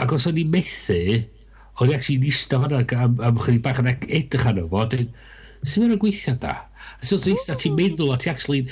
ac 0.00 0.16
os 0.16 0.28
o'n 0.30 0.40
i'n 0.40 0.52
methu, 0.52 1.00
o'n 1.80 1.92
i 1.92 1.96
actually 1.96 2.20
nista 2.22 2.60
hwnna 2.62 2.84
am, 3.00 3.20
am 3.24 3.40
chyni 3.44 3.60
bach 3.64 3.82
yn 3.82 3.92
edrych 3.92 4.48
arno 4.50 4.68
fo. 4.72 4.86
sy'n 5.64 5.80
mynd 5.80 5.94
mae'n 5.94 6.00
gweithio 6.00 6.36
da? 6.40 6.58
So, 7.00 7.16
so, 7.20 7.32
ti'n 7.32 7.76
meddwl 7.76 8.12
a 8.12 8.18
ti 8.20 8.30
actually 8.32 8.66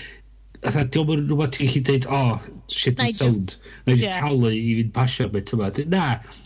Fatha, 0.62 0.84
diolch 0.94 1.16
yn 1.16 1.24
rhywbeth 1.26 1.56
ti'n 1.56 1.66
gallu 1.66 1.80
dweud, 1.88 2.04
oh, 2.14 2.42
shit 2.70 3.00
and 3.02 3.16
sound. 3.16 3.54
Na 3.82 3.94
i 3.94 3.96
just 3.98 4.18
talu 4.20 4.50
i 4.54 4.76
fynd 4.78 4.92
pasio 4.94 5.26
beth 5.32 5.50
yma. 5.56 5.70
Na, 5.90 6.02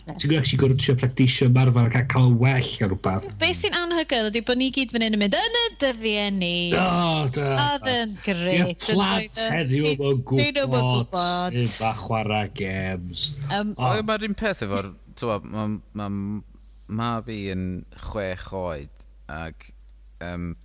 ti'n 0.09 0.31
gwybod 0.31 0.39
eich 0.39 0.53
gwrdd 0.57 0.79
trio 0.81 0.95
practisio 0.97 1.49
marfer 1.53 1.91
ac 1.99 2.07
cael 2.13 2.31
yn 2.31 2.39
well 2.41 2.71
ar 2.87 2.89
rhywbeth. 2.89 3.27
Be 3.43 3.51
sy'n 3.53 3.77
anhygoel 3.77 4.31
ydy 4.31 4.41
bod 4.47 4.57
ni 4.57 4.71
gyd 4.73 4.95
fan 4.95 5.05
hyn 5.05 5.19
yn 5.19 5.21
mynd 5.21 5.37
yn 5.37 5.59
y 5.61 5.63
dyddiau 5.83 6.33
ni. 6.39 6.51
O, 6.73 7.27
da. 7.37 7.51
Oedd 7.67 7.87
yn 7.93 8.17
gret. 8.25 8.57
Ie, 8.57 8.77
plat 8.87 9.43
heddiw 9.53 9.93
mewn 10.01 10.25
gwybod 10.33 11.61
yma 11.61 11.93
chwarae 12.01 12.49
games. 12.57 13.29
Um, 13.53 13.75
Mae'r 13.77 14.25
un 14.31 14.37
peth 14.41 14.65
efo'r, 14.65 14.89
mae 15.21 16.09
mab 16.87 17.29
i 17.29 17.43
yn 17.53 17.67
chwech 18.09 18.49
oed 18.55 19.05
ac 19.29 19.69
um, 20.25 20.55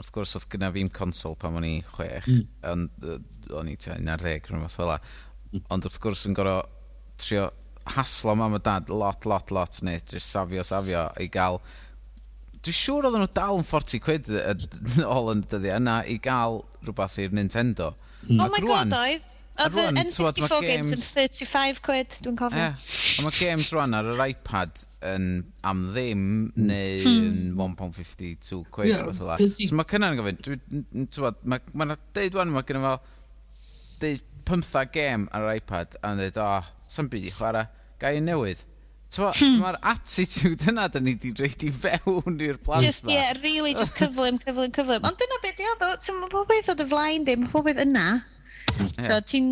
wrth 0.00 0.12
gwrs 0.14 0.36
oedd 0.38 0.48
gyda 0.52 0.70
fi'n 0.74 0.90
consol 0.96 1.36
pan 1.40 1.58
o'n 1.60 1.66
i 1.68 1.76
chwech, 1.86 2.28
mm. 2.28 2.42
ond 2.72 3.06
uh, 3.06 3.18
o'n 3.60 3.70
i 3.70 3.76
tua 3.80 3.98
11 4.00 4.50
rhywbeth 4.50 4.76
fel 4.78 4.90
la. 4.92 4.98
Mm. 5.50 5.64
Ond 5.76 5.88
wrth 5.88 6.00
gwrs 6.02 6.26
yn 6.28 6.36
gorau 6.38 6.64
trio 7.20 7.48
haslo 7.94 8.34
mam 8.36 8.54
a 8.54 8.60
dad 8.62 8.90
lot, 8.92 9.26
lot, 9.26 9.50
lot, 9.50 9.80
neu 9.82 10.00
just 10.00 10.30
safio, 10.30 10.64
safio 10.66 11.06
i 11.20 11.28
gael... 11.32 11.60
Dwi'n 12.60 12.76
siŵr 12.76 13.06
oedden 13.08 13.22
nhw 13.24 13.32
dal 13.32 13.56
yn 13.56 13.64
40 13.64 14.02
quid 14.04 14.26
ôl 15.16 15.30
yn 15.32 15.44
dyddiau 15.48 15.80
yna 15.80 16.00
i 16.12 16.18
gael 16.20 16.60
rhywbeth 16.84 17.16
i'r 17.24 17.36
Nintendo. 17.36 17.94
Mm. 18.26 18.42
Oh 18.44 18.50
my 18.52 18.60
god, 18.66 18.96
oedd. 18.98 19.28
Oedd 19.60 19.78
y 19.80 19.86
N64 20.04 20.62
games 20.64 20.92
yn 20.94 21.00
35 21.04 21.80
quid, 21.84 22.20
dwi'n 22.24 22.36
cofio. 22.38 22.68
Yeah. 22.68 22.86
Ond 23.20 23.28
mae 23.28 23.38
games 23.40 23.72
rwan 23.74 23.96
ar 23.96 24.12
yr 24.12 24.22
iPad 24.28 24.84
yn 25.06 25.26
am 25.64 25.84
ddim 25.94 26.24
hmm. 26.52 26.66
neu 26.68 26.98
hmm. 27.00 27.28
yn 27.30 27.52
mm. 27.54 27.76
1.50, 27.80 28.34
2 28.44 28.60
quid 28.74 28.90
yeah, 28.90 29.06
o'r 29.06 29.16
fath 29.16 29.44
So 29.56 29.78
mae 29.78 29.88
cynna'n 29.88 30.18
gofyn, 30.18 30.40
mae 31.48 31.62
ma 31.72 31.96
deud 32.16 32.36
wan, 32.36 32.52
mae 32.52 32.66
gennym 32.68 32.84
fel 32.88 32.98
deud 34.02 34.26
15 34.50 34.92
gêm 34.92 35.28
ar 35.36 35.46
yr 35.46 35.60
iPad 35.60 35.96
a'n 36.04 36.20
dweud, 36.20 36.40
o, 36.42 36.48
oh, 36.58 36.68
sa'n 36.90 37.08
byd 37.12 37.30
i 37.30 37.32
chwarae, 37.36 37.68
gai 38.02 38.18
yn 38.20 38.28
newydd. 38.28 38.66
Hmm. 39.10 39.56
Mae'r 39.58 39.80
attitude 39.90 40.68
yna 40.70 40.86
dyn 40.94 41.08
ni 41.08 41.16
wedi 41.16 41.32
reid 41.40 41.64
i 41.66 41.70
fewn 41.74 42.36
i'r 42.46 42.60
plant 42.62 42.84
Just, 42.84 43.02
ma. 43.06 43.16
yeah, 43.16 43.32
really, 43.42 43.74
just 43.74 43.96
cyflym, 43.98 44.38
cyflym, 44.44 44.70
cyflym. 44.76 45.06
Ond 45.06 45.18
dyna 45.18 45.40
beth 45.42 45.56
di 45.58 45.66
o, 45.66 45.74
mae 45.80 46.30
pob 46.30 46.46
beth 46.50 46.70
o 46.70 46.76
dy 46.78 46.86
flaen 46.92 47.26
dim, 47.26 47.48
pob 47.50 47.66
beth 47.66 47.80
yna. 47.82 48.06
So 49.00 49.18
ti'n 49.26 49.48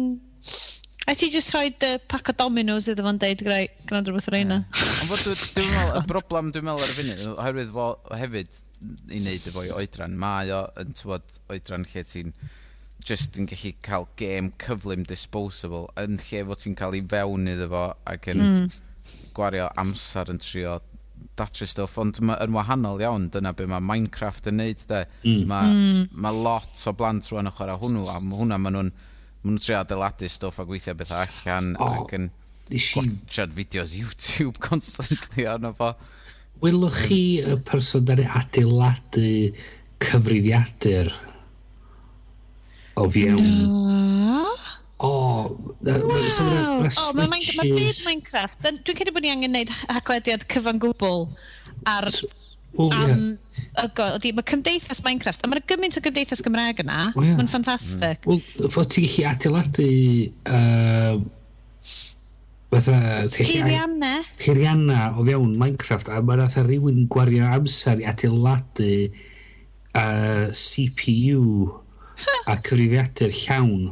A 1.09 1.15
ti 1.17 1.31
just 1.33 1.55
rhoi 1.55 1.71
dy 1.81 1.95
pack 2.05 2.29
o 2.29 2.33
dominos 2.37 2.87
iddo 2.93 3.05
fo'n 3.07 3.19
deud 3.23 3.41
gwrando 3.47 4.13
rhywbeth 4.13 4.27
o'r 4.29 4.35
eina. 4.37 4.59
Ond 4.77 5.09
fod 5.09 5.23
dwi'n 5.57 5.71
meddwl, 5.73 5.95
y 5.97 6.03
broblem 6.11 6.51
dwi'n 6.53 6.67
meddwl 6.67 6.85
ar 6.85 6.91
y 6.93 6.97
funud, 6.99 7.23
oherwydd 7.33 7.71
fo 7.73 7.87
hefyd 8.21 8.59
i 9.17 9.21
wneud 9.23 9.49
efo'i 9.49 9.71
oedran, 9.79 10.19
mae 10.21 10.53
o 10.53 10.59
yn 10.83 10.93
tywod 10.99 11.39
oedran 11.55 11.89
lle 11.89 12.05
ti'n 12.13 12.37
just 13.09 13.41
yn 13.41 13.49
gallu 13.49 13.73
cael 13.89 14.05
game 14.21 14.53
cyflym 14.61 15.09
disposable 15.09 15.87
yn 16.03 16.21
lle 16.27 16.45
fod 16.51 16.61
ti'n 16.61 16.77
cael 16.83 16.99
ei 16.99 17.07
fewn 17.15 17.49
iddo 17.55 17.71
fo 17.73 17.87
ac 18.13 18.29
yn 18.35 18.45
mm. 18.45 18.79
gwario 19.39 19.73
amser 19.81 20.29
yn 20.35 20.45
trio 20.45 20.77
datre 21.41 21.67
stwff, 21.71 21.97
ond 22.05 22.21
ma, 22.21 22.37
yn 22.45 22.53
wahanol 22.53 23.01
iawn, 23.01 23.31
dyna 23.33 23.57
be 23.57 23.65
mae 23.71 23.81
Minecraft 23.81 24.53
yn 24.53 24.61
neud, 24.61 24.85
de. 24.91 25.07
Mm. 25.25 25.45
Mae 25.49 25.73
mm. 25.73 26.09
ma 26.21 26.37
lot 26.37 26.85
o 26.85 26.93
blant 27.01 27.33
rwan 27.33 27.49
yn 27.49 27.57
chwarae 27.57 27.81
hwnnw, 27.81 28.11
a 28.13 28.21
hwnna 28.21 28.61
maen 28.61 28.77
nhw'n 28.77 28.97
maen 29.43 29.55
nhw'n 29.55 29.63
trio 29.63 29.79
adeiladu 29.79 30.29
stwff 30.31 30.59
a 30.59 30.67
gweithio 30.67 30.97
beth 30.99 31.13
allan 31.15 31.75
oh, 31.79 32.03
ac 32.03 32.15
yn 32.17 32.29
gwachad 32.69 33.55
fideos 33.57 33.95
YouTube 33.97 34.59
constantly 34.69 35.47
arno 35.47 35.73
fo. 35.79 35.93
Welwch 36.63 37.05
chi 37.07 37.21
y 37.39 37.55
person 37.69 38.07
da'n 38.09 38.25
adeiladu 38.27 39.55
cyfrifiadur 40.03 41.13
o 42.99 43.07
fiewn? 43.15 43.47
O, 44.99 45.13
mae'n 45.55 46.03
byd 46.03 48.01
Minecraft. 48.03 48.59
Dwi'n 48.67 48.99
credu 48.99 49.15
bod 49.15 49.23
ni 49.23 49.31
angen 49.31 49.55
gwneud 49.55 49.71
haglediad 49.87 50.49
cyfan 50.51 50.83
gwbl 50.83 51.29
ar... 51.87 52.11
Well, 52.75 52.93
am, 52.93 53.09
yeah 53.09 53.48
ygol, 53.85 54.19
ydy, 54.19 54.33
mae 54.37 54.47
cymdeithas 54.49 55.01
Minecraft, 55.05 55.43
a 55.45 55.51
mae'n 55.51 55.65
gymaint 55.71 55.99
o 55.99 56.03
gymdeithas 56.05 56.45
Gymraeg 56.45 56.83
yna, 56.85 57.01
oh, 57.13 57.25
yeah. 57.25 57.39
mae'n 57.39 57.51
ffantastig. 57.51 58.23
Mm. 58.25 58.45
Wel, 58.61 58.71
fod 58.75 58.95
ti'n 58.95 59.09
gallu 59.09 59.29
adeiladu... 59.33 59.91
Uh, 60.45 61.27
Fatha... 62.69 63.25
Peirianna. 63.33 64.19
Peirianna 64.37 65.15
o 65.17 65.25
fewn 65.25 65.55
Minecraft, 65.61 66.11
a 66.13 66.21
mae'n 66.21 66.45
atha 66.45 66.67
rhywun 66.67 67.07
gwario 67.09 67.47
amser 67.49 68.03
i 68.03 68.09
adeiladu 68.11 68.91
uh, 69.97 70.51
CPU 70.53 71.71
a 72.45 72.59
cyfrifiadur 72.61 73.33
llawn 73.33 73.89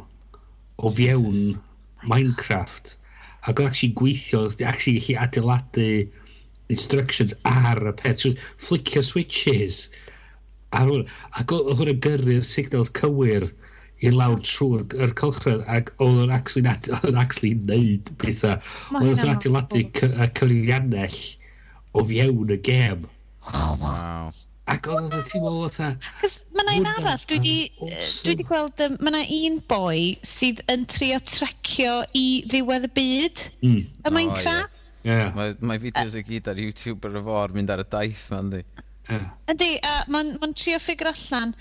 o 0.77 0.93
fewn 0.93 1.57
Minecraft. 2.05 2.93
Ac 3.47 3.57
oedd 3.57 3.71
actually 3.71 3.95
gweithio, 3.97 4.45
oedd 4.45 4.61
actually 4.67 5.01
gallu 5.01 5.17
adeiladu 5.25 5.89
instructions 6.73 7.35
ar 7.47 7.83
y 7.89 7.93
peth. 7.99 8.23
So, 8.23 8.33
flicio 8.57 9.03
switches. 9.05 9.87
A, 10.75 10.83
ac 11.39 11.53
oedd 11.55 11.79
hwn 11.79 11.93
yn 11.93 12.01
gyrru'r 12.03 12.45
signals 12.45 12.91
cywir 12.97 13.47
i 14.03 14.11
lawr 14.13 14.41
trwy'r 14.45 15.13
colchred 15.17 15.63
ac 15.73 15.93
oedd 16.03 16.27
yn 16.27 16.33
actually 17.23 17.53
neud 17.57 18.11
pethau. 18.21 18.59
Oedd 18.99 19.23
yn 19.23 19.33
adeiladu 19.33 19.85
cyfrifiannell 19.97 21.21
o 21.97 22.03
fiewn 22.05 22.53
y 22.53 22.59
gem. 22.67 23.07
Oh, 23.47 23.73
wow. 23.81 24.35
Ac 24.67 24.87
oedd 24.91 25.13
oedd 25.15 25.29
ti'n 25.29 25.43
meddwl 25.45 25.61
oedd 25.67 26.01
Cos 26.19 26.33
mae 26.57 26.65
yna 26.65 26.73
un 26.81 26.89
arall, 26.91 27.21
dwi 27.29 27.37
di, 27.43 27.53
awesome. 27.79 28.23
dwi 28.25 28.33
di 28.39 28.45
gweld, 28.49 28.83
um, 28.83 28.97
mae 28.99 29.13
yna 29.13 29.21
un 29.37 29.61
boi 29.71 30.01
sydd 30.27 30.59
yn 30.73 30.83
trio 30.91 31.19
trecio 31.23 31.93
i 32.17 32.25
ddiwedd 32.51 32.89
y 32.89 32.91
byd 32.97 33.45
mm. 33.61 33.79
y 34.03 34.13
Minecraft. 34.17 34.91
Oh, 34.91 35.07
yeah. 35.07 35.23
Yeah. 35.23 35.31
Mae, 35.37 35.55
mae 35.71 35.81
fideos 35.85 36.19
y 36.19 36.25
gyd 36.27 36.51
ar 36.51 36.61
YouTube 36.61 37.07
ar 37.07 37.15
y 37.15 37.23
fawr 37.29 37.55
mynd 37.55 37.73
ar 37.73 37.85
y 37.85 37.87
daith 37.95 38.27
ma'n 38.33 38.53
di. 38.57 38.61
Yeah. 39.07 39.27
Yndi, 39.53 39.71
a 39.87 39.97
mae'n 40.11 40.35
ma 40.41 40.51
trio 40.51 40.83
ffigur 40.83 41.13
allan 41.13 41.55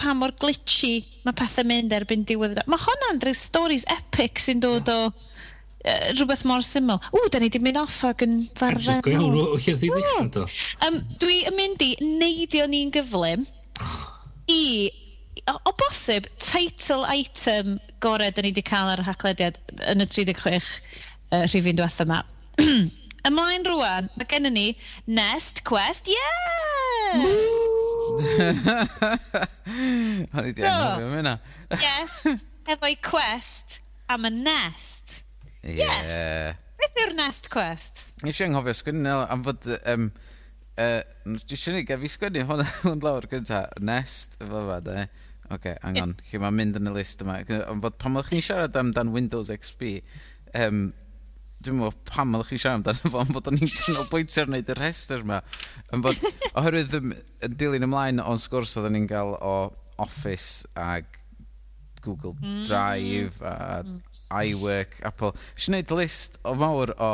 pa 0.00 0.14
mor 0.16 0.34
glitchy 0.42 1.04
mae 1.26 1.36
pethau 1.38 1.68
mynd 1.70 1.94
erbyn 1.94 2.26
diwedd. 2.26 2.58
Mae 2.66 2.82
hwnna'n 2.82 3.22
rhyw 3.22 3.38
stories 3.38 3.86
epic 4.00 4.42
sy'n 4.42 4.62
dod 4.66 4.90
o... 4.90 5.02
Yeah 5.06 5.26
rhywbeth 5.84 6.44
mor 6.48 6.64
syml. 6.66 6.98
Ww, 7.14 7.28
da 7.32 7.40
ni 7.40 7.48
di 7.52 7.60
mynd 7.62 7.80
off 7.80 8.02
ag 8.04 8.24
yn 8.26 8.42
farfer. 8.58 8.82
Just 8.84 9.04
gwybod 9.06 9.54
o'ch 9.56 9.68
i'r 9.70 9.78
ddim 9.80 9.96
eich 9.96 10.10
farfen. 10.16 10.56
Um, 10.86 10.98
dwi 11.22 11.40
yn 11.48 11.56
mynd 11.56 11.84
i 11.84 11.92
neidio 12.04 12.66
ni'n 12.70 12.92
gyflym 12.94 13.46
i, 14.50 14.62
o, 15.48 15.56
o 15.56 15.74
bosib, 15.80 16.28
title 16.42 17.04
item 17.08 17.78
gore 18.04 18.28
da 18.30 18.44
ni 18.44 18.52
wedi 18.52 18.64
cael 18.66 18.92
ar 18.92 19.02
y 19.02 19.08
haglediad 19.08 19.60
yn 19.88 20.04
y 20.04 20.08
36 20.08 20.72
uh, 21.32 21.44
rhifin 21.46 21.80
diwetha 21.80 22.08
yma. 22.08 22.22
Ymlaen 23.28 23.66
rwan, 23.68 24.08
mae 24.16 24.28
gennym 24.28 24.54
ni 24.56 24.68
Nest 25.08 25.64
Quest, 25.68 26.08
yes! 26.08 27.10
Hwn 30.30 30.46
i 30.48 30.52
di 30.56 30.64
anghofio 30.64 31.08
am 31.08 31.16
hynna. 31.18 31.34
Yes, 31.80 32.44
efo'i 32.72 32.96
quest 33.04 33.80
am 34.10 34.26
y 34.28 34.30
nest. 34.34 35.20
Ie. 35.64 35.76
Yes. 35.76 36.56
Beth 36.80 37.00
yw'r 37.02 37.16
Nest 37.18 37.50
Quest? 37.52 38.04
Nes 38.24 38.38
i 38.40 38.46
anghofio 38.46 38.76
sgwynnu 38.76 39.16
am 39.26 39.42
fod... 39.44 39.66
Um, 39.90 40.10
uh, 40.80 41.00
Dwi'n 41.26 41.60
Nes 41.60 41.96
i 41.96 41.98
fi 42.04 42.12
sgwynnu 42.14 42.46
hwn 42.48 42.64
yn 42.94 43.02
lawr 43.04 43.28
gynta. 43.30 43.66
Nest, 43.84 44.38
efo 44.40 44.64
fa, 44.70 44.78
de. 44.86 45.02
Oce, 45.50 45.58
okay, 45.58 45.76
angon. 45.82 46.14
Yeah. 46.14 46.30
Chi 46.30 46.40
mae'n 46.40 46.56
mynd 46.56 46.80
yn 46.80 46.88
y 46.88 46.94
list 46.94 47.24
yma. 47.24 47.40
Am 47.60 47.82
fod 47.84 47.98
pan 48.00 48.16
oeddech 48.16 48.32
chi'n 48.36 48.46
siarad 48.46 48.80
amdan 48.80 49.12
Windows 49.12 49.50
XP, 49.52 49.98
um, 50.62 50.84
dwi'n 51.60 51.80
meddwl 51.80 51.96
pam 52.08 52.36
oeddech 52.38 52.54
chi'n 52.54 52.62
siarad 52.64 52.80
amdano 52.80 53.12
fo, 53.12 53.24
am 53.24 53.34
fod 53.34 53.50
o'n 53.50 53.58
i'n 53.58 53.72
canolbwyntio 53.74 54.44
ar 54.44 54.52
wneud 54.52 54.70
y 54.70 54.76
rhestr 54.78 55.24
yma. 55.26 55.42
Am 55.92 56.06
fod, 56.06 56.22
oherwydd 56.60 56.96
yn 57.00 57.16
dilyn 57.58 57.88
ymlaen 57.88 58.22
o'n 58.22 58.40
sgwrs 58.40 58.78
oedden 58.78 58.96
ni'n 58.96 59.10
cael 59.10 59.34
o 59.36 59.56
Office 60.00 60.64
ag 60.78 61.18
Google 62.00 62.36
mm. 62.40 62.62
Drive 62.64 63.36
mm. 63.42 63.46
a 63.50 63.82
iWork, 64.30 65.00
Apple. 65.06 65.34
Nes 65.56 65.68
wneud 65.70 65.94
list 65.96 66.38
o 66.46 66.54
mawr 66.58 66.94
o 66.98 67.10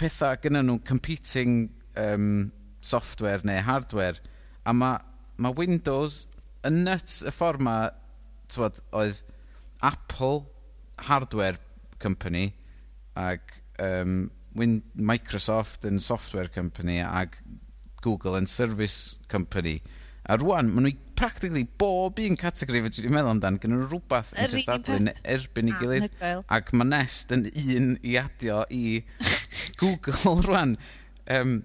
pethau 0.00 0.38
gyda 0.40 0.62
nhw 0.64 0.78
competing 0.88 1.68
um, 2.00 2.50
software 2.80 3.44
neu 3.44 3.60
hardware. 3.64 4.20
A 4.64 4.72
mae 4.76 5.00
ma 5.40 5.52
Windows 5.56 6.26
yn 6.66 6.82
nuts 6.84 7.20
y 7.24 7.32
ffordd 7.32 7.64
ma, 7.64 7.76
tywod, 8.52 8.80
oedd 8.96 9.22
Apple 9.86 10.44
hardware 11.08 11.60
company 12.00 12.50
ac 13.16 13.60
um, 13.80 14.30
Win 14.56 14.80
Microsoft 14.94 15.86
yn 15.88 16.00
software 16.02 16.50
company 16.52 16.98
ac 17.04 17.38
Google 18.02 18.36
yn 18.40 18.48
service 18.48 19.18
company. 19.28 19.78
A 20.30 20.36
rwan, 20.38 20.68
maen 20.70 20.86
nhw 20.86 20.92
practically 21.18 21.64
bob 21.80 22.20
un 22.22 22.36
categori 22.38 22.84
fe 22.84 22.90
dwi'n 22.94 23.14
meddwl 23.16 23.32
amdan, 23.32 23.56
gyda 23.60 23.72
nhw 23.74 23.88
rhywbeth 23.88 24.30
yn 24.38 24.52
cystadlu 24.52 24.98
yn 25.00 25.10
erbyn 25.34 25.72
i 25.72 25.74
gilydd. 25.80 26.06
Ac 26.56 26.70
mae 26.76 26.86
Nest 26.92 27.34
yn 27.34 27.48
un 27.50 27.90
i 28.06 28.14
adio 28.20 28.60
i 28.70 29.00
Google 29.80 30.36
rwan. 30.46 30.76
Um, 31.34 31.56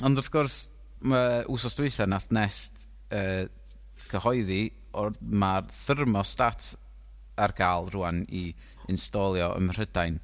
ond 0.00 0.22
wrth 0.22 0.32
gwrs, 0.32 0.58
mae 1.04 1.44
wsos 1.52 1.76
dwytha 1.76 2.08
nath 2.08 2.32
Nest 2.34 2.86
uh, 3.12 3.44
cyhoeddi, 4.08 4.62
mae'r 5.20 5.68
thermostat 5.68 6.72
ar 7.36 7.52
gael 7.58 7.90
rwan 7.92 8.24
i 8.32 8.48
installio 8.88 9.52
ym 9.58 9.68
Mhrydain 9.68 10.16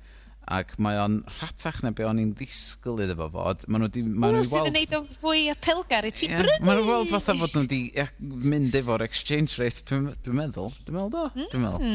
ac 0.51 0.73
mae 0.83 0.99
o'n 0.99 1.21
rhatach 1.39 1.83
na 1.85 1.93
be 1.95 2.07
o'n 2.07 2.19
i'n 2.19 2.33
ddisgwyl 2.39 3.03
iddo 3.05 3.15
fo 3.21 3.29
fod. 3.35 3.63
Maen 3.69 3.85
nhw 3.85 3.89
wedi... 3.89 4.03
Maen 4.07 4.39
nhw'n 4.39 4.49
weld... 4.51 4.71
gwneud 4.71 4.97
o 4.99 5.03
fwy 5.21 5.45
apelgar 5.53 6.09
i 6.09 6.11
ti 6.15 6.27
yeah, 6.27 6.43
brynu. 6.43 6.67
Maen 6.67 6.81
nhw 6.81 6.89
weld 6.89 7.13
fatha 7.13 7.37
fod 7.39 7.55
nhw 7.55 7.63
wedi 7.69 8.49
mynd 8.51 8.75
efo'r 8.83 9.07
exchange 9.07 9.61
rate, 9.63 9.85
dwi'n 9.89 10.11
dwi 10.25 10.37
meddwl. 10.41 10.75
Dwi'n 10.89 10.99
meddwl 10.99 11.15
do, 11.15 11.47
dwi'n 11.53 11.65
meddwl. 11.67 11.95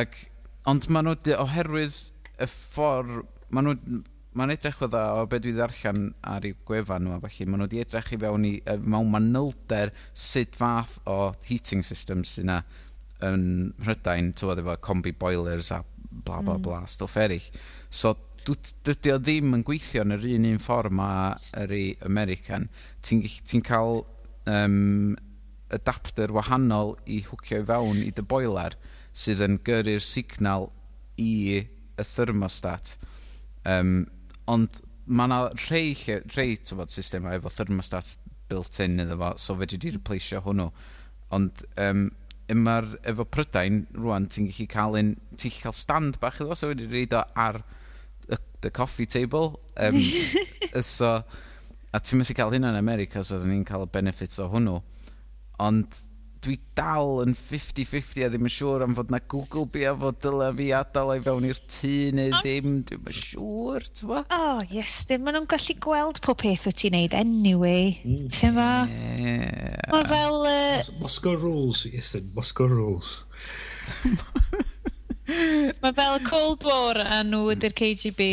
Ac, 0.00 0.18
ond 0.72 0.90
maen 0.90 1.10
nhw 1.12 1.38
oherwydd 1.46 2.02
y 2.42 2.50
ffordd... 2.50 3.24
Maen 3.54 3.70
nhw... 3.70 4.02
Mae'n 4.36 4.52
edrych 4.52 4.74
fydda 4.76 5.02
o 5.16 5.22
beth 5.32 5.46
dwi 5.46 5.54
ddarllen 5.56 6.10
ar 6.28 6.44
ei 6.44 6.52
gwefan 6.68 7.06
nhw, 7.06 7.14
felly 7.22 7.46
maen 7.48 7.62
nhw 7.62 7.68
wedi 7.70 7.78
edrych 7.80 8.10
i 8.12 8.18
fewn 8.20 8.44
i 8.44 8.50
mewn 8.84 9.08
manylder 9.08 9.94
sut 10.12 10.58
fath 10.60 10.98
o 11.08 11.30
heating 11.46 11.80
systems 11.86 12.34
sy'n 12.36 12.52
yn 13.24 13.46
Rhydain, 13.86 14.34
tywed 14.36 14.60
efo 14.60 14.76
combi 14.84 15.14
boilers 15.16 15.70
a 15.72 15.80
bla 16.26 16.42
bla 16.42 16.56
hmm. 16.56 16.64
bla, 16.66 16.80
mm. 16.82 16.90
stwff 16.92 17.20
eraill. 17.22 17.50
So 17.90 18.16
dydy 18.46 19.10
o 19.10 19.18
ddim 19.18 19.56
yn 19.56 19.64
gweithio 19.66 20.04
yn 20.06 20.14
yr 20.14 20.26
un 20.36 20.50
un 20.52 20.60
ffordd 20.62 20.94
ma 20.94 21.10
yr 21.62 21.72
i 21.74 21.84
American. 22.06 22.68
Ti'n 23.02 23.24
ti 23.26 23.62
cael 23.66 24.04
um, 24.50 25.16
adapter 25.74 26.30
wahanol 26.34 26.94
i 27.10 27.22
hwcio 27.26 27.62
i 27.62 27.66
fewn 27.66 28.02
i 28.04 28.12
dy 28.14 28.22
boiler 28.22 28.76
sydd 29.16 29.42
yn 29.46 29.58
gyrru'r 29.66 30.04
signal 30.04 30.68
i 31.18 31.32
y 31.56 32.06
thermostat. 32.12 32.94
Um, 33.66 34.04
ond 34.52 34.82
mae 35.06 35.26
yna 35.26 35.40
rhai, 35.66 35.94
rhai 36.34 36.52
tyfod, 36.62 36.92
systemau 36.92 37.34
efo 37.38 37.50
thermostat 37.52 38.14
built-in 38.50 39.00
iddo 39.02 39.18
fo, 39.18 39.32
so 39.40 39.56
fe 39.58 39.68
di 39.72 39.90
replaceio 39.96 40.42
hwnnw. 40.44 40.68
Ond 41.34 41.64
um, 41.82 42.06
yma'r 42.52 42.86
efo 43.10 43.26
prydain 43.26 43.82
rwan 43.96 44.28
ti'n 44.30 44.48
gallu 44.50 44.68
cael 44.70 44.98
un 45.00 45.14
ti'n 45.34 45.52
gallu 45.52 45.64
cael 45.64 45.76
stand 45.76 46.20
bach 46.22 46.40
iddo 46.42 46.56
so 46.58 46.70
wedi 46.70 46.86
reid 46.90 47.16
o 47.16 47.24
ar 47.46 47.60
y, 48.30 48.38
the 48.62 48.70
coffee 48.70 49.06
table 49.06 49.60
um, 49.76 49.98
so 50.80 51.16
a 51.92 52.00
ti'n 52.00 52.22
methu 52.22 52.36
cael 52.38 52.54
hynna 52.54 52.74
yn 52.74 52.80
America 52.80 53.24
so 53.24 53.38
oedden 53.38 53.54
ni'n 53.54 53.66
cael 53.68 53.86
y 53.86 53.90
benefits 53.92 54.38
o 54.42 54.50
hwnnw. 54.52 54.78
Ond 55.66 56.02
dwi 56.46 56.56
dal 56.78 57.22
yn 57.24 57.34
50-50 57.34 58.22
a 58.22 58.28
ddim 58.30 58.46
yn 58.46 58.52
siŵr 58.54 58.84
am 58.86 58.94
fod 58.96 59.10
na 59.10 59.18
Google 59.32 59.66
Bee 59.72 59.88
a 59.90 59.94
fod 59.98 60.20
dyla 60.22 60.52
fi 60.54 60.68
adael 60.78 61.12
ei 61.16 61.24
fewn 61.24 61.48
i'r 61.48 61.60
tŷ 61.72 61.94
neu 62.14 62.34
ddim, 62.36 62.76
dwi'n 62.86 63.10
yn 63.10 63.18
siŵr, 63.18 63.88
ti'n 63.90 64.14
O, 64.16 64.20
oh, 64.36 64.60
yes, 64.70 65.00
dim, 65.08 65.24
maen 65.26 65.40
nhw'n 65.40 65.50
gallu 65.50 65.76
gweld 65.82 66.22
pob 66.24 66.38
peth 66.44 66.68
wyt 66.68 66.78
ti'n 66.84 66.94
neud 66.94 67.18
anyway, 67.18 67.96
mm. 68.06 68.30
ti'n 68.36 68.54
ma? 68.56 68.70
Yeah. 68.92 69.90
Mae 69.90 70.06
fel... 70.12 70.40
Uh... 70.46 71.02
Moscow 71.02 71.34
Rules, 71.34 71.86
yes, 71.90 72.14
Moscow 72.36 72.70
Rules. 72.70 73.24
Mae 75.82 75.94
fel 75.96 76.20
Cold 76.26 76.66
War 76.68 77.00
a 77.02 77.20
nhw 77.26 77.42
hmm. 77.42 77.52
ydy'r 77.56 77.74
KGB 77.76 78.28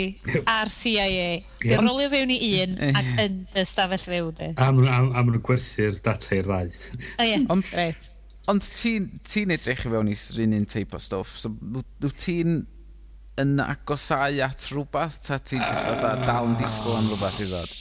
a'r 0.50 0.72
CIA. 0.74 1.30
Yeah. 1.64 1.80
Yn 1.80 1.88
rolio 1.88 2.10
fewn 2.14 2.34
i 2.36 2.40
un 2.64 2.76
eh. 2.78 2.92
ac 3.00 3.24
yn 3.24 3.40
y 3.58 3.64
stafell 3.68 4.04
fewn 4.06 4.34
di. 4.38 4.50
A 4.58 4.70
maen 4.76 5.14
nhw'n 5.14 5.42
gwerthu'r 5.46 5.98
data 6.06 6.38
i'r 6.38 6.50
ddau. 6.50 6.74
O 7.18 7.30
ie, 7.30 7.40
reit. 7.74 8.10
Ond 8.52 8.68
ti'n 8.76 9.08
ti 9.24 9.46
edrych 9.48 9.86
i 9.88 9.90
fewn 9.90 10.12
i 10.12 10.18
rhywun 10.20 10.58
un 10.60 10.70
teip 10.70 10.94
o 10.94 11.00
stwff, 11.02 11.38
so 11.40 11.54
wyt 12.04 12.18
ti'n 12.20 12.62
yn 13.42 13.58
agosau 13.64 14.42
at 14.46 14.68
rhywbeth, 14.70 15.22
ta 15.26 15.40
ti 15.40 15.58
uh... 15.58 15.66
Ah. 15.66 16.26
dal 16.28 16.52
yn 16.52 16.58
disgwyl 16.60 17.00
am 17.00 17.08
rhywbeth 17.10 17.40
i 17.42 17.50
ddod? 17.50 17.78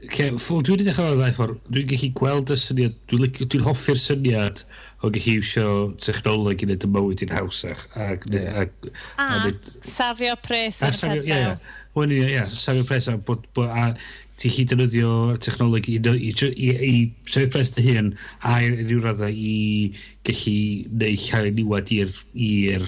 Okay, 0.00 0.32
ffwl, 0.40 0.62
dwi 0.64 0.74
wedi 0.74 0.86
dechrau 0.88 1.12
o'r 1.12 1.18
ddau 1.20 1.36
ffordd. 1.36 1.62
Dwi'n 1.70 1.88
gallu 1.90 2.10
gweld 2.16 2.52
y 2.52 2.58
syniad, 2.60 2.98
dwi'n 3.10 3.34
dwi 3.52 3.62
hoffi'r 3.66 4.00
syniad 4.00 4.64
o 5.00 5.10
gallu 5.12 5.36
iwsio 5.40 5.66
technoleg 6.02 6.62
i 6.62 6.68
wneud 6.68 6.86
y 6.86 6.90
mywyd 6.94 7.24
i'n 7.24 7.34
hawsach. 7.34 7.86
Ac, 7.96 8.26
yeah. 8.32 8.64
ac, 8.64 8.74
a, 8.84 8.94
ah, 9.16 9.28
a, 9.28 9.44
nid, 9.46 9.70
safio 9.86 10.34
pres 10.44 10.82
ar 10.84 10.92
y 10.92 11.22
peth 11.24 11.30
Ie, 11.30 11.76
Wel, 11.96 12.12
ie, 12.14 12.26
yeah, 12.36 12.50
safio 12.50 12.84
pres 12.88 13.08
a 13.10 13.16
bod, 13.16 13.46
bod 13.56 13.72
a, 13.72 13.90
ti 14.40 14.48
chi 14.52 14.64
defnyddio 14.68 15.36
technoleg 15.42 15.88
i, 15.92 15.96
i, 16.00 16.32
i, 16.32 16.68
i 16.68 16.90
i 16.90 17.00
safio 17.28 17.50
pres 17.52 17.72
dy 17.76 17.86
hun 17.88 18.12
a 18.48 18.58
rhyw 18.64 19.02
raddau 19.04 19.32
i 19.32 19.56
gallu 20.28 20.54
neu 21.02 21.18
llai 21.24 21.50
niwad 21.56 21.92
i'r 21.96 22.14
i'r 22.34 22.86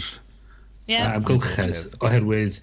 yeah. 0.88 1.16
amgylchedd 1.16 1.98
oherwydd 2.00 2.60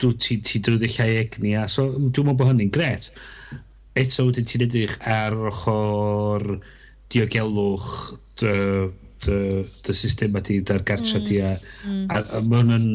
dwi 0.00 0.12
ti, 0.20 0.36
ti 0.44 0.60
drwy'n 0.60 0.92
llai 0.98 1.08
egni 1.22 1.54
a 1.56 1.64
so 1.72 1.88
dwi'n 1.96 2.28
meddwl 2.28 2.40
bod 2.42 2.52
hynny'n 2.52 2.72
gret 2.74 3.08
eto 3.96 4.26
wedyn 4.28 4.48
ti'n 4.48 4.66
edrych 4.66 4.98
ar 5.08 5.36
ochr 5.52 6.46
diogelwch 7.12 7.92
dy 8.40 8.54
dy, 9.24 9.62
dy 9.86 9.94
system 9.96 10.36
ydi, 10.40 10.60
dy'r 10.66 10.84
gartra 10.86 11.20
mm. 11.20 11.26
di 11.26 11.38
a, 11.40 11.52
mm. 11.86 12.02
a, 12.12 12.22
a 12.38 12.42
mae 12.46 12.62
hwnna'n 12.62 12.88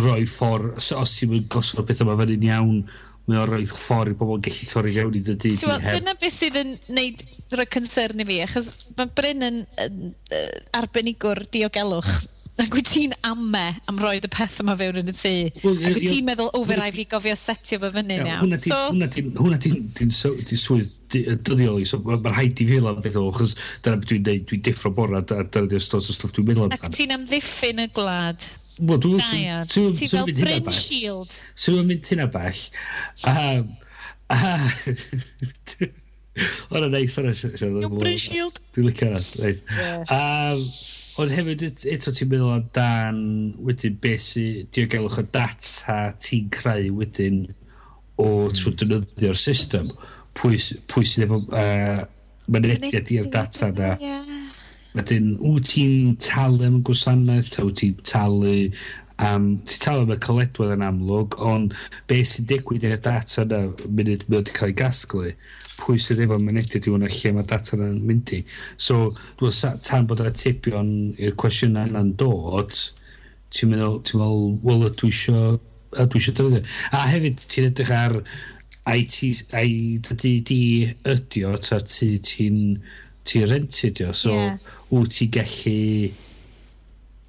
rhoi 0.00 0.24
ffordd, 0.30 0.74
os 0.78 0.90
os 0.94 1.14
ti'n 1.18 1.32
mynd 1.32 1.48
gosod 1.52 1.86
beth 1.88 2.02
yma 2.04 2.16
fan 2.18 2.34
iawn, 2.36 2.82
mae 3.26 3.40
o'n 3.40 3.50
rhoi 3.50 3.64
ffordd 3.70 4.14
i 4.14 4.18
bobl 4.18 4.42
gallu 4.44 4.68
torri 4.70 4.94
iawn 4.96 5.16
i 5.18 5.22
dydy. 5.26 5.54
Dyna 5.60 6.16
beth 6.20 6.36
sydd 6.36 6.58
yn 6.60 6.76
neud 6.92 7.24
rhoi 7.54 7.68
concern 7.72 8.22
i 8.22 8.28
fi, 8.28 8.40
achos 8.46 8.72
mae 8.98 9.10
Bryn 9.16 9.46
yn, 9.46 9.64
yn, 9.86 10.12
yn 10.36 10.68
arbenigwr 10.78 11.44
diogelwch. 11.54 12.20
Ac 12.58 12.74
wyt 12.74 12.88
ti'n 12.90 13.12
ame 13.24 13.62
am 13.88 13.98
roed 14.02 14.26
y 14.26 14.30
peth 14.32 14.58
yma 14.64 14.74
fewn 14.78 14.98
yn 15.00 15.10
y 15.12 15.14
tŷ? 15.14 15.34
Well, 15.62 15.78
ac 15.78 15.94
wyt 15.96 16.08
ti'n 16.10 16.26
meddwl, 16.26 16.50
o, 16.56 16.62
fe 16.66 16.76
rai 16.80 16.90
fi 16.92 17.04
gofio 17.08 17.36
setio 17.38 17.78
fy 17.80 17.90
fyny 17.94 18.16
iawn. 18.18 18.54
Hwna 19.38 19.58
ti'n 19.62 20.12
swydd 20.18 20.90
dyddiol 21.14 21.80
i, 21.80 21.86
so 21.88 22.02
mae'r 22.04 22.20
rhaid 22.34 22.60
i 22.60 22.66
fi 22.66 22.76
fel 22.76 22.90
am 22.90 23.00
beth 23.04 23.18
o, 23.20 23.26
achos 23.30 23.54
dyna 23.84 24.00
beth 24.02 24.10
dwi'n 24.10 24.26
neud, 24.26 24.44
dwi'n 24.50 24.64
diffro 24.66 24.92
bora, 24.94 25.22
a 25.22 25.24
dyna 25.24 25.66
dwi'n 25.70 25.84
stos 25.86 26.10
o 26.10 26.16
stwff 26.16 26.34
dwi'n 26.36 26.50
meddwl 26.50 26.66
amdano. 26.68 26.90
Ac 26.90 26.98
ti'n 26.98 27.16
amddiffyn 27.16 27.84
y 27.86 27.88
gwlad. 27.96 28.50
Wel, 28.80 29.02
dwi'n 29.06 29.24
mynd... 29.24 29.74
Ti'n 29.74 29.92
fel 30.10 30.32
Bryn 30.42 30.70
Shield. 30.74 31.40
Ti'n 31.64 31.82
mynd 31.88 32.12
hynna 32.12 32.28
bell. 32.34 32.62
O'na 36.70 36.88
neis, 36.94 37.18
o'na... 37.20 37.34
Bryn 37.96 38.20
Shield. 38.20 38.62
Dwi'n 38.76 38.90
licio'r 38.90 39.20
rhaid. 39.20 39.60
Ond 41.20 41.32
hefyd, 41.34 41.82
eto 41.92 42.12
ti'n 42.16 42.30
meddwl 42.30 42.52
o 42.54 42.60
dan 42.72 43.18
wedyn 43.66 43.96
beth 44.00 44.22
sy'n 44.30 44.70
diogelwch 44.72 45.18
o 45.20 45.24
data 45.34 45.96
ti'n 46.16 46.46
creu 46.54 46.94
wedyn 46.96 47.42
o 48.16 48.28
hmm. 48.28 48.54
trwy 48.56 48.72
dynyddio'r 48.80 49.36
system. 49.36 49.90
Pwy, 50.38 50.56
pwy 50.88 51.04
sydd 51.10 51.26
efo 51.26 51.42
uh, 51.44 52.00
mynediad 52.48 53.12
i'r 53.12 53.28
data 53.34 53.68
na. 53.76 53.92
Wedyn, 54.96 55.34
wyt 55.44 55.68
ti'n 55.74 56.16
talu 56.24 56.64
am 56.70 56.80
gwasanaeth, 56.88 57.52
ta 57.52 57.68
wyt 57.68 57.82
ti'n 57.82 58.00
talu 58.00 58.56
am... 59.20 59.52
ti'n 59.68 59.84
talu 59.84 60.06
am 60.06 60.16
y 60.16 60.20
coledwedd 60.24 60.76
yn 60.78 60.88
amlwg, 60.88 61.36
ond 61.52 61.76
beth 62.08 62.32
sy'n 62.32 62.48
digwydd 62.48 62.88
i'r 62.88 63.02
data 63.04 63.44
na 63.50 63.66
munud 63.90 64.24
mynd 64.30 64.48
i 64.48 64.56
cael 64.56 64.72
ei 64.72 64.80
gasglu. 64.80 65.34
Mm 65.34 65.59
pwy 65.80 66.00
sydd 66.02 66.22
efo 66.24 66.38
mynediad 66.40 66.86
i 66.86 66.92
hwnna 66.92 67.10
lle 67.10 67.32
mae 67.36 67.48
data 67.48 67.76
yna'n 67.76 67.98
mynd 68.06 68.32
i. 68.36 68.40
So, 68.76 69.10
dwi'n 69.40 69.80
tan 69.86 70.06
bod 70.10 70.22
yr 70.22 70.30
atebion 70.30 70.92
i'r 71.18 71.36
cwestiynau 71.40 71.90
yna'n 71.90 72.14
dod, 72.20 72.76
ti'n 73.54 73.72
meddwl, 73.72 74.00
ti'n 74.06 74.22
meddwl, 74.22 74.46
wel, 74.66 74.88
dwi 75.00 75.12
isio, 75.12 75.44
a 75.96 76.06
dwi 76.06 76.22
isio 76.22 76.36
dyfyddio. 76.38 76.64
A 76.96 77.04
hefyd, 77.10 77.44
ti'n 77.52 77.70
edrych 77.70 77.94
ar 77.96 78.16
IT, 78.90 79.20
IT, 79.60 80.24
di 80.48 80.62
ydio, 81.14 81.54
ta 81.62 81.80
ti, 81.84 82.14
ti'n 82.24 82.58
ti 83.30 83.44
rentydio, 83.44 84.14
so 84.16 84.32
yeah. 84.32 84.56
wyt 84.90 85.12
ti 85.14 85.26
gallu 85.30 85.78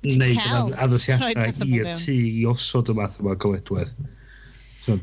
wneud 0.01 0.71
addasiadau 0.81 1.65
i'r 1.67 1.89
tŷ 1.93 2.15
i 2.41 2.45
osod 2.49 2.89
y 2.89 2.95
math 2.97 3.19
yma 3.21 3.35
goledwedd. 3.37 3.91
So, 4.81 4.97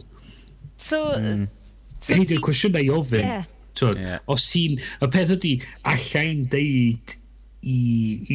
So, 0.79 0.99
mm. 1.19 1.49
Hyd 2.07 2.35
i'r 2.35 2.43
cwestiynau 2.45 2.87
i 2.87 2.91
ofyn. 2.95 3.25
Yeah. 3.25 3.47
Twyd, 3.79 4.01
yeah. 4.03 4.25
Os 4.31 4.47
ti'n... 4.53 4.79
Y 4.79 5.11
peth 5.15 5.35
ydy, 5.37 5.55
allai'n 5.93 6.45
deud 6.53 7.15
i, 7.63 7.79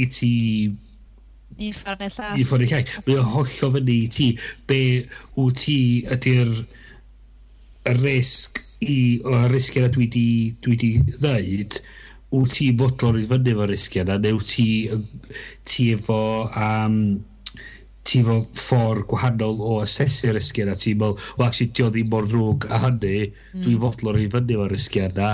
i 0.02 0.06
ti... 0.12 0.32
I 1.62 1.70
ffordd 1.76 2.02
nesaf. 2.04 2.38
I 2.38 2.46
ffordd 2.48 2.66
nesaf. 2.66 2.94
Mae 3.08 3.20
o 3.22 3.26
hollol 3.36 3.76
fyny 3.78 3.92
i 3.96 4.08
ti. 4.12 4.30
Be 4.70 4.80
wyt 5.38 5.60
ti 5.64 5.80
ydy'r 6.16 6.56
risg 8.00 8.64
i... 8.84 8.98
O 9.28 9.44
risgiau 9.52 9.88
na 9.88 9.94
dwi 9.94 10.08
di, 10.12 10.30
dwi 10.64 10.80
di 10.80 10.96
ddeud 11.12 11.80
wyt 12.34 12.56
ti 12.56 12.72
fodlon 12.80 13.20
i 13.22 13.28
fyny 13.30 13.52
efo 13.54 13.68
risgiau 13.70 14.08
na 14.10 14.18
neu 14.22 14.40
wyt 14.40 14.50
ti, 14.56 14.68
ti 15.70 15.92
efo 15.94 16.20
um, 16.50 16.98
ti'n 18.08 18.26
meddwl 18.28 18.46
ffordd 18.60 19.06
gwahanol 19.12 19.62
o 19.64 19.78
asesu 19.84 20.34
risgiau 20.36 20.68
na 20.68 20.76
ti'n 20.80 21.00
meddwl, 21.00 21.18
o 21.40 21.46
actually, 21.46 21.72
di 21.72 21.88
ddim 21.88 22.12
mor 22.12 22.28
ddrwg 22.28 22.68
a 22.70 22.80
hynny, 22.86 23.18
mm. 23.32 23.64
dwi'n 23.64 23.82
fodlon 23.84 24.22
i 24.22 24.30
fyny 24.34 24.60
o'r 24.60 24.72
risgiau 24.74 25.12
na 25.18 25.34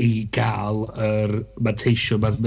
i 0.00 0.10
gael 0.34 0.84
yr 1.08 1.36
manteisio 1.64 2.20
mae'n 2.22 2.40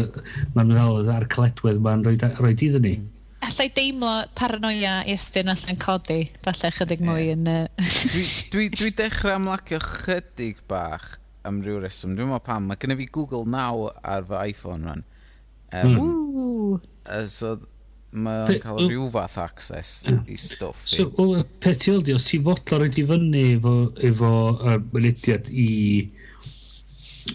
ma 0.56 0.66
meddwl 0.66 1.14
a'r 1.14 1.28
caledwedd 1.34 1.82
mae'n 1.84 2.06
rhoi, 2.06 2.18
rhoi 2.40 2.56
iddyn 2.56 2.86
ni. 2.86 2.96
Hmm. 2.98 3.14
Allai 3.48 3.68
deimlo 3.74 4.12
paranoia 4.36 4.96
i 5.06 5.14
ystyn 5.14 5.52
allan 5.54 5.78
codi, 5.82 6.24
falle 6.46 6.72
chydig 6.74 7.04
mwy 7.06 7.32
yn... 7.36 7.46
Uh... 7.48 7.88
dwi, 8.12 8.24
dwi, 8.54 8.70
dwi 8.74 8.92
dechrau 9.02 9.38
amlacio 9.38 9.80
chydig 9.84 10.64
bach 10.70 11.16
am 11.48 11.62
ryw 11.66 11.80
reswm. 11.84 12.18
Dwi'n 12.18 12.32
meddwl 12.32 12.44
pam, 12.46 12.68
mae 12.70 12.82
gennym 12.82 13.00
fi 13.00 13.08
Google 13.14 13.46
Now 13.50 13.90
ar 14.04 14.26
fy 14.28 14.52
iPhone 14.52 14.90
rhan. 14.90 15.06
Um, 15.78 15.98
Ooh. 16.00 16.82
so, 17.28 17.58
mae 18.12 18.44
o'n 18.46 18.62
cael 18.64 18.86
rhyw 18.86 19.10
fath 19.12 19.38
access 19.44 20.06
i 20.08 20.38
stwff 20.40 20.86
so, 20.88 21.10
wel, 21.18 21.44
peth 21.64 21.82
ti 21.84 21.92
oldi, 21.92 22.16
os 22.16 22.28
ti'n 22.30 22.46
fodlor 22.46 22.86
wedi 22.88 23.04
fyny 23.08 23.36
efo, 23.58 23.76
efo 24.10 24.32
uh, 24.56 24.78
mynediad 24.94 25.52
i 25.52 25.68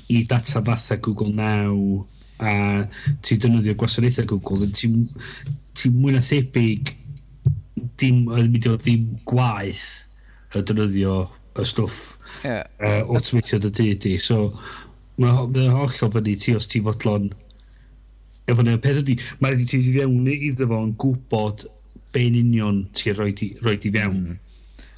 i 0.08 0.22
data 0.24 0.62
fatha 0.64 0.96
Google 0.96 1.32
Now 1.36 2.06
a 2.42 2.86
ti 3.22 3.36
dynoddio 3.36 3.76
gwasanaethau 3.78 4.26
Google 4.32 4.70
ti'n 4.72 5.04
ti 5.76 5.92
mwy 5.92 6.16
na 6.16 6.22
thebyg 6.24 6.94
dim, 8.00 8.24
dim, 8.56 8.78
dim 8.82 9.06
gwaith 9.28 9.84
y 10.56 10.64
dynoddio 10.66 11.20
y 11.58 11.66
stwff 11.68 12.16
yeah. 12.44 12.64
uh, 12.80 13.02
automatio 13.12 13.60
dy 13.62 13.92
di. 14.00 14.16
So 14.18 14.52
mae'n 15.20 15.52
ma 15.52 15.68
hollol 15.76 16.12
fyny 16.16 16.36
ti 16.40 16.56
os 16.56 16.68
ti 16.70 16.80
fodlon 16.84 17.30
Efo 18.50 18.64
na, 18.66 18.78
peth 18.82 19.02
ydy, 19.04 19.18
mae 19.40 19.54
wedi 19.54 19.68
ti 19.70 19.82
fewn 19.92 20.30
iddo 20.32 20.66
fo 20.70 20.80
yn 20.86 20.96
gwybod 20.98 21.66
be'n 22.12 22.38
union 22.40 22.82
ti'n 22.96 23.16
rhoi 23.16 23.34
ti, 23.38 23.52
roi 23.62 23.76
ti 23.80 23.92
fewn. 23.94 24.24
Mm. 24.32 24.40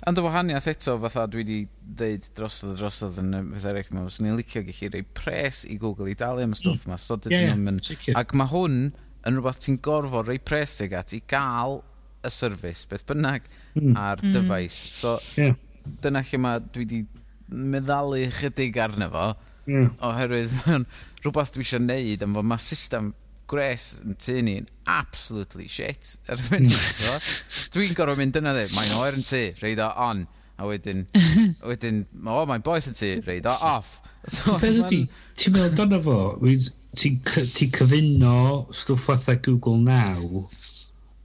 Ond 0.08 0.20
y 0.20 0.24
wahaniaeth 0.24 0.66
eto, 0.68 0.98
fatha 1.00 1.24
dwi 1.32 1.40
wedi 1.40 1.58
deud 2.00 2.26
drosodd 2.36 2.74
a 2.74 2.78
drosodd 2.80 3.20
yn 3.22 3.30
y 3.38 3.40
beth 3.54 3.66
eraill 3.70 3.88
yma, 3.92 4.04
os 4.08 4.18
ni'n 4.20 4.36
licio 4.36 4.60
gallu 4.66 4.90
rhoi 4.90 5.04
pres 5.16 5.62
i 5.64 5.78
Google 5.80 6.10
i 6.12 6.16
dalu 6.20 6.44
am 6.44 6.52
y 6.52 6.58
stwff 6.60 6.84
yma. 6.88 6.98
So, 7.00 7.16
dydyn 7.16 7.40
yeah, 7.40 7.94
yeah, 8.10 8.18
ac 8.20 8.34
mae 8.36 8.50
hwn 8.52 8.78
yn 9.24 9.38
rhywbeth 9.38 9.62
ti'n 9.64 9.80
gorfod 9.84 10.28
rhoi 10.28 10.36
pres 10.44 10.76
ag 10.84 10.96
at 11.00 11.16
i 11.16 11.22
gael 11.30 11.80
y 12.24 12.32
service, 12.32 12.84
beth 12.90 13.06
bynnag, 13.08 13.48
mm. 13.78 13.96
ar 13.96 14.20
mm. 14.20 14.36
dyfais. 14.36 14.76
So, 14.92 15.16
yeah. 15.40 15.56
dyna 16.04 16.24
lle 16.24 16.40
mae 16.40 16.60
dwi 16.66 16.84
wedi 16.84 17.02
meddalu 17.48 18.26
chydig 18.40 18.76
arno 18.84 19.08
fo, 19.12 19.26
yeah. 19.70 19.88
oherwydd 20.04 20.52
mae'n 20.60 20.88
rhywbeth 21.22 21.54
dwi 21.56 21.64
eisiau 21.64 21.84
neud, 21.84 22.28
ond 22.28 22.40
mae 22.44 22.60
system 22.60 23.14
gres 23.50 23.98
yn 24.04 24.16
tu 24.20 24.38
ni'n 24.44 24.68
absolutely 24.90 25.68
shit 25.70 26.14
ar 26.28 26.40
y 26.40 26.46
funud. 26.48 27.28
Dwi'n 27.74 27.94
gorfod 27.98 28.20
mynd 28.20 28.40
yna 28.40 28.54
dde, 28.56 28.70
mae'n 28.76 28.96
oer 28.98 29.18
yn 29.18 29.26
tu, 29.26 29.44
reid 29.62 29.82
o 29.82 29.90
on. 30.06 30.24
A 30.54 30.68
wedyn, 30.68 31.02
wedyn, 31.68 32.04
o, 32.22 32.40
oh, 32.40 32.44
mae'n 32.46 32.64
boeth 32.64 32.90
yn 32.90 32.98
tu, 32.98 33.12
reid 33.26 33.48
o 33.50 33.54
off. 33.74 33.98
So, 34.30 34.56
Be 34.62 34.70
ydy, 34.72 35.00
ti'n 35.36 35.56
meddwl 35.56 35.74
dyna 35.80 36.00
fo, 36.04 36.18
ti'n 36.94 37.18
ti 37.24 37.70
cyfuno 37.74 38.36
stwff 38.72 39.10
fatha 39.10 39.36
Google 39.42 39.80
Now 39.82 40.44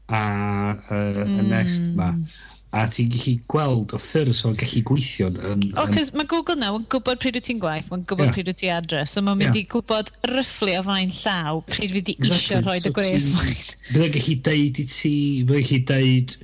a 0.10 0.76
uh, 0.90 0.96
mm. 0.96 1.40
y 1.40 1.44
Nest 1.48 1.92
ma. 1.94 2.12
Hmm 2.12 2.26
a 2.70 2.84
ti'n 2.86 3.10
gallu 3.10 3.32
gweld 3.50 3.94
o 3.98 4.00
ffyrdd 4.02 4.44
o'n 4.46 4.58
gallu 4.60 4.82
gweithio. 4.86 5.30
Yn, 5.34 5.64
o, 5.72 5.82
oh, 5.82 5.90
cys 5.90 6.12
mae 6.14 6.28
Google 6.30 6.60
now 6.60 6.78
yn 6.78 6.86
gwybod 6.92 7.22
pryd 7.24 7.40
wyt 7.40 7.48
ti'n 7.48 7.62
gwaith, 7.64 7.88
mae'n 7.90 8.04
gwybod 8.10 8.28
yeah. 8.28 8.36
pryd 8.36 8.52
wyt 8.52 8.60
ti'n 8.62 8.74
adres, 8.76 9.16
so 9.16 9.24
mae'n 9.26 9.40
mynd 9.42 9.58
yeah. 9.58 9.64
i 9.64 9.72
gwybod 9.74 10.12
ryfflu 10.30 10.76
o 10.78 10.84
fain 10.86 11.14
llaw 11.16 11.64
pryd 11.66 11.96
fydd 11.96 12.12
i 12.14 12.16
exactly. 12.20 12.38
eisiau 12.38 12.64
rhoi 12.68 12.78
so 12.84 12.92
y 12.92 12.96
gwres 13.00 13.30
fain. 13.34 13.66
Bydd 13.90 14.06
yn 14.06 14.14
gallu 14.18 14.38
deud 14.50 14.82
i 14.84 14.86
ti, 14.94 15.16
bydd 15.50 15.66
gallu 15.66 15.82
deud, 15.94 16.36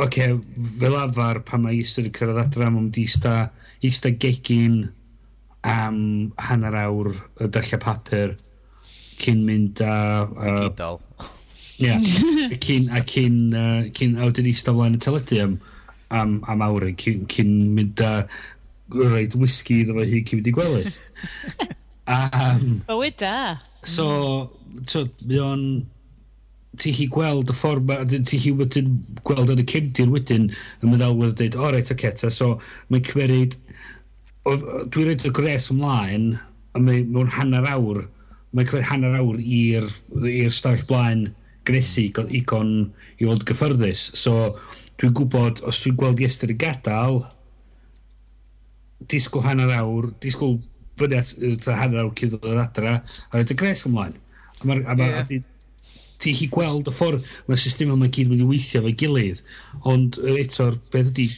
oce, 0.00 0.06
okay, 0.06 0.38
fel 0.80 0.98
afar 1.02 1.42
pan 1.48 1.66
mae 1.66 1.82
eistedd 1.82 2.08
yn 2.08 2.16
cyrraedd 2.16 2.42
adra, 2.46 2.70
mae'n 2.70 2.88
mynd 2.88 3.00
i 3.02 3.06
sta, 3.12 3.36
eistedd 3.84 4.16
gegin 4.22 4.80
am 5.68 6.00
hanner 6.48 6.80
awr 6.86 7.12
y 7.36 7.52
darllen 7.52 7.84
papur 7.84 8.38
cyn 9.22 9.44
mynd 9.46 9.84
a... 9.84 9.96
Uh, 10.24 10.46
Digidol. 10.48 11.02
Ie. 11.82 11.98
Cyn, 12.64 12.88
a 12.94 13.02
cyn, 13.08 13.36
uh, 13.56 13.82
cyn 13.96 14.18
a 14.18 14.28
wedyn 14.28 14.50
eistedd 14.50 14.76
flaen 14.76 14.98
y 14.98 15.00
teledu 15.02 15.38
am, 15.42 15.54
am, 16.14 16.34
am 16.50 16.64
awr, 16.66 16.90
cyn, 17.00 17.24
cyn 17.32 17.54
mynd 17.76 18.02
a 18.04 18.12
rhaid 18.92 19.34
whisky 19.40 19.80
iddo 19.82 19.96
fo 19.96 20.04
hi 20.06 20.20
cyn 20.28 20.40
mynd 20.40 20.50
i 20.50 20.54
gwely. 20.58 20.84
um, 22.16 22.68
Bywyd 22.90 23.18
da. 23.22 23.34
So, 23.88 24.06
so, 24.86 25.06
mi 25.26 25.40
o'n 25.42 25.66
ti 26.80 26.92
hi 26.96 27.08
gweld 27.12 27.50
y 27.52 27.56
ffordd 27.56 27.88
ma, 27.88 27.98
ti 28.08 28.38
hi 28.40 28.54
wedyn 28.56 28.94
gweld 29.26 29.52
yn 29.52 29.60
y 29.60 29.66
cymdir 29.68 30.12
wedyn 30.12 30.48
yn 30.52 30.88
meddalwedd 30.88 31.34
yn 31.34 31.52
dweud, 31.52 31.58
o 31.58 31.74
reit, 31.74 31.92
oce, 31.92 32.14
ta, 32.20 32.30
so 32.32 32.54
mae'n 32.92 33.04
cymeryd, 33.10 33.58
dwi'n 34.46 35.10
rhaid 35.10 35.28
y 35.28 35.34
gres 35.36 35.68
ymlaen, 35.74 36.32
a 36.72 36.80
mewn 36.80 37.32
hanner 37.34 37.68
awr, 37.74 38.06
mae'n 38.52 38.70
cymeryd 38.70 38.88
hanner 38.88 39.18
awr 39.20 39.40
i'r 39.42 40.54
stafell 40.54 40.88
blaen 40.88 41.30
gresu 41.68 42.06
i 42.06 42.10
igon 42.38 42.72
i 43.18 43.28
fod 43.28 43.44
gyffyrddus. 43.48 44.08
So, 44.18 44.56
dwi'n 45.00 45.14
gwybod, 45.18 45.62
os 45.68 45.80
dwi'n 45.82 45.96
gweld 46.00 46.20
Iester 46.22 46.52
yn 46.52 46.60
gadael, 46.60 47.22
disgwyl 49.10 49.46
hanner 49.46 49.72
awr, 49.78 50.10
disgwyl 50.22 50.58
fyny 51.00 51.18
at 51.18 51.32
uh, 51.38 51.72
hanner 51.78 52.04
awr 52.04 52.12
cyn 52.18 52.34
ddod 52.34 52.50
yr 52.52 52.60
adra, 52.64 52.98
a 53.30 53.38
roed 53.38 53.54
y 53.54 53.58
gres 53.58 53.86
ymlaen. 53.88 54.18
A 54.60 54.68
ma, 54.68 54.78
a 54.78 54.94
ma, 54.98 55.08
yeah. 55.08 55.22
a 55.22 55.42
ti 56.22 56.34
chi 56.38 56.46
gweld 56.52 56.86
y 56.86 56.94
ffordd 56.94 57.24
mae'r 57.48 57.58
system 57.58 57.90
yma 57.96 58.10
gyd 58.12 58.30
wedi 58.30 58.46
weithio 58.46 58.84
fe 58.84 58.94
gilydd, 59.02 59.42
ond 59.90 60.20
eto'r 60.36 60.78
beth 60.92 61.10
ydi... 61.14 61.28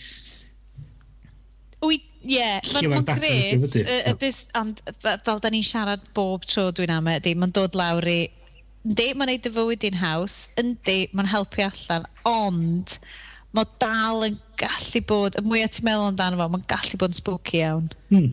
Ie, 1.85 2.01
yeah, 2.41 2.61
mae'n 2.89 3.05
gret, 3.05 4.79
fel 5.27 5.41
da 5.45 5.51
ni'n 5.53 5.65
siarad 5.65 6.05
bob 6.17 6.47
tro 6.49 6.71
dwi'n 6.73 6.95
am 6.95 7.11
e, 7.13 7.19
ydy, 7.21 7.35
mae'n 7.37 7.53
dod 7.53 7.77
lawr 7.77 8.09
i 8.09 8.23
yndi, 8.85 9.09
mae'n 9.17 9.33
neud 9.33 9.49
y 9.49 9.53
fywyd 9.55 9.87
i'n 9.89 9.99
haws, 10.01 10.39
yndi, 10.61 10.99
mae'n 11.17 11.31
helpu 11.33 11.65
allan, 11.65 12.07
ond 12.29 12.99
mae 13.55 13.69
dal 13.83 14.27
yn 14.29 14.39
gallu 14.61 15.03
bod, 15.09 15.39
y 15.39 15.45
mwyaf 15.47 15.77
ti'n 15.77 15.89
meddwl 15.89 16.09
amdano 16.11 16.41
fo, 16.41 16.49
mae'n 16.53 16.67
gallu 16.71 17.01
bod 17.01 17.15
yn 17.15 17.21
spooky 17.21 17.61
iawn. 17.63 17.91
Hmm. 18.13 18.33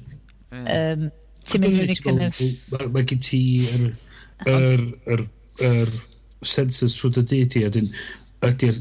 Um, 0.51 1.05
ti'n 1.47 1.63
mynd 1.63 1.83
i'n 1.85 2.01
kind 2.03 2.25
of... 2.27 2.41
Mae 2.91 3.05
gen 3.07 3.21
ti 3.23 3.43
yr, 3.71 3.91
yr, 4.51 4.87
yr, 5.15 5.27
yr 5.69 5.93
sensors 6.41 6.97
trwy 6.97 7.13
dy 7.19 7.25
dyd 7.31 7.59
i, 7.61 7.67
dyn, 7.77 7.91
ydy'r 8.41 8.77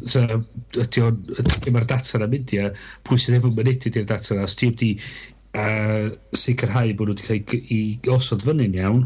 ydy 0.80 1.02
o'n 1.04 1.18
ydy 1.36 1.72
mae'r 1.74 1.86
data 1.88 2.20
na'n 2.20 2.32
mynd 2.32 2.54
i 2.56 2.60
a 2.62 2.70
pwy 3.04 3.20
sydd 3.20 3.36
efo'n 3.36 3.56
mynd 3.58 3.88
i'r 3.90 4.06
data 4.08 4.36
na 4.36 4.46
os 4.48 4.56
ti 4.56 4.70
wedi 4.70 4.90
uh, 4.96 6.08
sicrhau 6.32 6.94
bod 6.96 7.12
nhw 7.12 7.26
wedi 7.28 7.42
cael 7.44 7.66
ei 7.76 8.14
osod 8.14 8.46
fyny'n 8.46 8.78
iawn 8.80 9.04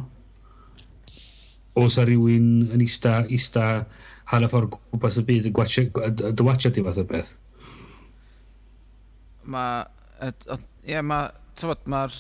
os 1.79 1.99
a 1.99 2.05
rhywun 2.07 2.69
yn 2.75 2.85
ista, 2.85 3.23
ista 3.33 3.65
hanner 4.31 4.51
ffordd 4.51 4.77
gwmpas 4.77 5.19
y 5.21 5.25
byd 5.29 5.51
yn 5.51 6.37
dywatio 6.39 6.71
di 6.73 6.85
fath 6.87 7.03
o 7.03 7.09
beth. 7.09 7.35
Mae... 9.51 9.85
Ie, 10.87 11.03
mae... 11.03 11.29
Tywod, 11.59 11.85
mae'r... 11.91 12.17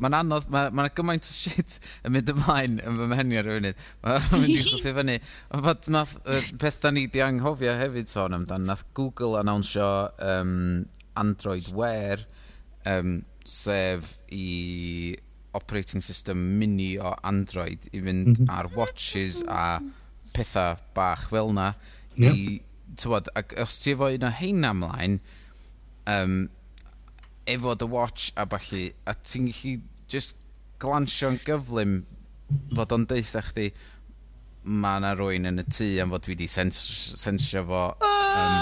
Mae'n 0.00 0.16
anodd, 0.18 0.48
mae'n 0.52 0.74
ma 0.76 0.84
gymaint 0.92 1.24
o 1.24 1.32
shit 1.32 1.78
yn 2.04 2.12
mynd 2.12 2.28
ymlaen 2.32 2.76
yn 2.84 2.98
fy 3.00 3.06
mhenni 3.08 3.38
ar 3.40 3.48
y 3.48 3.54
funud. 3.56 3.86
Mae'n 4.04 4.26
mynd 4.42 4.52
i 4.52 4.58
chwthu 4.64 4.92
fyny. 4.96 5.16
Fod 5.68 5.88
nath, 5.92 6.16
peth 6.60 6.80
da 6.82 6.92
ni 6.92 7.06
di 7.12 7.24
anghofio 7.24 7.76
hefyd 7.76 8.12
sôn 8.12 8.36
amdan, 8.36 8.66
nath 8.68 8.84
Google 8.96 9.40
annawnsio 9.40 9.88
um, 10.24 10.54
Android 11.20 11.68
Wear, 11.76 12.24
um, 12.88 13.20
sef 13.48 14.14
i 14.32 15.16
operating 15.54 16.02
system 16.02 16.42
mini 16.58 16.92
o 16.98 17.14
Android 17.26 17.88
i 17.92 18.00
fynd 18.00 18.26
mm 18.26 18.34
-hmm. 18.34 18.50
ar 18.58 18.70
watches 18.76 19.42
a 19.48 19.80
pethau 20.34 20.76
bach 20.94 21.28
fel 21.30 21.52
na 21.52 21.74
yep. 22.16 22.34
i, 22.34 22.62
tywod, 22.96 23.28
ac 23.34 23.54
os 23.62 23.78
ti 23.82 23.94
efo 23.94 24.10
un 24.14 24.26
o 24.26 24.30
heina 24.30 24.70
ymlaen 24.74 25.18
um, 26.06 26.48
efo 27.46 27.74
dy 27.74 27.88
watch 27.90 28.32
a 28.36 28.46
balli 28.46 28.92
a 29.06 29.14
ti'n 29.14 29.50
gallu 29.50 29.80
just 30.08 30.36
glansio'n 30.82 31.40
gyflym 31.46 32.02
fod 32.76 32.94
o'n 32.96 33.06
deitha 33.10 33.42
chdi 33.50 33.70
mae 34.64 35.00
yna 35.00 35.14
rwy'n 35.16 35.48
yn 35.50 35.62
y 35.62 35.66
tŷ 35.66 35.88
am 36.02 36.12
fod 36.14 36.26
dwi 36.26 36.34
wedi 36.34 36.48
sens 36.50 36.80
sensio 37.20 37.64
fo 37.68 37.84
um, 38.06 38.56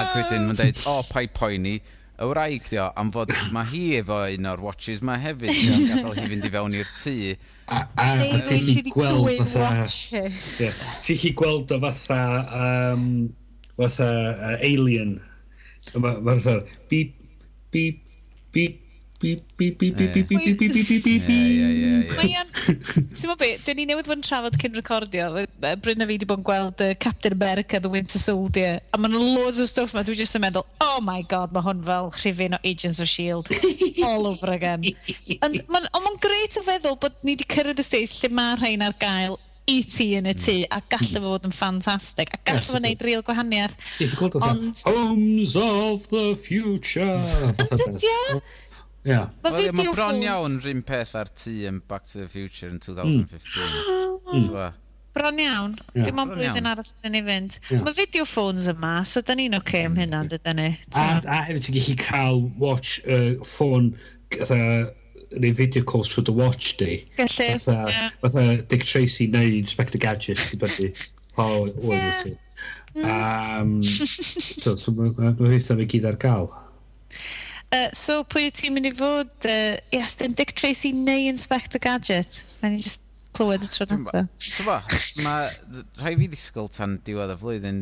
ac 0.00 0.16
wedyn 0.18 0.48
mae'n 0.48 0.58
deud 0.60 0.80
o 0.90 0.98
oh, 0.98 1.02
pai 1.10 1.28
poeni 1.40 1.76
y 2.14 2.28
wraig 2.30 2.68
dio, 2.70 2.86
am 3.00 3.10
fod 3.14 3.32
mae 3.54 3.66
hi 3.72 3.82
efo 3.98 4.20
un 4.36 4.48
o'r 4.50 4.62
watches 4.62 5.02
mae 5.06 5.18
hefyd 5.22 5.50
yn 5.50 5.86
gadael 5.90 6.18
hi 6.20 6.26
fynd 6.30 6.46
i 6.46 6.52
fewn 6.54 6.76
i'r 6.78 6.92
tŷ. 7.00 7.14
A, 7.64 7.80
a 7.98 8.08
a 8.20 8.40
ti 8.46 8.60
hi 8.68 8.76
gweld 8.90 9.40
fatha... 9.40 9.86
Yeah, 10.60 10.82
ti 11.02 11.18
hi 11.22 11.32
gweld 11.38 11.74
o 11.74 11.80
fatha... 11.82 12.20
Um, 12.60 13.08
fatha 13.74 14.08
uh, 14.30 14.56
alien. 14.60 15.16
ma, 15.96 16.14
ma 16.20 16.36
fatha... 16.36 16.60
Beep, 16.92 17.16
beep, 17.74 18.04
beep, 18.54 18.83
Bip, 19.20 19.40
bip, 19.56 19.78
bip, 19.78 19.96
bip, 19.96 20.12
bip, 20.12 20.28
bip, 20.28 20.42
bip, 20.44 20.58
bip, 20.58 20.88
bip, 20.88 21.04
bip, 21.04 21.26
bip. 21.26 22.14
Mae'n... 22.18 22.50
Ti'n 23.14 23.30
mo 23.30 23.36
be, 23.38 23.50
dyn 23.62 23.78
ni 23.78 23.86
newydd 23.88 24.08
fod 24.10 24.18
yn 24.18 24.24
trafod 24.26 24.58
cyn 24.60 24.74
recordio. 24.76 25.28
Bryn 25.62 26.04
a 26.04 26.08
fi 26.08 26.16
wedi 26.16 26.28
bod 26.28 26.42
yn 26.42 26.46
gweld 26.48 26.82
uh, 26.84 26.90
Captain 27.00 27.36
America, 27.36 27.80
The 27.80 27.92
Winter 27.92 28.20
Soldier. 28.20 28.82
A 28.92 29.00
maen 29.00 29.14
loads 29.14 29.62
o 29.62 29.68
stwff 29.70 29.94
ma, 29.96 30.02
dwi 30.04 30.18
jyst 30.18 30.36
yn 30.36 30.44
meddwl, 30.44 30.66
oh 30.84 30.98
my 31.04 31.22
god, 31.30 31.54
mae 31.54 31.64
hwn 31.64 31.86
fel 31.86 32.10
rhifin 32.18 32.58
o 32.58 32.60
Agents 32.66 33.00
of 33.00 33.08
S.H.I.E.L.D. 33.08 33.54
all 34.10 34.26
over 34.28 34.52
again. 34.52 34.84
Ond 35.46 35.62
mae'n 35.70 35.88
ma 35.94 36.14
greit 36.22 36.58
o 36.60 36.66
feddwl 36.66 36.98
bod 37.00 37.16
ni 37.22 37.38
wedi 37.38 37.48
cyrraedd 37.54 37.80
y 37.80 37.86
stage 37.86 38.18
lle 38.20 38.34
mae 38.34 38.58
rhain 38.60 38.84
ar 38.84 38.98
gael 39.00 39.38
i 39.70 39.78
ti 39.88 40.10
yn 40.18 40.26
y 40.28 40.34
tŷ 40.36 40.56
a 40.76 40.80
gallu 40.92 41.20
fo 41.22 41.30
fod 41.30 41.46
yn 41.48 41.54
ffantastig 41.56 42.32
a 42.34 42.40
gallai 42.44 42.64
fo 42.66 42.76
wneud 42.76 43.04
real 43.06 43.22
gwahaniaeth 43.24 43.76
ond... 44.44 44.82
Homes 44.84 45.54
of 45.56 46.04
the 46.10 46.34
future! 46.36 47.22
Ond, 47.64 48.04
ia? 48.04 48.42
Yeah. 49.04 49.28
Wel, 49.42 49.60
yeah, 49.60 49.72
mae 49.76 49.90
bron 49.92 50.22
iawn 50.24 50.54
rhywun 50.64 50.80
peth 50.88 51.12
ar 51.20 51.28
tŷ 51.36 51.52
yn 51.68 51.82
Back 51.90 52.06
to 52.08 52.22
the 52.22 52.28
Future 52.28 52.70
yn 52.72 52.78
2015. 52.80 53.60
Mm. 53.60 54.14
mm. 54.30 54.46
So, 54.46 54.70
bron 55.12 55.42
iawn. 55.44 55.74
Yeah. 55.92 56.08
Dim 56.08 56.22
ond 56.22 56.32
blwyddyn 56.32 56.68
arall 56.70 56.92
dyn 57.04 57.12
ni 57.12 57.20
fynd. 57.26 57.58
Yeah. 57.68 57.82
Mae 57.84 57.92
video 57.98 58.24
phones 58.24 58.64
yma, 58.72 58.94
so 59.08 59.20
dyn 59.20 59.42
ni'n 59.42 59.58
oce 59.58 59.66
okay 59.66 59.84
am 59.84 59.92
mm. 59.92 60.00
hynna, 60.00 60.22
dydyn 60.32 60.56
ni. 60.56 60.70
A, 60.96 61.04
a 61.20 61.42
hefyd 61.50 61.66
ti'n 61.66 61.76
gallu 61.76 61.98
cael 62.00 62.42
watch 62.64 62.96
uh, 63.04 63.34
ffôn 63.44 63.92
uh, 64.40 64.88
neu 65.36 65.52
video 65.60 65.84
calls 65.84 66.08
trwy 66.14 66.24
dy 66.30 66.38
watch 66.40 66.72
di. 66.80 66.96
Gallu, 67.20 67.52
ie. 67.52 68.08
Fatha 68.24 68.48
Dick 68.72 68.88
Tracy 68.88 69.28
neu 69.36 69.52
Inspector 69.60 70.00
Gadget, 70.00 70.48
i 70.56 70.62
byddu. 70.64 70.94
Pa 71.36 71.52
oedd 71.60 71.76
wyt 71.84 72.24
ti. 72.24 72.36
Um, 73.04 73.82
so, 73.84 74.78
so 74.78 74.96
mae 74.96 75.12
ma, 75.12 75.28
ma, 75.28 75.32
ma, 75.36 75.44
ma, 75.44 75.56
ma, 75.60 75.74
ma, 75.76 75.84
ma, 75.84 76.12
ma, 76.24 76.36
ma, 76.40 76.60
Uh, 77.74 77.88
so 77.96 78.20
pwy 78.30 78.46
wyt 78.46 78.60
ti'n 78.60 78.76
mynd 78.76 78.86
i 78.86 78.92
fod? 78.94 79.32
Uh, 79.42 79.74
yes, 79.94 80.14
dyn 80.20 80.36
Dick 80.38 80.54
Tracy 80.58 80.92
neu 80.94 81.26
Inspector 81.30 81.82
Gadget? 81.82 82.44
Mae'n 82.60 82.76
i 82.76 82.82
just 82.84 83.02
clywed 83.34 83.64
y 83.66 83.70
tro 83.72 83.86
nesaf. 83.90 84.28
Ti'n 84.44 84.68
bo, 84.68 84.76
mae 85.26 85.48
rhai 85.98 86.14
fi 86.20 86.28
ddisgwyl 86.30 86.70
tan 86.74 87.00
diwedd 87.06 87.34
y 87.34 87.38
flwyddyn, 87.40 87.80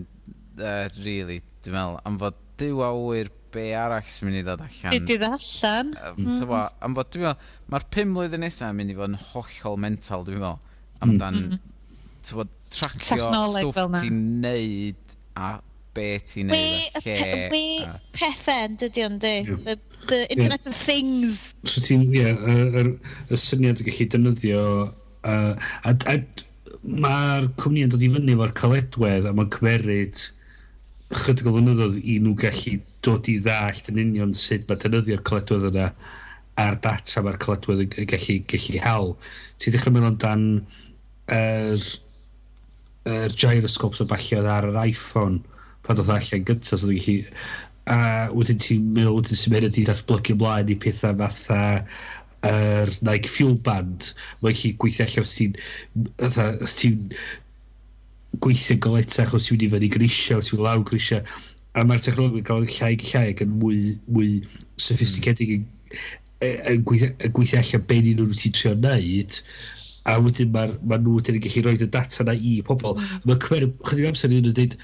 uh, 0.57 0.87
really, 1.03 1.43
dwi'n 1.65 1.77
meddwl, 1.77 1.99
am 2.09 2.17
fod 2.23 2.39
dyw 2.63 2.81
awyr 2.87 3.33
be 3.53 3.67
arall 3.77 4.09
sy'n 4.09 4.31
mynd 4.31 4.41
i 4.41 4.45
ddod 4.47 4.65
allan. 4.65 4.95
Be 4.95 5.03
di 5.11 5.19
allan. 5.19 5.93
Um, 5.93 6.23
mm 6.23 6.31
-hmm. 6.33 6.71
am 6.89 6.97
fod 6.97 7.13
dwi'n 7.13 7.27
meddwl, 7.29 7.51
mae'r 7.75 7.87
pum 7.99 8.17
mlynedd 8.17 8.45
nesaf 8.47 8.73
yn 8.73 8.81
mynd 8.81 8.95
i 8.95 8.97
fod 8.97 9.13
yn 9.13 9.21
hollol 9.27 9.79
mental, 9.85 10.25
dwi'n 10.29 10.41
meddwl, 10.41 10.81
amdan, 11.05 11.43
mm 11.43 11.53
-hmm. 11.53 12.01
ti'n 12.23 12.41
bod, 12.41 12.57
tracio 12.73 13.29
stwff 13.29 14.01
ti'n 14.01 14.25
neud 14.41 15.17
a 15.37 15.53
be 15.97 16.07
ti'n 16.27 16.53
neud 16.53 16.97
a 16.99 17.03
lle. 17.05 17.49
We 17.53 17.65
a... 17.87 17.97
pethau 18.17 18.69
yn 18.69 18.79
dydy 18.81 19.05
o'n 19.07 19.19
di. 19.23 19.35
Yeah. 19.47 19.61
The, 19.67 19.77
the 20.09 20.21
Internet 20.35 20.67
yeah. 20.67 20.71
of 20.71 20.77
Things. 20.77 21.43
So 21.65 21.83
ti'n, 21.85 22.07
ie, 22.09 22.23
yeah, 22.23 22.95
y 23.33 23.41
syniad 23.41 23.83
y 23.83 23.89
gallu 23.91 24.09
defnyddio... 24.15 24.65
Uh, 25.23 25.53
a, 25.87 25.95
a, 26.11 26.19
Mae'r 26.83 27.45
cwmni 27.63 27.85
yn 27.87 27.93
dod 27.93 28.03
i 28.03 28.09
fyny 28.11 28.33
efo'r 28.33 28.53
caledwedd 28.59 29.29
a 29.31 29.33
mae'n 29.39 29.51
cymeryd 29.55 30.19
chydig 31.13 31.47
o 31.47 31.53
flynyddoedd 31.55 32.01
i 32.01 32.17
nhw 32.25 32.33
gallu 32.41 32.73
dod 33.07 33.29
i 33.31 33.37
ddallt 33.45 33.91
yn 33.93 34.01
union 34.03 34.33
sut 34.35 34.65
mae 34.67 34.81
defnyddio'r 34.83 35.23
caledwedd 35.29 35.69
yna 35.71 35.93
a'r 36.59 36.81
data 36.83 37.23
mae'r 37.23 37.39
caledwedd 37.45 37.85
yn 37.85 38.11
gallu, 38.11 38.37
gallu 38.51 38.83
hel. 38.83 39.15
Ti'n 39.63 39.77
dechrau 39.77 39.95
meddwl 39.95 40.11
amdan 40.11 40.45
yr 41.31 41.79
er, 41.79 41.87
er 43.15 43.39
gyroscopes 43.39 44.03
o 44.03 44.09
balliodd 44.11 44.51
ar 44.51 44.67
yr 44.73 44.83
iPhone 44.83 45.39
pan 45.87 46.01
oedd 46.01 46.15
allan 46.15 46.47
gyntaf, 46.49 46.81
so 46.81 46.89
dwi'n 46.89 47.05
chi... 47.05 47.19
A 47.91 48.29
wedyn 48.31 48.61
ti'n 48.63 48.83
meddwl, 48.95 49.17
wedyn 49.19 49.39
sy'n 49.39 49.55
mynd 49.57 49.79
i 49.81 49.83
ddatblygu 49.89 50.37
ymlaen 50.37 50.69
i 50.71 50.77
pethau 50.79 51.17
fatha 51.19 51.63
yr 52.47 52.53
er, 52.53 52.93
Nike 53.03 53.31
Fuel 53.31 53.57
Band. 53.67 54.13
Mae'n 54.43 54.59
chi 54.59 54.75
gweithio 54.79 55.09
allan 55.09 55.27
os 55.27 55.35
ti'n... 55.39 55.57
Os 56.23 56.77
ti'n 56.79 57.11
gweithio 58.43 58.79
goletach, 58.87 59.35
os 59.35 59.49
ti'n 59.49 59.59
mynd 59.59 59.67
i 59.67 59.73
fyny 59.75 59.91
grisio, 59.97 60.39
os 60.39 60.51
ti'n 60.51 60.61
mynd 60.61 60.69
lawr 60.69 60.87
grisia. 60.87 61.23
A 61.75 61.87
mae'r 61.89 62.07
technolog 62.07 62.39
yn 62.39 62.47
cael 62.47 62.67
llai 62.69 62.95
llai 63.03 63.27
ac 63.33 63.43
yn 63.43 63.55
mwy, 63.59 63.83
mwy 64.07 64.33
sophisticated 64.77 65.51
hmm. 65.51 65.69
yn, 66.47 66.59
yn 66.77 66.83
gweithio 66.87 67.33
gweithio 67.35 67.63
allan 67.65 67.87
be 67.91 68.03
ni'n 68.03 68.21
nhw'n 68.23 68.43
ti'n 68.45 68.59
trio 68.59 68.77
wneud 68.79 69.43
a 70.05 70.19
wedyn 70.19 70.51
mae 70.55 70.73
ma 70.87 70.99
nhw 70.99 71.19
wedyn 71.19 71.39
yn 71.39 71.45
gallu 71.45 71.63
rhoi 71.65 71.79
y 71.79 71.89
data 71.91 72.27
na 72.27 72.35
i 72.35 72.57
pobl. 72.67 72.97
Mm. 72.99 73.21
Mae 73.29 73.39
cymer, 73.45 73.69
chydig 73.87 74.09
amser 74.11 74.35
yn 74.35 74.49
dweud, 74.49 74.77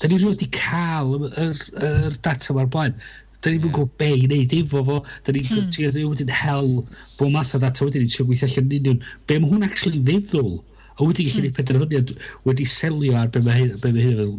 da 0.00 0.08
ni 0.08 0.16
rwy'n 0.16 0.32
wedi 0.32 0.48
cael 0.54 1.16
yr, 1.18 1.26
yr, 1.44 1.64
yr 1.88 2.14
data 2.24 2.56
ma'r 2.56 2.70
blaen. 2.72 2.96
Da 3.40 3.48
ni'n 3.48 3.62
yeah. 3.62 3.72
gwybod 3.72 3.92
be 4.00 4.08
i 4.16 4.26
wneud 4.26 4.54
efo 4.56 4.82
fo. 4.84 4.98
Da 5.24 5.34
ni'n 5.34 5.46
hmm. 5.48 5.70
gwybod 5.76 6.14
wedyn 6.14 6.34
hel 6.40 6.70
bod 7.20 7.32
math 7.34 7.54
o 7.56 7.60
data 7.62 7.86
wedyn 7.86 8.04
ni'n 8.04 8.12
trio 8.12 8.26
gweithio 8.28 8.48
allan 8.48 8.68
yn 8.68 8.76
union. 8.80 9.02
Be 9.28 9.38
mae 9.40 9.52
hwn 9.52 9.66
actually 9.68 10.00
feddwl? 10.04 10.54
A 10.96 11.04
wedi 11.04 11.26
gallu 11.26 11.36
hmm. 11.36 11.48
gwneud 11.48 11.58
penderfyniad 11.58 12.14
wedi 12.48 12.68
selio 12.68 13.16
ar 13.20 13.32
be 13.32 13.44
mae 13.44 13.58
hyn 13.60 13.74
yn 13.76 13.82
feddwl. 13.84 14.36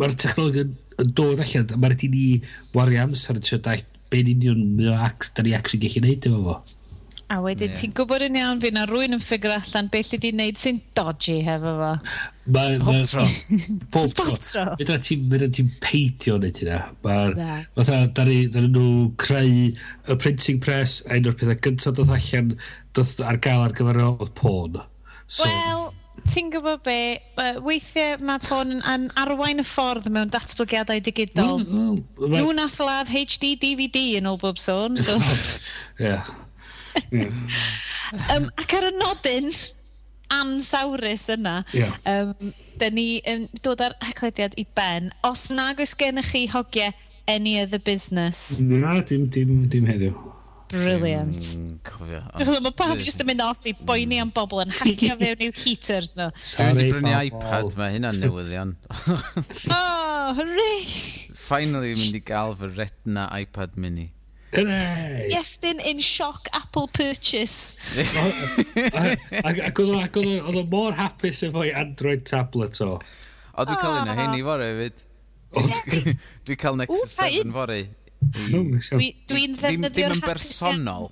Mae'r 0.00 0.16
technoleg 0.18 0.62
yn, 0.64 0.76
yn 1.04 1.12
dod 1.20 1.44
allan. 1.44 1.68
Mae'r 1.76 1.96
rhaid 1.96 2.06
i 2.08 2.12
ni 2.12 2.28
wario 2.76 3.04
amser 3.04 3.40
yn 3.40 3.44
trio 3.44 3.60
dau 3.64 3.84
be'n 4.12 4.32
union 4.34 4.64
mae 4.78 4.92
o 4.92 4.96
ac, 5.08 5.30
da 5.36 5.44
ni 5.44 5.56
actually 5.56 5.84
gallu 5.84 6.04
gwneud 6.04 6.28
efo 6.30 6.42
fo. 6.48 6.58
A 7.32 7.38
wedyn 7.40 7.70
yeah. 7.70 7.78
ti'n 7.80 7.92
gwybod 7.96 8.22
yn 8.26 8.36
iawn 8.36 8.60
fi 8.60 8.70
na 8.74 8.84
rwy'n 8.88 9.16
yn 9.16 9.22
ffigur 9.22 9.54
allan 9.54 9.88
beth 9.92 10.12
ydi 10.18 10.30
wneud 10.34 10.58
sy'n 10.60 10.80
dodgy 10.98 11.38
hefo 11.46 11.72
fo. 11.78 11.92
Mae... 12.52 12.76
Pob 12.84 12.98
tro. 13.10 13.24
Pob 13.94 14.12
tro. 14.44 14.64
Fydda 14.80 14.98
ti'n 15.00 15.48
ti 15.56 15.64
peidio 15.80 16.36
wneud 16.36 16.60
hynna. 16.60 16.82
Mae'r... 17.06 17.40
Fatha, 17.78 18.02
da 18.18 18.28
ni, 18.28 18.42
da 18.52 18.60
nhw 18.66 19.08
creu 19.20 19.70
y 19.72 20.18
printing 20.20 20.60
press 20.64 21.00
a 21.08 21.16
un 21.16 21.30
o'r 21.30 21.38
pethau 21.40 21.58
gyntaf 21.64 21.96
dod 21.96 22.12
allan 22.12 22.54
dod 22.94 23.24
ar 23.24 23.40
gael 23.48 23.64
ar 23.64 23.76
gyfer 23.80 24.02
oedd 24.04 24.34
porn. 24.36 24.78
So, 25.24 25.48
Wel, 25.48 25.88
ti'n 26.28 26.52
gwybod 26.52 26.84
be? 26.84 26.98
Weithiau 27.64 28.20
mae 28.20 28.44
porn 28.44 28.78
yn 28.84 29.10
arwain 29.20 29.64
y 29.64 29.66
ffordd 29.66 30.12
mewn 30.12 30.32
datblygiadau 30.34 31.00
digidol. 31.08 31.64
Nhw 31.64 32.56
nath 32.60 32.80
ladd 32.84 33.12
HD 33.16 33.56
DVD 33.64 34.10
yn 34.20 34.28
ôl 34.28 34.40
bob 34.44 34.60
sôn, 34.60 35.00
so... 35.00 35.16
yeah 36.04 36.28
um, 37.14 38.50
ac 38.62 38.76
ar 38.78 38.88
y 38.90 38.92
nodyn 38.98 39.50
ansawrus 40.34 41.28
yna, 41.34 41.56
yeah. 41.76 41.96
um, 42.10 42.52
da 42.80 42.90
ni 42.90 43.20
yn 43.28 43.46
um, 43.46 43.62
dod 43.66 43.82
ar 43.84 43.96
heclediad 44.04 44.56
i 44.60 44.66
ben. 44.76 45.12
Os 45.26 45.48
nag 45.52 45.82
oes 45.82 45.94
gennych 45.98 46.32
chi 46.32 46.46
hogiau 46.50 46.94
any 47.28 47.58
other 47.60 47.78
business? 47.78 48.58
Na, 48.60 49.00
dim, 49.00 49.26
dim, 49.26 49.68
dim 49.68 49.86
heddiw. 49.86 50.14
Brilliant. 50.74 51.44
Mm, 51.60 51.74
cofio. 51.86 52.20
Dwi'n 52.34 52.48
meddwl, 52.48 52.62
mae 52.64 52.74
pawb 52.74 53.02
jyst 53.04 53.20
yn 53.22 53.28
mynd 53.28 53.42
off 53.44 53.62
i 53.68 53.74
boeni 53.86 54.18
am 54.22 54.32
bobl 54.34 54.62
yn 54.64 54.72
hacio 54.74 55.14
fewn 55.20 55.44
i'w 55.46 55.54
heaters 55.60 56.14
nhw. 56.18 56.30
Dwi'n 56.40 56.80
di 56.80 56.88
brynu 56.90 57.12
iPad, 57.28 57.76
mae 57.78 57.94
hynna'n 57.94 58.18
newyddion. 58.22 58.74
oh, 59.76 60.32
hooray! 60.40 60.80
Finally, 61.36 61.94
mynd 62.00 62.18
i 62.18 62.22
gael 62.24 62.56
fy 62.58 62.72
retina 62.72 63.28
iPad 63.36 63.78
mini. 63.78 64.08
Iestyn 64.54 65.80
in 65.84 66.00
shock 66.00 66.48
Apple 66.52 66.88
purchase. 66.92 67.76
Ac 69.44 69.80
oedd 69.80 70.58
o 70.60 70.64
mor 70.70 70.94
hapus 70.98 71.42
efo'i 71.48 71.72
Android 71.74 72.24
tablet 72.28 72.80
o. 72.84 72.98
O, 73.54 73.64
dwi'n 73.66 73.80
cael 73.80 73.98
un 74.02 74.12
o 74.12 74.16
hyn 74.18 74.38
i 74.38 74.46
fore 74.46 74.70
fyd. 74.78 75.02
Dwi'n 76.46 76.60
cael 76.60 76.80
Nexus 76.80 77.18
7 77.18 77.52
fore. 77.54 77.82
Dwi'n 78.34 79.58
ddefnyddio'r 79.58 79.60
hapus. 79.60 79.90
Ddim 79.94 80.16
yn 80.16 80.24
bersonol. 80.24 81.10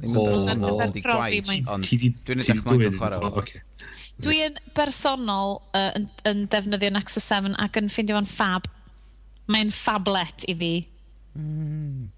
Ddim 0.00 0.14
yn 0.14 0.28
bersonol, 0.30 0.84
di 0.94 1.04
gwaith, 1.04 1.50
ond 1.72 1.90
dwi'n 1.90 2.44
edrych 2.44 2.64
mae'n 2.68 2.96
chwarae. 3.00 3.64
Dwi'n 4.20 4.56
bersonol 4.76 5.58
uh, 5.76 5.90
yn, 5.96 6.06
yn 6.28 6.46
defnyddio 6.52 6.92
Nexus 6.96 7.28
7 7.32 7.56
ac 7.64 7.80
yn 7.80 7.92
ffeindio 7.92 8.16
fo'n 8.20 8.30
fab. 8.30 8.68
Mae'n 9.50 9.72
fablet 9.74 10.44
i 10.48 10.54
fi. 10.56 10.74
Mm. 11.38 12.08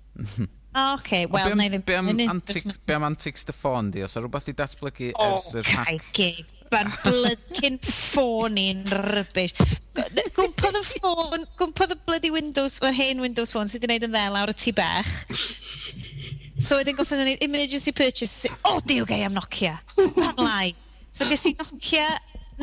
O, 0.73 0.95
okay, 0.95 1.27
wel, 1.29 1.53
na 1.53 1.67
i 1.69 1.69
ddim... 1.69 1.83
Be 1.85 1.97
am, 1.99 2.09
antics, 2.09 2.79
be 2.89 2.95
am 2.97 3.05
antics 3.05 3.45
dy 3.45 3.53
ffôn 3.53 3.91
di? 3.93 4.01
Os 4.07 4.17
a 4.17 4.23
rhywbeth 4.23 4.49
i 4.49 4.55
datblygu 4.57 5.11
oh, 5.13 5.35
ers 5.35 5.51
yr 5.61 5.69
hack? 5.69 6.21
O, 6.25 6.29
Mae'r 6.73 6.89
blycyn 7.03 7.75
ffôn 7.85 8.57
i'n 8.57 8.81
rybys. 8.89 9.53
Gwmpodd 9.93 10.79
y 10.79 10.83
ffôn, 10.89 11.45
gwmpodd 11.61 11.93
y 11.93 11.99
bloody 12.07 12.31
Windows, 12.33 12.79
mae'r 12.81 12.97
hen 12.97 13.21
Windows 13.21 13.53
phone 13.53 13.69
sydd 13.69 13.85
wedi 13.85 13.91
gwneud 13.91 14.07
yn 14.09 14.15
ddel 14.17 14.39
awr 14.41 14.55
y 14.55 14.57
tu 14.57 14.73
bech. 14.79 15.11
So 16.57 16.79
wedyn 16.81 16.97
goffod 16.97 17.21
yn 17.21 17.29
gwneud 17.29 17.45
emergency 17.45 17.93
purchase. 17.93 18.49
O, 18.63 18.79
oh, 18.79 18.81
diw 18.89 19.05
gei 19.11 19.21
am 19.27 19.37
Nokia. 19.37 19.75
Pan 20.17 20.41
lai. 20.41 20.73
So 21.13 21.29
ges 21.29 21.45
i 21.51 21.53
Nokia 21.59 22.09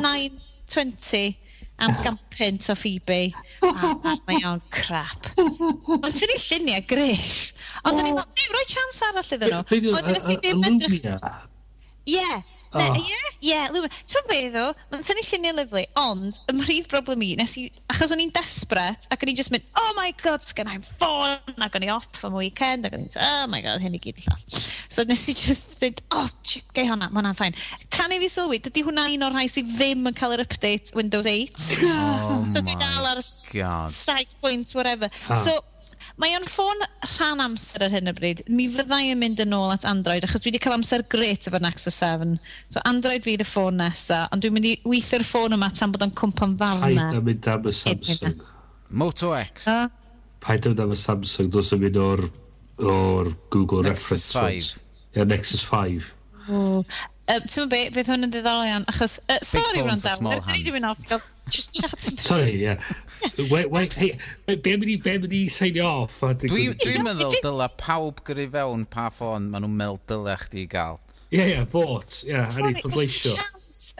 920 0.02 1.38
am 1.80 1.94
gampynt 2.04 2.68
o 2.72 2.76
Phoebe. 2.78 3.20
A, 3.64 3.90
a 3.92 4.14
mae 4.28 4.44
o'n 4.48 4.62
crap. 4.74 5.30
Ond 5.40 6.16
sy'n 6.16 6.34
ei 6.36 6.40
lluniau 6.44 6.86
gret. 6.90 7.52
Ond 7.88 8.00
o'n 8.00 8.10
i'n 8.12 8.54
rhoi 8.54 8.64
chance 8.70 9.04
arall 9.08 9.34
iddyn 9.36 9.54
nhw. 9.56 9.92
Ond 9.96 10.10
o'n 10.12 10.20
i'n 10.20 10.42
ddim 10.44 10.66
edrych... 10.70 11.06
Ie, 12.10 12.26
Oh. 12.70 12.78
Ne, 12.78 13.02
ie, 13.02 13.50
ie, 13.50 13.58
lwyfan. 13.74 13.94
Ti'n 14.10 14.26
be 14.30 14.40
ddo, 14.52 14.66
mae'n 14.92 15.06
tynnu 15.06 15.24
lluniau 15.26 15.56
lyflu, 15.58 15.84
ond 15.98 16.40
ym 16.52 16.60
mhrif 16.60 16.90
broblem 16.92 17.24
i, 17.26 17.32
nes 17.40 17.56
i, 17.58 17.64
achos 17.90 18.14
o'n 18.14 18.22
i'n 18.22 18.30
desbret, 18.36 19.08
ac 19.10 19.24
o'n 19.24 19.32
i'n 19.32 19.38
just 19.40 19.50
mynd, 19.54 19.66
oh 19.80 19.90
my 19.96 20.12
god, 20.22 20.44
sgan 20.46 20.70
i'n 20.70 20.84
ffôn, 20.86 21.40
ac 21.66 21.78
o'n 21.78 21.86
i 21.88 21.90
off 21.90 22.22
am 22.26 22.36
weekend, 22.38 22.86
ac 22.86 22.94
o'n 22.94 23.08
i'n, 23.08 23.16
oh 23.26 23.48
my 23.50 23.62
god, 23.64 23.82
hyn 23.82 23.98
i 23.98 24.02
gyd 24.02 24.22
llall. 24.22 24.44
So 24.86 25.02
nes 25.08 25.26
i 25.32 25.34
just 25.34 25.80
dweud, 25.80 26.04
oh 26.14 26.28
shit, 26.46 26.70
gei 26.76 26.86
hwnna, 26.86 27.10
mae 27.10 27.24
hwnna'n 27.24 27.38
ffain. 27.40 27.58
Tan 27.90 28.14
i 28.14 28.20
fi 28.22 28.30
sylwi, 28.30 28.62
dydy 28.62 28.86
hwnna 28.86 29.08
un 29.16 29.26
o'r 29.26 29.34
rhai 29.34 29.48
sydd 29.50 29.74
ddim 29.74 30.06
yn 30.06 30.18
cael 30.20 30.36
yr 30.38 30.44
update 30.46 30.94
Windows 30.98 31.26
8. 31.30 31.66
Oh 31.90 32.30
so 32.50 32.62
dwi 32.64 32.76
dal 32.80 33.06
ar 33.06 33.20
7 33.22 34.36
point, 34.40 34.70
whatever. 34.74 35.10
Huh. 35.26 35.34
So 35.34 35.58
Mae 36.20 36.34
o'n 36.36 36.44
ffôn 36.44 36.82
rhan 37.14 37.40
amser 37.40 37.86
ar 37.86 37.94
hyn 37.94 38.10
o 38.10 38.12
bryd. 38.12 38.42
Mi 38.52 38.66
fyddai 38.72 39.06
yn 39.14 39.20
mynd 39.22 39.40
yn 39.40 39.54
ôl 39.56 39.70
at 39.72 39.86
Android, 39.88 40.26
achos 40.26 40.42
dwi 40.44 40.50
wedi 40.50 40.60
cael 40.60 40.76
amser 40.76 41.04
gret 41.08 41.48
efo 41.48 41.60
Nexus 41.64 41.96
7. 41.96 42.34
So 42.74 42.82
Android 42.90 43.24
fydd 43.24 43.44
y 43.44 43.46
ffôn 43.48 43.80
nesa, 43.80 44.26
ond 44.28 44.44
dwi'n 44.44 44.52
mynd 44.56 44.68
i 44.68 44.74
weithio'r 44.84 45.24
ffôn 45.24 45.56
yma 45.56 45.70
tan 45.72 45.94
bod 45.94 46.04
o'n 46.04 46.12
cwmpa'n 46.20 46.58
ddafna. 46.60 46.90
Paid 46.90 47.20
am 47.22 47.24
mynd 47.30 47.48
am 47.54 47.70
y 47.70 47.74
Samsung. 47.78 48.44
E. 48.44 48.52
Moto 49.00 49.32
X. 49.38 49.70
Uh? 49.70 49.88
Paid 50.44 50.68
am 50.68 50.84
am 50.84 50.92
y 50.92 51.00
Samsung, 51.00 51.48
dos 51.56 51.72
yn 51.76 51.84
mynd 51.86 51.96
o'r, 52.04 52.26
or 52.84 53.32
Google 53.48 53.88
Nexus 53.88 54.28
Reference 54.34 54.76
5. 54.76 54.84
Ie, 54.84 55.16
yeah, 55.16 55.30
Nexus 55.32 55.64
5. 55.64 56.12
O. 56.50 56.84
Uh, 57.30 57.40
Ti'n 57.46 57.68
be, 57.70 57.84
beth 57.94 58.12
hwn 58.12 58.26
yn 58.26 58.32
ddiddorol 58.34 58.68
iawn, 58.68 58.84
achos... 58.92 59.20
Uh, 59.30 59.40
sorry, 59.46 59.86
Rondell, 59.86 60.20
dwi 60.20 60.58
wedi 60.58 60.76
mynd 60.76 60.92
off 60.92 61.30
Just 61.50 61.74
chat 61.74 62.08
am 62.08 62.18
Sorry, 62.24 62.56
ie. 62.64 62.76
Wait, 63.50 63.70
wait, 63.70 63.92
hey, 64.00 64.16
be 64.46 64.76
mynd 64.76 64.92
i, 64.94 64.96
be 65.04 65.16
mynd 65.18 65.34
i 65.36 65.44
seinio 65.52 65.86
off? 66.04 66.20
Dwi'n 66.44 66.76
dwi 66.80 67.02
meddwl 67.04 67.36
dyla 67.44 67.68
pawb 67.80 68.22
gyrru 68.26 68.48
fewn 68.54 68.86
pa 68.90 69.08
ffôn 69.12 69.50
maen 69.52 69.66
nhw'n 69.66 69.76
meddwl 69.82 70.00
dyla 70.12 70.38
chdi 70.44 70.66
gael. 70.70 71.00
Ie, 71.30 71.42
ie, 71.44 71.58
fot. 71.70 72.22
Ie, 72.26 72.38
ar 72.38 72.70
ei 72.70 72.78
pleidleisio. 72.80 73.36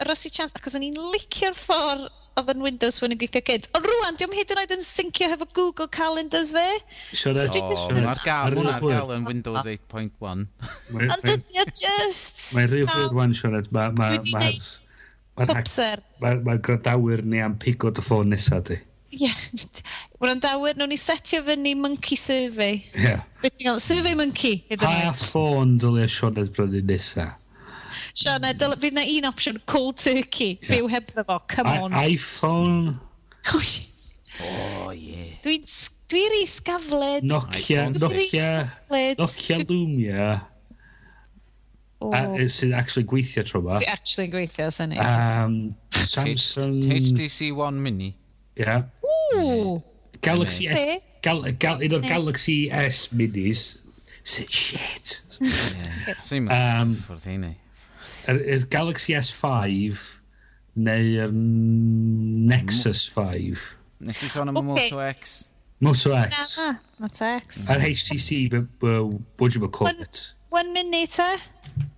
Rosi 0.07 0.31
chance, 0.33 0.57
achos 0.57 0.75
o'n 0.75 0.83
i'n 0.83 0.97
licio'r 1.13 1.55
ffordd 1.55 2.09
oedd 2.39 2.51
yn 2.53 2.63
Windows 2.63 2.97
Phone 2.99 3.15
yn 3.15 3.19
gweithio 3.21 3.41
gyd. 3.47 3.67
Ond 3.77 3.87
rwan, 3.87 4.17
diwm 4.19 4.35
hyd 4.35 4.51
yn 4.53 4.61
oed 4.61 4.73
yn 4.75 4.83
syncio 4.87 5.27
hefo 5.31 5.47
Google 5.55 5.87
Calendars 5.91 6.51
fe. 6.55 6.65
Siarad. 7.11 7.55
so, 7.55 7.63
o, 7.63 7.79
hwnna'r 7.91 8.21
gael, 8.25 8.57
hwnna'r 8.57 8.85
gael 8.85 9.15
yn 9.17 9.27
Windows 9.27 9.67
8.1. 9.67 10.45
Ond 10.95 11.25
dydy 11.27 11.63
o 11.63 11.65
just... 11.71 12.45
Mae'n 12.55 12.71
rhyw 12.71 12.91
hyd 12.91 13.17
wan, 13.17 13.35
siarad. 13.37 13.71
Mae... 13.75 14.21
Dwi 14.23 14.35
wedi 14.35 14.61
Popser. 15.39 16.01
Mae 16.21 16.39
ma 16.45 16.57
grandawyr 16.57 17.23
ni 17.25 17.41
am 17.41 17.57
pigo 17.59 17.91
dy 17.93 18.03
ffôn 18.03 18.31
nesa 18.33 18.61
di. 18.67 18.77
Ie. 19.11 19.27
Yeah. 19.27 19.35
Gwrandawyr, 20.21 20.77
nhw'n 20.79 20.91
ni 20.93 20.97
setio 20.99 21.41
fyny 21.43 21.75
monkey 21.75 22.19
survey. 22.19 22.81
Ie. 22.95 23.15
Yeah. 23.59 23.77
Survey 23.83 24.15
monkey. 24.15 24.63
Pa 24.79 25.11
ffôn 25.17 25.77
dylia 25.81 26.07
Sioned 26.11 26.51
brynu 26.55 26.83
nesaf? 26.87 27.37
Sean, 28.17 28.43
fydd 28.43 28.95
na 28.95 29.05
un 29.07 29.27
opsiwn, 29.29 29.59
cold 29.71 29.99
turkey, 30.01 30.57
yeah. 30.59 30.71
byw 30.73 30.89
heb 30.91 31.07
ddefo, 31.13 31.39
come 31.47 31.71
I 31.71 31.79
on. 31.79 31.95
iPhone. 31.95 32.99
oh, 33.53 33.61
oh 34.43 34.91
yeah. 34.91 35.31
Dwi'n 35.45 35.63
dwi 36.11 36.23
ri 36.33 36.43
sgafled. 36.49 37.27
Nokia, 37.27 37.87
Nokia, 37.95 38.49
Nokia 39.19 39.61
Lumia. 39.63 40.31
Oh. 42.01 42.09
Uh, 42.09 42.47
sy'n 42.49 42.73
actually 42.73 43.05
gweithio 43.05 43.43
tro 43.45 43.61
yma. 43.61 43.77
Sydd 43.77 43.93
actually 43.93 44.31
gweithio, 44.33 44.71
sy'n 44.73 44.95
neis. 44.95 45.05
Um, 45.05 45.57
Samsung... 45.93 46.81
HTC 46.81 47.51
One 47.55 47.81
Mini. 47.83 48.15
Yeah. 48.57 48.89
Ooh. 49.35 49.83
Galaxy. 50.21 50.67
S... 50.67 51.05
Gal, 51.21 51.45
gal, 51.61 51.83
un 51.85 51.93
o'r 51.99 52.07
Galaxy 52.09 52.63
S 52.73 53.11
Minis. 53.13 53.83
Sy'n 54.25 54.49
shit. 54.49 55.19
Sy'n 56.25 56.49
ffwrdd 56.49 57.29
hynny. 57.29 57.53
Yr 58.29 58.65
Galaxy 58.73 59.15
S5 59.17 60.01
neu'r 60.81 61.31
Nexus 62.51 63.05
5. 63.13 63.63
Nes 64.05 64.25
i 64.25 64.29
sôn 64.31 64.49
am 64.49 64.57
y 64.61 64.67
Moto 64.73 65.01
X. 65.05 65.39
Moto 65.81 66.13
X. 66.17 66.57
Moto 67.01 67.31
X. 67.37 67.65
Ar 67.69 67.81
HTC, 67.81 68.45
what 68.81 69.51
do 69.51 69.59
you 69.59 69.69
call 69.69 69.89
it? 69.89 70.33
One 70.51 70.73
minute, 70.73 71.17
e? 71.17 71.39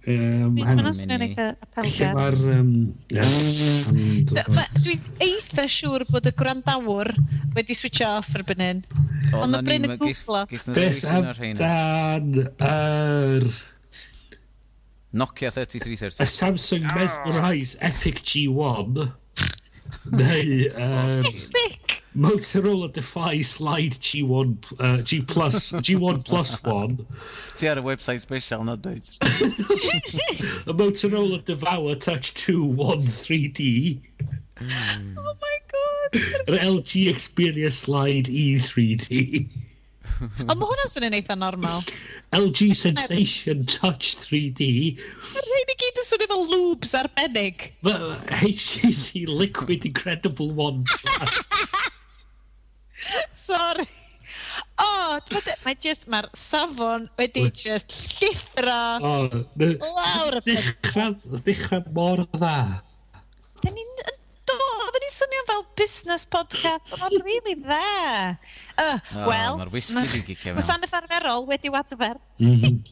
Um, 0.05 0.57
Lle 0.59 2.09
mae'r... 2.13 2.35
Dwi'n 4.83 5.05
eitha 5.25 5.65
siŵr 5.71 6.03
bod 6.11 6.27
y 6.29 6.33
gwrandawr 6.37 7.09
wedi 7.55 7.73
switch 7.77 8.03
off 8.05 8.29
erbyn 8.37 8.61
hyn. 8.61 8.83
Ond 9.39 9.57
y 9.57 9.61
bryn 9.65 9.87
y 9.87 9.97
gwglo. 9.97 10.43
Beth 10.75 11.01
amdan 11.15 12.29
yr... 12.43 13.47
Nokia 15.17 15.49
3330. 15.55 16.21
Y 16.21 16.29
Samsung 16.35 16.85
Mesmerize 16.93 17.81
Epic 17.81 18.21
G1. 18.21 19.09
Neu... 20.19 20.69
Be 21.57 21.62
Motorola 22.15 22.91
Defy 22.91 23.41
Slide 23.41 23.93
G1, 23.93 24.79
uh, 24.79 25.01
G 25.01 25.21
plus, 25.21 25.71
G1 25.71 26.23
plus 26.23 26.61
1. 26.63 27.05
Ti 27.55 27.67
ar 27.67 27.77
y 27.77 27.81
website 27.81 28.21
special 28.21 28.63
na 28.63 28.75
dweud. 28.75 29.01
y 30.69 30.73
Motorola 30.73 31.43
Devour 31.43 31.95
Touch 31.95 32.33
2 32.33 32.63
1 32.63 33.01
3D. 33.01 33.99
Mm. 34.61 35.17
Oh 35.17 35.35
my 35.41 35.57
god. 35.73 36.21
Yr 36.47 36.59
LG 36.61 37.09
Xperia 37.17 37.71
Slide 37.71 38.29
E 38.29 38.59
3D. 38.61 39.47
Ond 40.21 40.59
mae 40.59 40.67
hwnna'n 40.69 40.91
swnio'n 40.91 41.15
eitha 41.17 41.35
normal. 41.35 41.81
LG 42.33 42.75
Sensation 42.77 43.65
Touch 43.65 44.13
3D. 44.21 44.69
Mae'r 45.33 45.49
rhaid 45.49 45.73
i 45.73 45.77
gyd 45.81 46.01
yn 46.01 46.07
swnio 46.07 46.29
fel 46.31 46.45
loops 46.53 46.93
arbennig. 46.97 47.71
HTC 47.83 49.25
Liquid 49.29 49.89
Incredible 49.89 50.53
One. 50.53 50.85
Sorry. 53.33 53.85
O, 54.79 54.85
oh, 54.85 55.41
mae 55.65 55.75
just, 55.83 56.07
mae'r 56.09 56.29
safon 56.37 57.05
wedi 57.19 57.43
just 57.51 57.91
llithro 58.15 58.77
oh, 59.03 59.27
lawr 59.59 60.39
y 60.39 60.43
pen. 60.47 61.17
Ddechrau 61.43 61.83
mor 61.95 62.23
dda. 62.31 62.55
Dyn 63.61 63.77
ni'n 63.77 63.91
oedden 64.53 65.03
ni'n 65.03 65.13
swnio 65.17 65.43
fel 65.51 65.63
business 65.79 66.25
podcast, 66.37 66.95
ond 66.95 67.05
o'n 67.09 67.21
really 67.27 67.57
dda. 67.59 67.83
Uh, 68.79 68.97
oh, 68.97 68.97
well, 69.27 69.61
mae'r 69.61 69.75
whisky 69.75 69.99
ma, 69.99 70.07
di 70.07 70.25
gicio 70.31 70.51
mewn. 70.51 70.59
Mae 70.61 70.69
sanaeth 70.71 70.99
arferol 71.03 71.47
wedi 71.51 71.73
wadfer. 71.73 72.19
Mm 72.41 72.83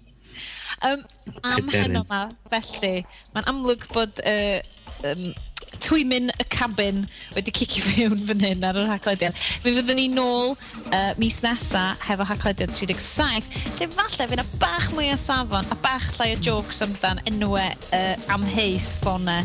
um, 0.87 1.03
am 1.43 1.69
hyn 1.71 1.99
yma, 2.01 2.21
felly, 2.51 3.01
mae'n 3.35 3.49
amlwg 3.51 3.87
bod 3.93 4.21
uh, 4.25 4.59
um, 5.07 5.31
Twymyn 5.79 6.29
y 6.35 6.45
cabin 6.51 7.05
wedi 7.35 7.53
cici 7.55 7.81
fewn 7.81 8.19
fan 8.27 8.43
hyn 8.43 8.65
ar 8.67 8.77
yr 8.81 8.89
haglediad. 8.91 9.37
Fe 9.63 9.73
fyddwn 9.77 9.97
ni 9.97 10.07
nôl 10.11 10.53
uh, 10.53 11.11
mis 11.21 11.39
nesa 11.45 11.91
hefo 12.03 12.27
haglediad 12.27 12.73
37, 12.75 13.49
lle 13.79 13.89
falle 13.95 14.29
fydd 14.31 14.55
bach 14.61 14.89
mwy 14.95 15.11
o 15.13 15.17
safon 15.19 15.71
a 15.71 15.77
bach 15.85 16.09
llai 16.17 16.33
o 16.35 16.39
jokes 16.43 16.83
amdan 16.85 17.21
enwau 17.31 17.57
uh, 17.61 18.33
amheus 18.35 18.93
ffona 19.01 19.41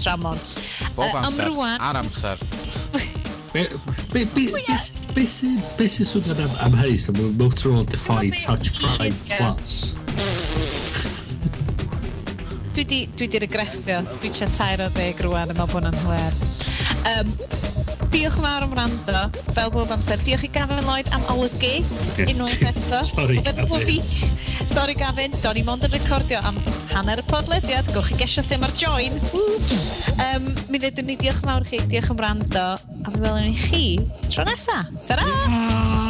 tramon. 0.00 0.40
Bob 0.96 1.06
uh, 1.06 1.22
amser, 1.22 1.44
am 1.46 1.52
rwan... 1.52 1.78
ar 1.80 2.02
amser. 2.02 2.38
Be 3.54 5.26
sy'n 5.30 6.08
swnio'n 6.10 6.56
amheus 6.66 7.06
am 7.12 7.20
Motorola 7.38 7.86
Defy 7.86 8.30
Touch 8.42 8.74
Prime 8.80 9.14
Plus? 9.30 9.94
dwi 12.74 12.84
di, 12.84 13.08
dwi 13.14 13.28
di 13.28 13.38
regresio. 13.38 14.02
Dwi 14.18 14.30
tia 14.34 14.48
tair 14.50 14.82
o 14.82 14.90
ddeg 14.90 15.22
rwan, 15.22 15.52
a 15.52 15.54
bod 15.54 15.70
hwnna'n 15.76 15.98
hwer. 16.02 16.38
Um, 17.04 17.30
diolch 18.10 18.38
yn 18.38 18.46
fawr 18.46 18.66
am 18.66 18.74
rando, 18.74 19.20
fel 19.54 19.70
bob 19.74 19.92
amser. 19.94 20.18
Diolch 20.26 20.46
i 20.48 20.50
Gavin 20.54 20.82
Lloyd 20.86 21.10
am 21.14 21.22
olygu 21.34 21.72
okay. 21.84 22.26
unwaith 22.32 22.64
eto. 22.70 23.02
Sorry, 23.12 23.38
Gavin. 23.46 23.86
Fi... 23.86 23.98
Sorry, 24.66 24.96
Gavin. 24.98 25.36
Do'n 25.44 25.60
i 25.60 25.66
mond 25.66 25.86
yn 25.86 25.94
recordio 25.94 26.40
am 26.48 26.58
hanner 26.94 27.22
y 27.22 27.26
podlediad. 27.30 27.90
Gwch 27.94 28.10
chi 28.10 28.22
gesio 28.24 28.46
thym 28.48 28.66
ar 28.66 28.74
join. 28.80 29.20
Um, 30.18 30.50
mi 30.70 30.82
ddedwn 30.82 31.12
ni 31.12 31.18
diolch 31.20 31.44
yn 31.44 31.52
fawr 31.52 31.68
chi, 31.70 31.82
diolch 31.92 32.10
am 32.14 32.24
rando. 32.26 32.66
A 33.04 33.14
mi 33.14 33.22
welwn 33.22 33.52
ni 33.52 33.54
chi 33.68 33.84
tro 34.30 34.46
nesa. 34.50 34.82
Ta-ra! 35.06 35.30
Yeah. 35.30 36.03